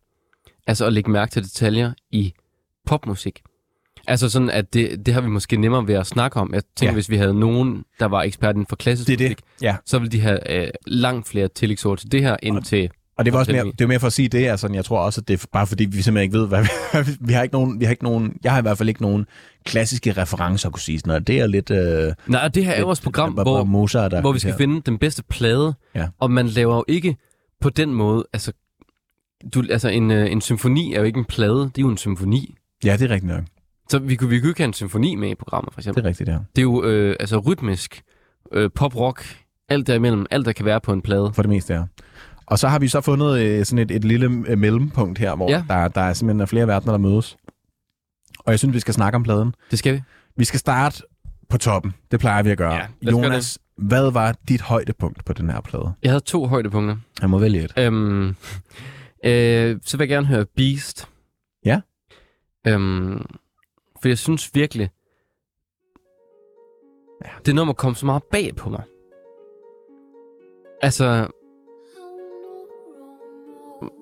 [0.68, 2.34] altså at lægge mærke til detaljer i
[2.86, 3.42] popmusik.
[4.08, 6.54] Altså sådan, at det, det har vi måske nemmere ved at snakke om.
[6.54, 6.94] Jeg tænker, Ja.
[6.94, 9.26] hvis vi havde nogen, der var ekspert inden for klassisk Det er det.
[9.30, 9.76] musik, Ja.
[9.86, 12.90] så ville de have øh, langt flere tillægsord til det her, end Og- til...
[13.20, 15.00] Og det var også mere, det er mere for at sige det, altså, jeg tror
[15.00, 16.48] også, at det er bare fordi, vi simpelthen ikke ved,
[16.92, 18.90] hvad vi, vi har ikke nogen, vi har ikke nogen, jeg har i hvert fald
[18.90, 19.26] ikke nogen
[19.66, 21.28] klassiske referencer at kunne sige sådan noget.
[21.28, 21.72] Det er lidt...
[21.72, 24.82] Øh, Nej, det her er jo vores program, hvor, Mozart, der, hvor vi skal finde
[24.82, 26.08] den bedste plade, Ja.
[26.20, 27.16] og man laver jo ikke
[27.62, 28.52] på den måde, altså,
[29.54, 31.98] du, altså en, øh, en symfoni er jo ikke en plade, det er jo en
[31.98, 32.56] symfoni.
[32.86, 33.44] Ja, det er rigtigt nok.
[33.90, 36.04] Så vi kunne, vi kunne ikke have en symfoni med i programmet, for Det eksempel.
[36.06, 36.34] er rigtigt, ja.
[36.34, 38.02] Det er jo øh, altså rytmisk,
[38.54, 39.26] øh, pop-rock,
[39.70, 41.32] alt derimellem, alt der kan være på en plade.
[41.34, 41.84] For det meste, ja.
[42.50, 45.50] Og så har vi så fundet øh, sådan et, et lille øh, mellempunkt her, hvor
[45.52, 45.64] Ja.
[45.68, 47.38] der, der er simpelthen flere verdener, der mødes.
[48.40, 49.56] Og jeg synes, vi skal snakke om pladen.
[49.72, 50.02] Det skal vi.
[50.38, 51.04] Vi skal starte
[51.50, 51.94] på toppen.
[52.12, 52.74] Det plejer vi at gøre.
[52.74, 55.94] Ja, gøre Jonas, hvad var dit højdepunkt på den her plade?
[56.04, 56.98] Jeg havde to højdepunkter.
[57.22, 57.74] Jeg må vælge et.
[57.78, 58.28] Øhm,
[59.26, 61.10] øh, så vil jeg gerne høre Beast.
[61.66, 61.82] Ja.
[62.68, 63.26] Øhm,
[64.02, 64.90] for jeg synes virkelig,
[67.26, 67.30] ja.
[67.46, 68.84] det nummer kom så meget bag på mig.
[70.82, 71.28] Altså,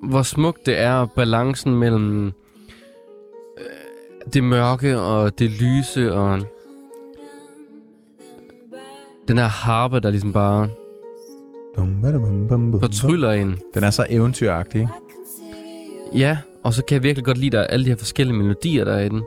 [0.04, 2.32] hvor smukt det er, balancen mellem øh,
[4.34, 6.40] det mørke og det lyse, og
[9.28, 10.70] den her harpe, der ligesom bare
[12.80, 13.60] fortryller en.
[13.74, 14.94] Den er så eventyragtig, ikke?
[16.14, 18.86] Ja, og så kan jeg virkelig godt lide, der er alle de her forskellige melodier,
[18.86, 19.22] der er i den.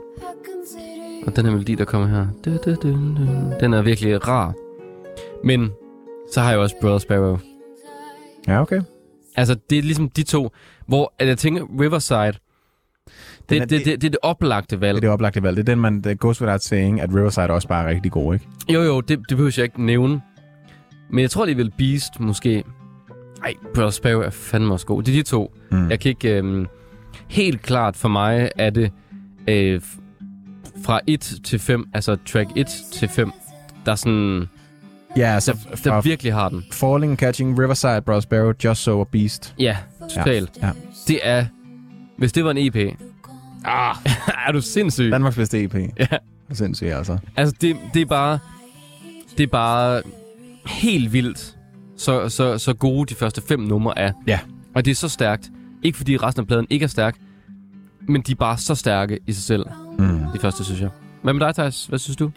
[1.25, 2.27] Og den her melodi, der kommer her,
[3.59, 4.53] den er virkelig rar.
[5.43, 5.71] Men
[6.31, 7.37] så har jeg også Brother Sparrow.
[8.47, 8.81] Ja, okay.
[9.35, 10.49] Altså, det er ligesom de to,
[10.87, 12.39] hvor at jeg tænker, Riverside,
[13.49, 14.95] det, er- det, det, det, det er det oplagte valg.
[14.95, 15.57] Det er det oplagte valg.
[15.57, 18.33] Det er den, man det goes without saying, at Riverside også bare er rigtig god,
[18.33, 18.47] ikke?
[18.69, 20.21] Jo, jo, det, det behøver jeg ikke nævne.
[21.09, 22.63] Men jeg tror alligevel Beast måske...
[23.43, 25.03] Ej, Brother Sparrow er fandme også god.
[25.03, 25.53] Det er de to.
[25.71, 25.89] Mm.
[25.89, 26.37] Jeg kan ikke...
[26.37, 26.67] Øhm,
[27.27, 28.91] helt klart for mig er det
[29.47, 29.81] øh,
[30.85, 33.31] fra 1 til 5, altså track 1 til 5,
[33.85, 34.49] der er sådan...
[35.17, 36.65] Ja, altså der, fra der virkelig har den.
[36.71, 39.55] Falling, Catching, Riverside, Brother Sparrow, Just So og Beast.
[39.59, 39.77] Ja,
[40.15, 40.49] totalt.
[40.61, 40.69] Ja.
[41.07, 41.45] Det er...
[42.17, 42.75] Hvis det var en EP...
[43.65, 43.95] Ah,
[44.47, 45.11] er du sindssyg?
[45.11, 45.75] Danmarks bedste EP.
[45.99, 46.07] Ja.
[46.53, 47.17] Sindssygt, altså.
[47.35, 48.39] Altså, det, det er bare...
[49.37, 50.01] Det er bare
[50.65, 51.55] helt vildt,
[51.97, 54.11] så, så, så gode de første fem numre er.
[54.27, 54.39] Ja.
[54.75, 55.49] Og det er så stærkt.
[55.83, 57.15] Ikke fordi resten af pladen ikke er stærk,
[58.07, 59.65] men de er bare så stærke i sig selv,
[59.97, 60.19] Mm.
[60.33, 60.89] de første, synes jeg.
[61.23, 61.85] Hvad med dig, Thijs?
[61.85, 62.31] Hvad synes du?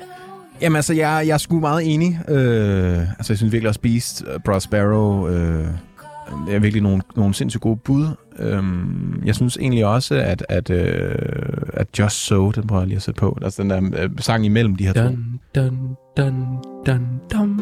[0.60, 2.20] Jamen altså, jeg, jeg er sgu meget enig.
[2.28, 5.66] Øh, altså, jeg synes virkelig også Beast, uh, Brother Sparrow, øh,
[6.46, 8.06] det er virkelig nogle, nogle sindssygt gode bud.
[8.38, 11.14] Øhm, jeg synes egentlig også, at, at, øh,
[11.72, 13.38] at Just So, den prøver jeg lige at sætte på.
[13.42, 15.00] Altså den der øh, sang imellem de her to.
[15.00, 16.34] Dun, dun, dun,
[16.86, 17.00] dun,
[17.32, 17.60] dun.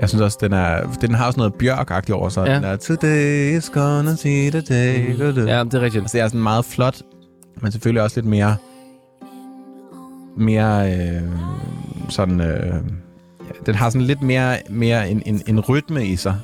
[0.00, 2.46] Jeg synes også, den, er, den har også noget bjørk over sig.
[2.46, 2.54] Ja.
[2.54, 5.18] Den er, Today is gonna be the day.
[5.46, 6.02] Ja, det er rigtigt.
[6.02, 7.02] Altså, det er sådan meget flot,
[7.62, 8.56] men selvfølgelig også lidt mere...
[10.36, 11.22] Mere øh,
[12.08, 12.40] sådan...
[12.40, 12.74] Øh,
[13.66, 16.40] den har sådan lidt mere, mere en, en, en rytme i sig,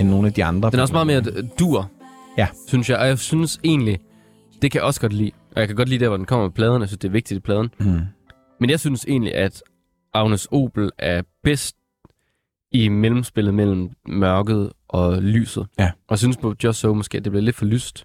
[0.00, 0.70] end nogle af de andre.
[0.70, 1.90] Den er også meget mere øh, dur,
[2.38, 2.48] Ja.
[2.68, 2.98] synes jeg.
[2.98, 3.98] Og jeg synes egentlig,
[4.62, 5.30] det kan jeg også godt lide.
[5.54, 6.80] Og jeg kan godt lide der, hvor den kommer med pladen.
[6.80, 7.70] Jeg synes, det er vigtigt i pladen.
[7.80, 8.00] Mm.
[8.60, 9.62] Men jeg synes egentlig, at
[10.14, 11.76] Agnes Obel er bedst
[12.72, 15.66] i mellemspillet mellem mørket og lyset.
[15.78, 15.84] Ja.
[15.84, 18.04] Og jeg synes på Just So måske, at det bliver lidt for lyst.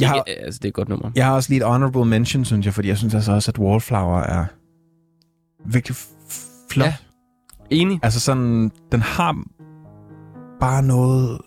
[0.00, 1.10] Jeg har- Ikke, altså, det er et godt nummer.
[1.14, 3.58] Jeg har også lige et honorable mention, synes jeg, fordi jeg synes altså også, at
[3.58, 4.44] Wallflower er
[5.66, 5.96] virkelig
[6.70, 6.86] flot.
[6.86, 6.94] Ja.
[7.70, 8.00] Enig?
[8.02, 9.42] Altså sådan, den har
[10.60, 11.38] bare noget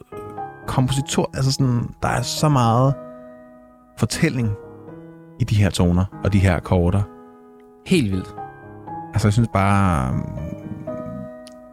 [0.67, 2.93] kompositor, altså sådan, der er så meget
[3.97, 4.49] fortælling
[5.39, 7.01] i de her toner og de her akkorder.
[7.87, 8.35] Helt vildt.
[9.13, 10.23] Altså jeg synes bare, um,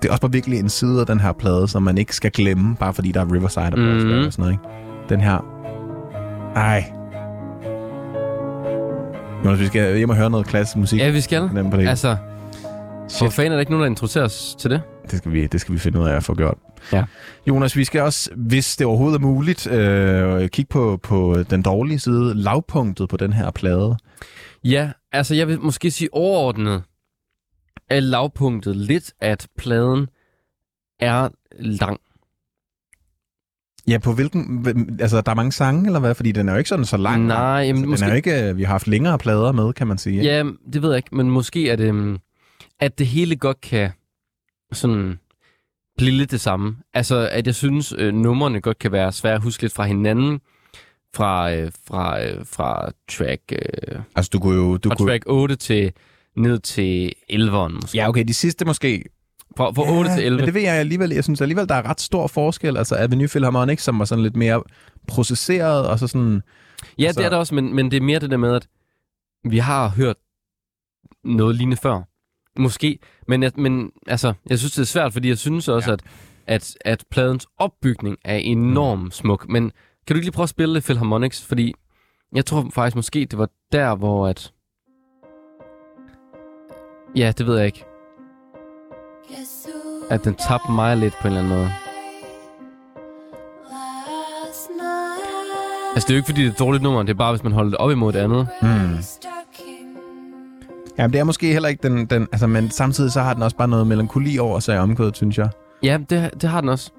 [0.03, 2.31] det er også bare virkelig en side af den her plade, som man ikke skal
[2.33, 4.27] glemme, bare fordi der er Riverside og, mm-hmm.
[4.27, 4.65] og sådan noget, ikke?
[5.09, 5.56] Den her,
[6.57, 6.93] ej.
[9.45, 11.01] Jonas, vi skal hjem og høre noget klassisk musik.
[11.01, 11.51] Ja, vi skal.
[11.55, 11.89] Nem på det.
[11.89, 12.17] Altså,
[13.09, 13.19] Shit.
[13.19, 14.83] for fanden er der ikke nogen, der introducerer os til det?
[15.11, 16.59] Det skal, vi, det skal vi finde ud af at få gjort.
[16.93, 17.05] Ja.
[17.49, 21.99] Jonas, vi skal også, hvis det overhovedet er muligt, øh, kigge på, på den dårlige
[21.99, 23.97] side, lavpunktet på den her plade.
[24.65, 26.83] Ja, altså jeg vil måske sige overordnet,
[27.91, 30.07] er lavpunktet lidt, at pladen
[31.01, 31.29] er
[31.59, 32.01] lang.
[33.89, 34.67] Ja, på hvilken...
[35.01, 36.15] Altså, der er mange sange, eller hvad?
[36.15, 37.25] Fordi den er jo ikke sådan så lang.
[37.27, 38.49] Nej, jamen, altså, måske- Den er jo ikke...
[38.51, 40.23] øh, Vi har haft længere plader med, kan man sige.
[40.23, 40.43] Ja,
[40.73, 42.19] det ved jeg ikke, men måske er det, mm,
[42.81, 43.91] at det hele godt kan
[44.73, 45.19] sådan
[45.99, 46.77] blive lidt det samme.
[46.95, 50.41] Altså, at jeg synes, øh, numrene godt kan være svære at huske lidt fra hinanden,
[51.17, 54.77] fra, øh, fra, øh, fra track, øh, Altså, du kunne jo...
[54.77, 55.09] Du fra kunne...
[55.11, 55.93] track 8 til
[56.37, 57.97] ned til 11'eren måske.
[57.99, 59.05] Ja, okay, de sidste måske...
[59.57, 60.37] Fra, fra 8 til 11.
[60.37, 61.11] Men det ved jeg alligevel.
[61.11, 62.77] Jeg synes alligevel, der er ret stor forskel.
[62.77, 64.63] Altså, Avenue Philharmonic, som var sådan lidt mere
[65.09, 66.43] processeret, og så sådan...
[66.99, 68.69] Ja, Altså- det er der også, men, men det er mere det der med, at
[69.51, 70.17] vi har hørt
[71.25, 72.03] noget lignende før.
[72.59, 72.99] Måske.
[73.29, 75.97] Men, jeg, men altså, jeg synes, det er svært, fordi jeg synes også, Ja.
[76.49, 76.55] ja.
[76.55, 79.49] at, at, at pladens opbygning er enormt smuk.
[79.49, 79.63] Men
[80.07, 81.45] kan du ikke lige prøve at spille lidt Philharmonics?
[81.47, 81.75] Fordi
[82.35, 84.53] jeg tror faktisk måske, det var der, hvor at...
[87.17, 87.85] Ja, det ved jeg ikke.
[90.11, 91.71] At den tabte mig lidt på en eller anden måde.
[95.95, 97.03] Altså, det er jo ikke, fordi det er et dårligt nummer.
[97.03, 98.49] Det er bare, hvis man holder det op imod det andet.
[98.63, 98.69] Mm.
[100.99, 102.29] Ja, det er måske heller ikke den, den...
[102.33, 105.39] Altså, men samtidig så har den også bare noget melankoli over sig i omkvædet, synes
[105.39, 105.49] jeg.
[105.83, 106.91] Ja, det, det har den også.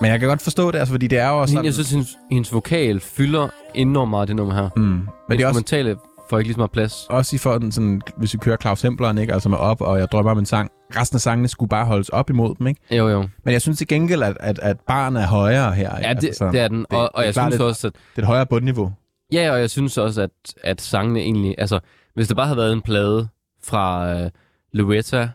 [0.00, 1.64] Men jeg kan godt forstå det, altså, fordi det er jo også sådan...
[1.64, 4.68] jeg synes, hendes, hendes vokal fylder enormt meget det nummer her.
[4.76, 4.82] mm.
[4.82, 5.08] Men
[5.38, 5.96] det er også,
[6.32, 7.06] Får ikke lige så meget plads.
[7.10, 9.32] også i for den, sådan, hvis vi kører Claus Hempleren, ikke?
[9.32, 10.70] Altså med op, og jeg drømmer om en sang.
[10.96, 12.96] Resten af sangene skulle bare holdes op imod dem, ikke?
[12.96, 13.28] Jo, jo.
[13.44, 15.96] Men jeg synes til gengæld, at, at, at barn er højere her.
[15.96, 16.08] Ikke?
[16.08, 16.86] Ja, det, altså, det er den.
[16.90, 17.92] Og, og det er jeg klart synes et- også, at...
[17.94, 18.92] Det er et højere bundniveau.
[19.32, 20.30] Ja, og jeg synes også, at,
[20.62, 21.54] at sangene egentlig...
[21.58, 21.80] Altså,
[22.14, 23.28] hvis det bare havde været en plade
[23.64, 24.30] fra øh,
[24.72, 25.28] Luetta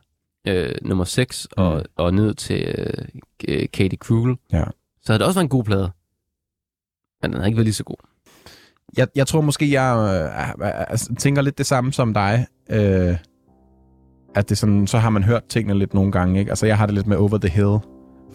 [0.47, 1.83] øh, nummer 6 og, Mm.
[1.95, 2.75] og ned til
[3.47, 4.63] øh, Katie Krugel, Ja.
[5.01, 5.91] så havde det også været en god plade.
[7.21, 8.06] Men den har ikke været lige så god.
[8.97, 9.95] Jeg, jeg tror måske, jeg
[10.59, 12.45] øh, altså, tænker lidt det samme som dig.
[12.69, 13.15] Øh,
[14.35, 16.39] at det sådan, så har man hørt tingene lidt nogle gange.
[16.39, 16.51] Ikke?
[16.51, 17.77] Altså, jeg har det lidt med Over the Hill.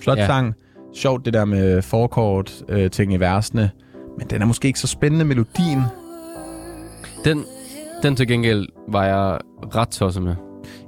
[0.00, 0.26] Flot ja.
[0.26, 0.54] Sang.
[0.94, 3.70] Sjovt det der med forkort øh, ting i versene.
[4.18, 5.82] Men den er måske ikke så spændende melodien.
[7.24, 7.44] Den,
[8.02, 9.38] den til gengæld var jeg
[9.74, 10.34] ret tosset med.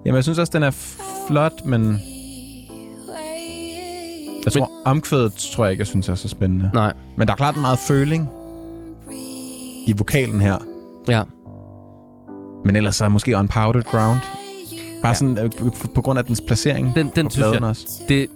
[0.05, 0.97] Jamen, jeg synes også, den er
[1.29, 2.01] flot, men
[4.45, 6.71] jeg tror, omkvædet tror jeg ikke, jeg synes er så spændende.
[6.75, 6.93] Nej.
[7.17, 8.29] Men der er klart meget føling
[9.87, 10.59] i vokalen her.
[11.09, 11.23] Ja.
[12.65, 14.19] Men ellers er måske on powdered ground.
[15.03, 15.15] Bare ja.
[15.15, 15.51] sådan øh,
[15.95, 17.87] på grund af dens placering Den, den synes jeg, også.
[18.09, 18.27] det,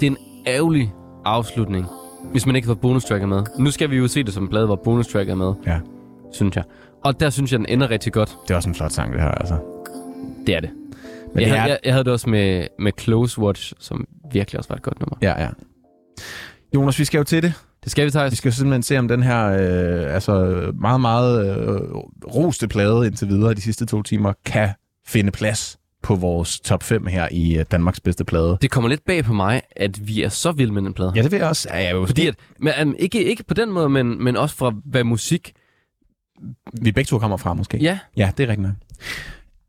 [0.00, 0.16] det er en
[0.46, 0.92] ærgerlig
[1.24, 1.86] afslutning,
[2.32, 3.42] hvis man ikke har fået bonustracker med.
[3.58, 5.78] Nu skal vi jo se det som en plade, hvor bonustracker er med, Ja,
[6.32, 6.64] synes jeg.
[7.04, 8.36] Og der synes jeg, den ender rigtig godt.
[8.42, 9.56] det er også en flot sang, det her, altså.
[10.46, 10.70] Det er det.
[11.34, 14.06] Men jeg, det er, havde, jeg, jeg havde det også med, med Close Watch, som
[14.32, 15.16] virkelig også var et godt nummer.
[15.22, 15.48] ja, ja.
[16.74, 17.52] Jonas, vi skal jo til det.
[17.84, 18.38] Det skal vi, Vi Thijs.
[18.38, 20.32] skal jo simpelthen se, om den her øh, altså
[20.80, 21.80] meget, meget øh,
[22.34, 24.68] roste plade indtil videre de sidste to timer kan
[25.06, 28.58] finde plads på vores top 5 her i øh, Danmarks bedste plade.
[28.62, 31.12] Det kommer lidt bag på mig, at vi er så vilde med den plade.
[31.16, 31.68] Ja, det vil jeg også.
[31.72, 34.56] Ja, jeg vil Fordi at, men, um, ikke, ikke på den måde, men, men også
[34.56, 35.52] fra hvad musik...
[36.80, 37.78] vi begge to kommer fra, måske.
[37.78, 38.76] Ja, Ja, det er rigtigt nok.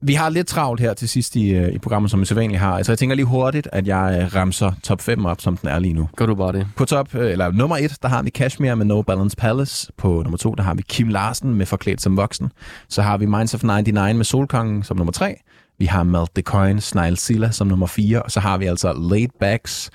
[0.03, 2.78] Vi har lidt travlt her til sidst i, øh, i programmet, som vi sædvanligt har.
[2.78, 5.80] Altså, jeg tænker lige hurtigt, at jeg øh, ramser top 5 op, som den er
[5.80, 6.10] lige nu.
[6.15, 6.68] gør du bare det.
[6.76, 9.91] På top, øh, eller nummer 1, der har vi Kashmir med No Balance Palace.
[9.98, 12.52] På nummer 2, der har vi Kim Larsen med Forklædt som voksen.
[12.90, 15.36] Så har vi Minds of 99 med Solkongen som nummer 3.
[15.80, 18.22] Vi har Melt the Coin, Snail Silla som nummer 4.
[18.23, 19.90] Og så har vi altså Laid Backs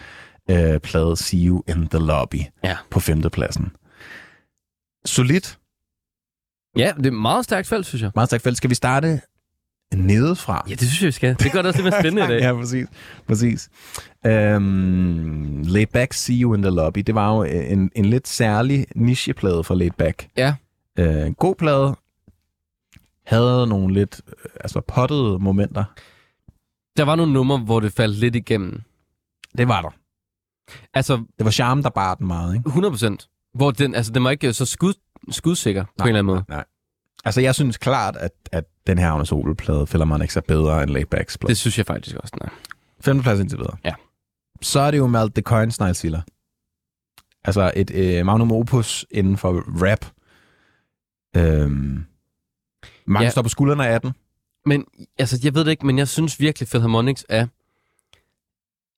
[0.50, 2.76] øh, plade See You in the Lobby Ja.
[2.90, 3.72] på femtepladsen.
[5.06, 5.58] Solidt.
[6.76, 8.10] Ja, det er meget stærkt felt, synes jeg.
[8.14, 8.56] Meget stærkt felt.
[8.56, 9.20] Skal vi starte
[9.94, 10.64] nedefra?
[10.68, 11.36] Ja, det synes jeg, vi skal.
[11.38, 12.40] Det gør det også lidt mere spændende i dag.
[12.46, 12.86] ja, præcis.
[13.26, 13.68] præcis.
[14.26, 18.86] Øhm, Laid Back, See You in the Lobby, det var jo en, en lidt særlig
[18.96, 20.28] nicheplade for Laid Back.
[20.36, 20.54] Ja.
[20.98, 21.96] Øh, en god plade,
[23.26, 25.84] havde nogle lidt øh, altså pottede momenter.
[26.96, 28.82] Der var nogle numre, hvor det faldt lidt igennem.
[29.58, 29.90] Det var der.
[30.94, 32.66] Altså, Det var charme, der bar den meget, ikke?
[32.66, 33.28] 100 procent.
[33.54, 34.94] Hvor den, altså, den var ikke så skud,
[35.30, 36.44] skudsikker på en eller anden måde.
[36.48, 36.64] Nej.
[37.26, 41.04] Altså, jeg synes klart, at, at den her Agnes Opel-plade, Philharmonics, er bedre end Laid
[41.04, 41.48] Backs plade.
[41.48, 42.52] Det synes jeg faktisk også, den er.
[43.00, 43.76] Femteplads indtil videre.
[43.84, 43.94] Ja.
[44.62, 46.22] Så er det jo Malt the Coin Snegelsiller.
[47.44, 50.06] Altså et øh, magnum opus inden for rap.
[51.36, 52.04] Øhm,
[53.06, 53.30] mange ja.
[53.30, 54.12] står på skuldrene af den.
[54.66, 54.84] Men
[55.18, 57.46] altså, jeg ved det ikke, men jeg synes virkelig, Philharmonics er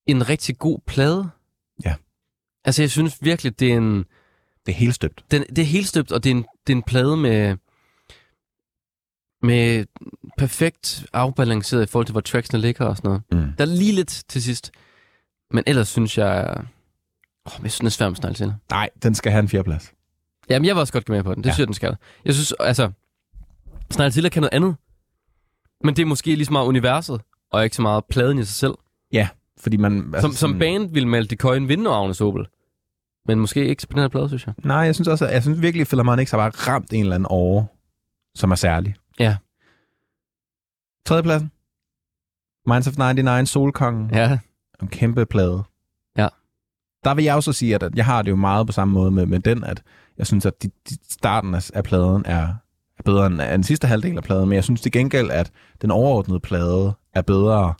[0.05, 1.29] en rigtig god plade.
[1.85, 1.95] Ja.
[2.65, 4.05] Altså, jeg synes virkelig, det er en...
[4.65, 5.25] Det er helt støbt.
[5.31, 7.57] Den, det er helt støbt, og det er en, det er en plade med,
[9.43, 9.85] med
[10.37, 13.21] perfekt afbalanceret i forhold til, hvor tracksene ligger og sådan noget.
[13.31, 13.53] Mm.
[13.57, 14.71] Der er lige lidt til sidst.
[15.51, 16.55] Men ellers synes jeg...
[17.45, 18.53] Men jeg synes, den er svær med Snegl til.
[18.69, 19.93] Nej, den skal have en fjerdeplads.
[20.49, 21.43] Jamen, jeg vil også godt med på den.
[21.43, 21.49] Det Ja.
[21.49, 21.53] ja.
[21.53, 21.95] synes jeg, den skal.
[22.25, 22.91] Jeg synes, altså...
[23.91, 24.75] Snegl til kan noget andet.
[25.83, 27.21] Men det er måske lige så meget universet,
[27.51, 28.73] og ikke så meget pladen i sig selv.
[29.61, 30.09] Fordi man...
[30.13, 32.45] Altså Som, som band ville Malte Coyne vinde Agnes Opel.
[33.25, 34.53] Men måske ikke på den her plade, synes jeg.
[34.63, 37.15] Nej, jeg synes også, at jeg synes virkelig, at Philharmonics har bare ramt en eller
[37.15, 37.65] anden over,
[38.35, 38.95] som er særlig.
[39.19, 39.37] Ja.
[41.05, 41.51] Tredjepladsen.
[42.67, 44.09] Minds of 99, Solkongen.
[44.13, 44.39] Ja.
[44.81, 45.63] En kæmpe plade.
[46.17, 46.27] Ja.
[47.03, 49.25] Der vil jeg også sige, at jeg har det jo meget på samme måde med,
[49.25, 49.83] med den, at
[50.17, 52.47] jeg synes, at de, de starten af, af pladen er,
[52.97, 55.51] er bedre end, end den sidste halvdel af pladen, men jeg synes til gengæld, at
[55.81, 57.73] den overordnede plade er bedre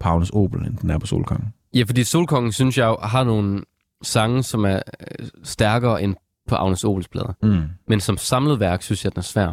[0.00, 1.48] på Agnes Opel, end den er på Solkongen.
[1.74, 3.62] Ja, fordi Solkongen, synes jeg, har nogle
[4.02, 6.16] sange, som er øh, stærkere end
[6.48, 7.32] på Agnes Opels plader.
[7.42, 7.62] Mm.
[7.88, 9.52] Men som samlet værk, synes jeg, den er svær.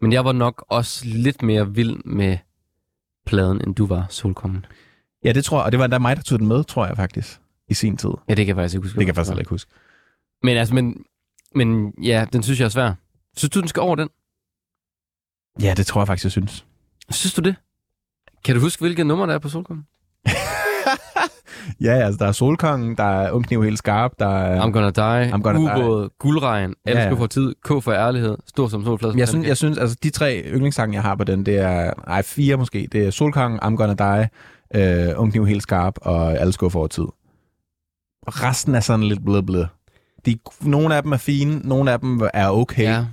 [0.00, 2.38] Men jeg var nok også lidt mere vild med
[3.26, 4.66] pladen, end du var, Solkongen.
[5.24, 6.96] Ja, det tror jeg, og det var endda mig, der tog den med, tror jeg
[6.96, 8.10] faktisk, i sin tid.
[8.28, 8.98] Ja, det kan jeg faktisk ikke huske.
[8.98, 9.70] Det kan jeg faktisk heller ikke huske.
[10.42, 11.04] Men altså, men,
[11.54, 12.94] men ja, den synes jeg er svær.
[13.36, 14.08] Synes du, den skal over den?
[15.62, 16.66] Ja, det tror jeg faktisk, jeg synes.
[17.10, 17.56] Synes du det?
[18.44, 19.86] Kan du huske, hvilke nummer der er på Solkongen?
[21.80, 24.60] Ja, altså, der er Solkongen, der er Ungkniv helt skarp, der er...
[24.66, 25.66] I'm Gonna Die, I'm Gonna Die.
[25.76, 25.84] Die.
[25.84, 29.14] Ubåd, Guldregn, Alle Ja, for tid, K for ærlighed, Stor som solflad.
[29.16, 32.22] Jeg synes, jeg synes, altså de tre yndlingssange, jeg har på den, det er, ej,
[32.22, 32.88] fire måske.
[32.92, 34.28] Det er Solkongen, I'm Gonna Die,
[35.08, 37.06] øh, Ungkniv helt skarp og Alle skuffer over tid.
[38.28, 39.64] Resten er sådan lidt blød blød.
[40.26, 42.82] De, nogle af dem er fine, nogle af dem er okay.
[42.82, 43.04] Ja.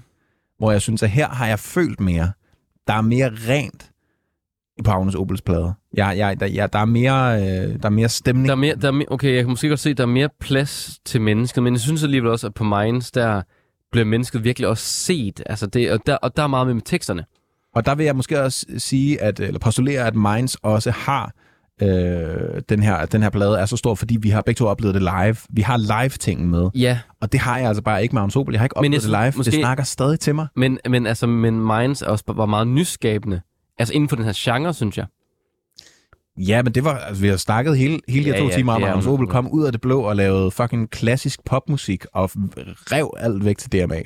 [0.57, 2.31] hvor jeg synes, at her har jeg følt mere.
[2.87, 3.91] Der er mere rent
[4.83, 5.73] på Agnes Opels plade.
[5.93, 8.47] Jeg, jeg, der, jeg, der, er mere, øh, der er mere stemning.
[8.47, 10.07] Der er mere, der er mere, okay, jeg kan måske godt se, at der er
[10.07, 13.41] mere plads til mennesket, men jeg synes alligevel også, at på Minds, der
[13.91, 15.43] bliver mennesket virkelig også set.
[15.45, 17.25] Altså det, og, der, og der er meget med, med teksterne.
[17.75, 21.31] Og der vil jeg måske også sige, at, eller postulere, at Minds også har
[21.81, 24.93] øh, den, her, den her plade er så stor, fordi vi har begge to oplevet
[24.95, 25.35] det live.
[25.49, 28.53] Vi har live-tingen med, Ja, og det har jeg altså bare ikke med Agnes Opel.
[28.53, 29.31] Jeg har ikke Men jeg oplevet det live.
[29.31, 30.47] synes Det måske- snakker stadig til mig.
[30.55, 33.41] men, men, altså, men Minds også var meget nyskabende.
[33.77, 35.05] Altså inden for den her genre, synes jeg.
[36.37, 38.55] Ja, men det var, altså, vi har snakket hele, hele de her Ja, to ja,
[38.55, 41.43] timer om, at er- Agnes Opel kom ud af det blå og lavede fucking klassisk
[41.45, 42.29] popmusik og
[42.91, 44.01] rev alt væk til DMA.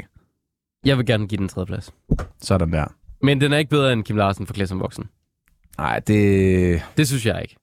[0.85, 1.91] Jeg vil gerne give den tredje plads.
[2.41, 2.85] Sådan der.
[3.21, 5.03] Men den er ikke bedre end Kim Larsen for Klædt som voksen.
[5.77, 7.55] Nej, det, Det synes jeg ikke.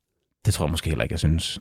[0.47, 1.59] det tror jeg måske heller ikke, jeg synes.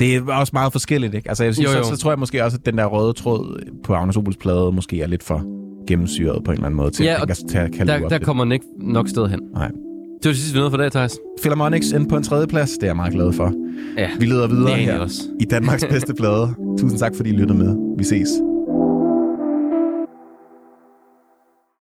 [0.00, 1.28] Det er også meget forskelligt, ikke?
[1.28, 1.84] Altså, jeg synes, Jo, jo.
[1.84, 4.72] Så, så tror jeg måske også, at den der røde tråd på Agnes Opels plade
[4.72, 5.42] måske er lidt for
[5.86, 8.18] gennemsyret på en eller anden måde til Ja, at, at, til at kalde Der, der
[8.18, 9.40] kommer den ikke nok sted hen.
[9.54, 9.68] Nej.
[9.68, 11.18] Det var det sidste, vi nåede for dag, Thijs.
[11.40, 13.52] Philharmonics ind på en tredje plads, det er jeg meget glad for.
[13.98, 15.22] Ja, Vi leder er videre her også.
[15.40, 16.54] i Danmarks bedste plade.
[16.80, 17.94] Tusind tak, fordi I lyttede med.
[17.98, 18.28] Vi ses.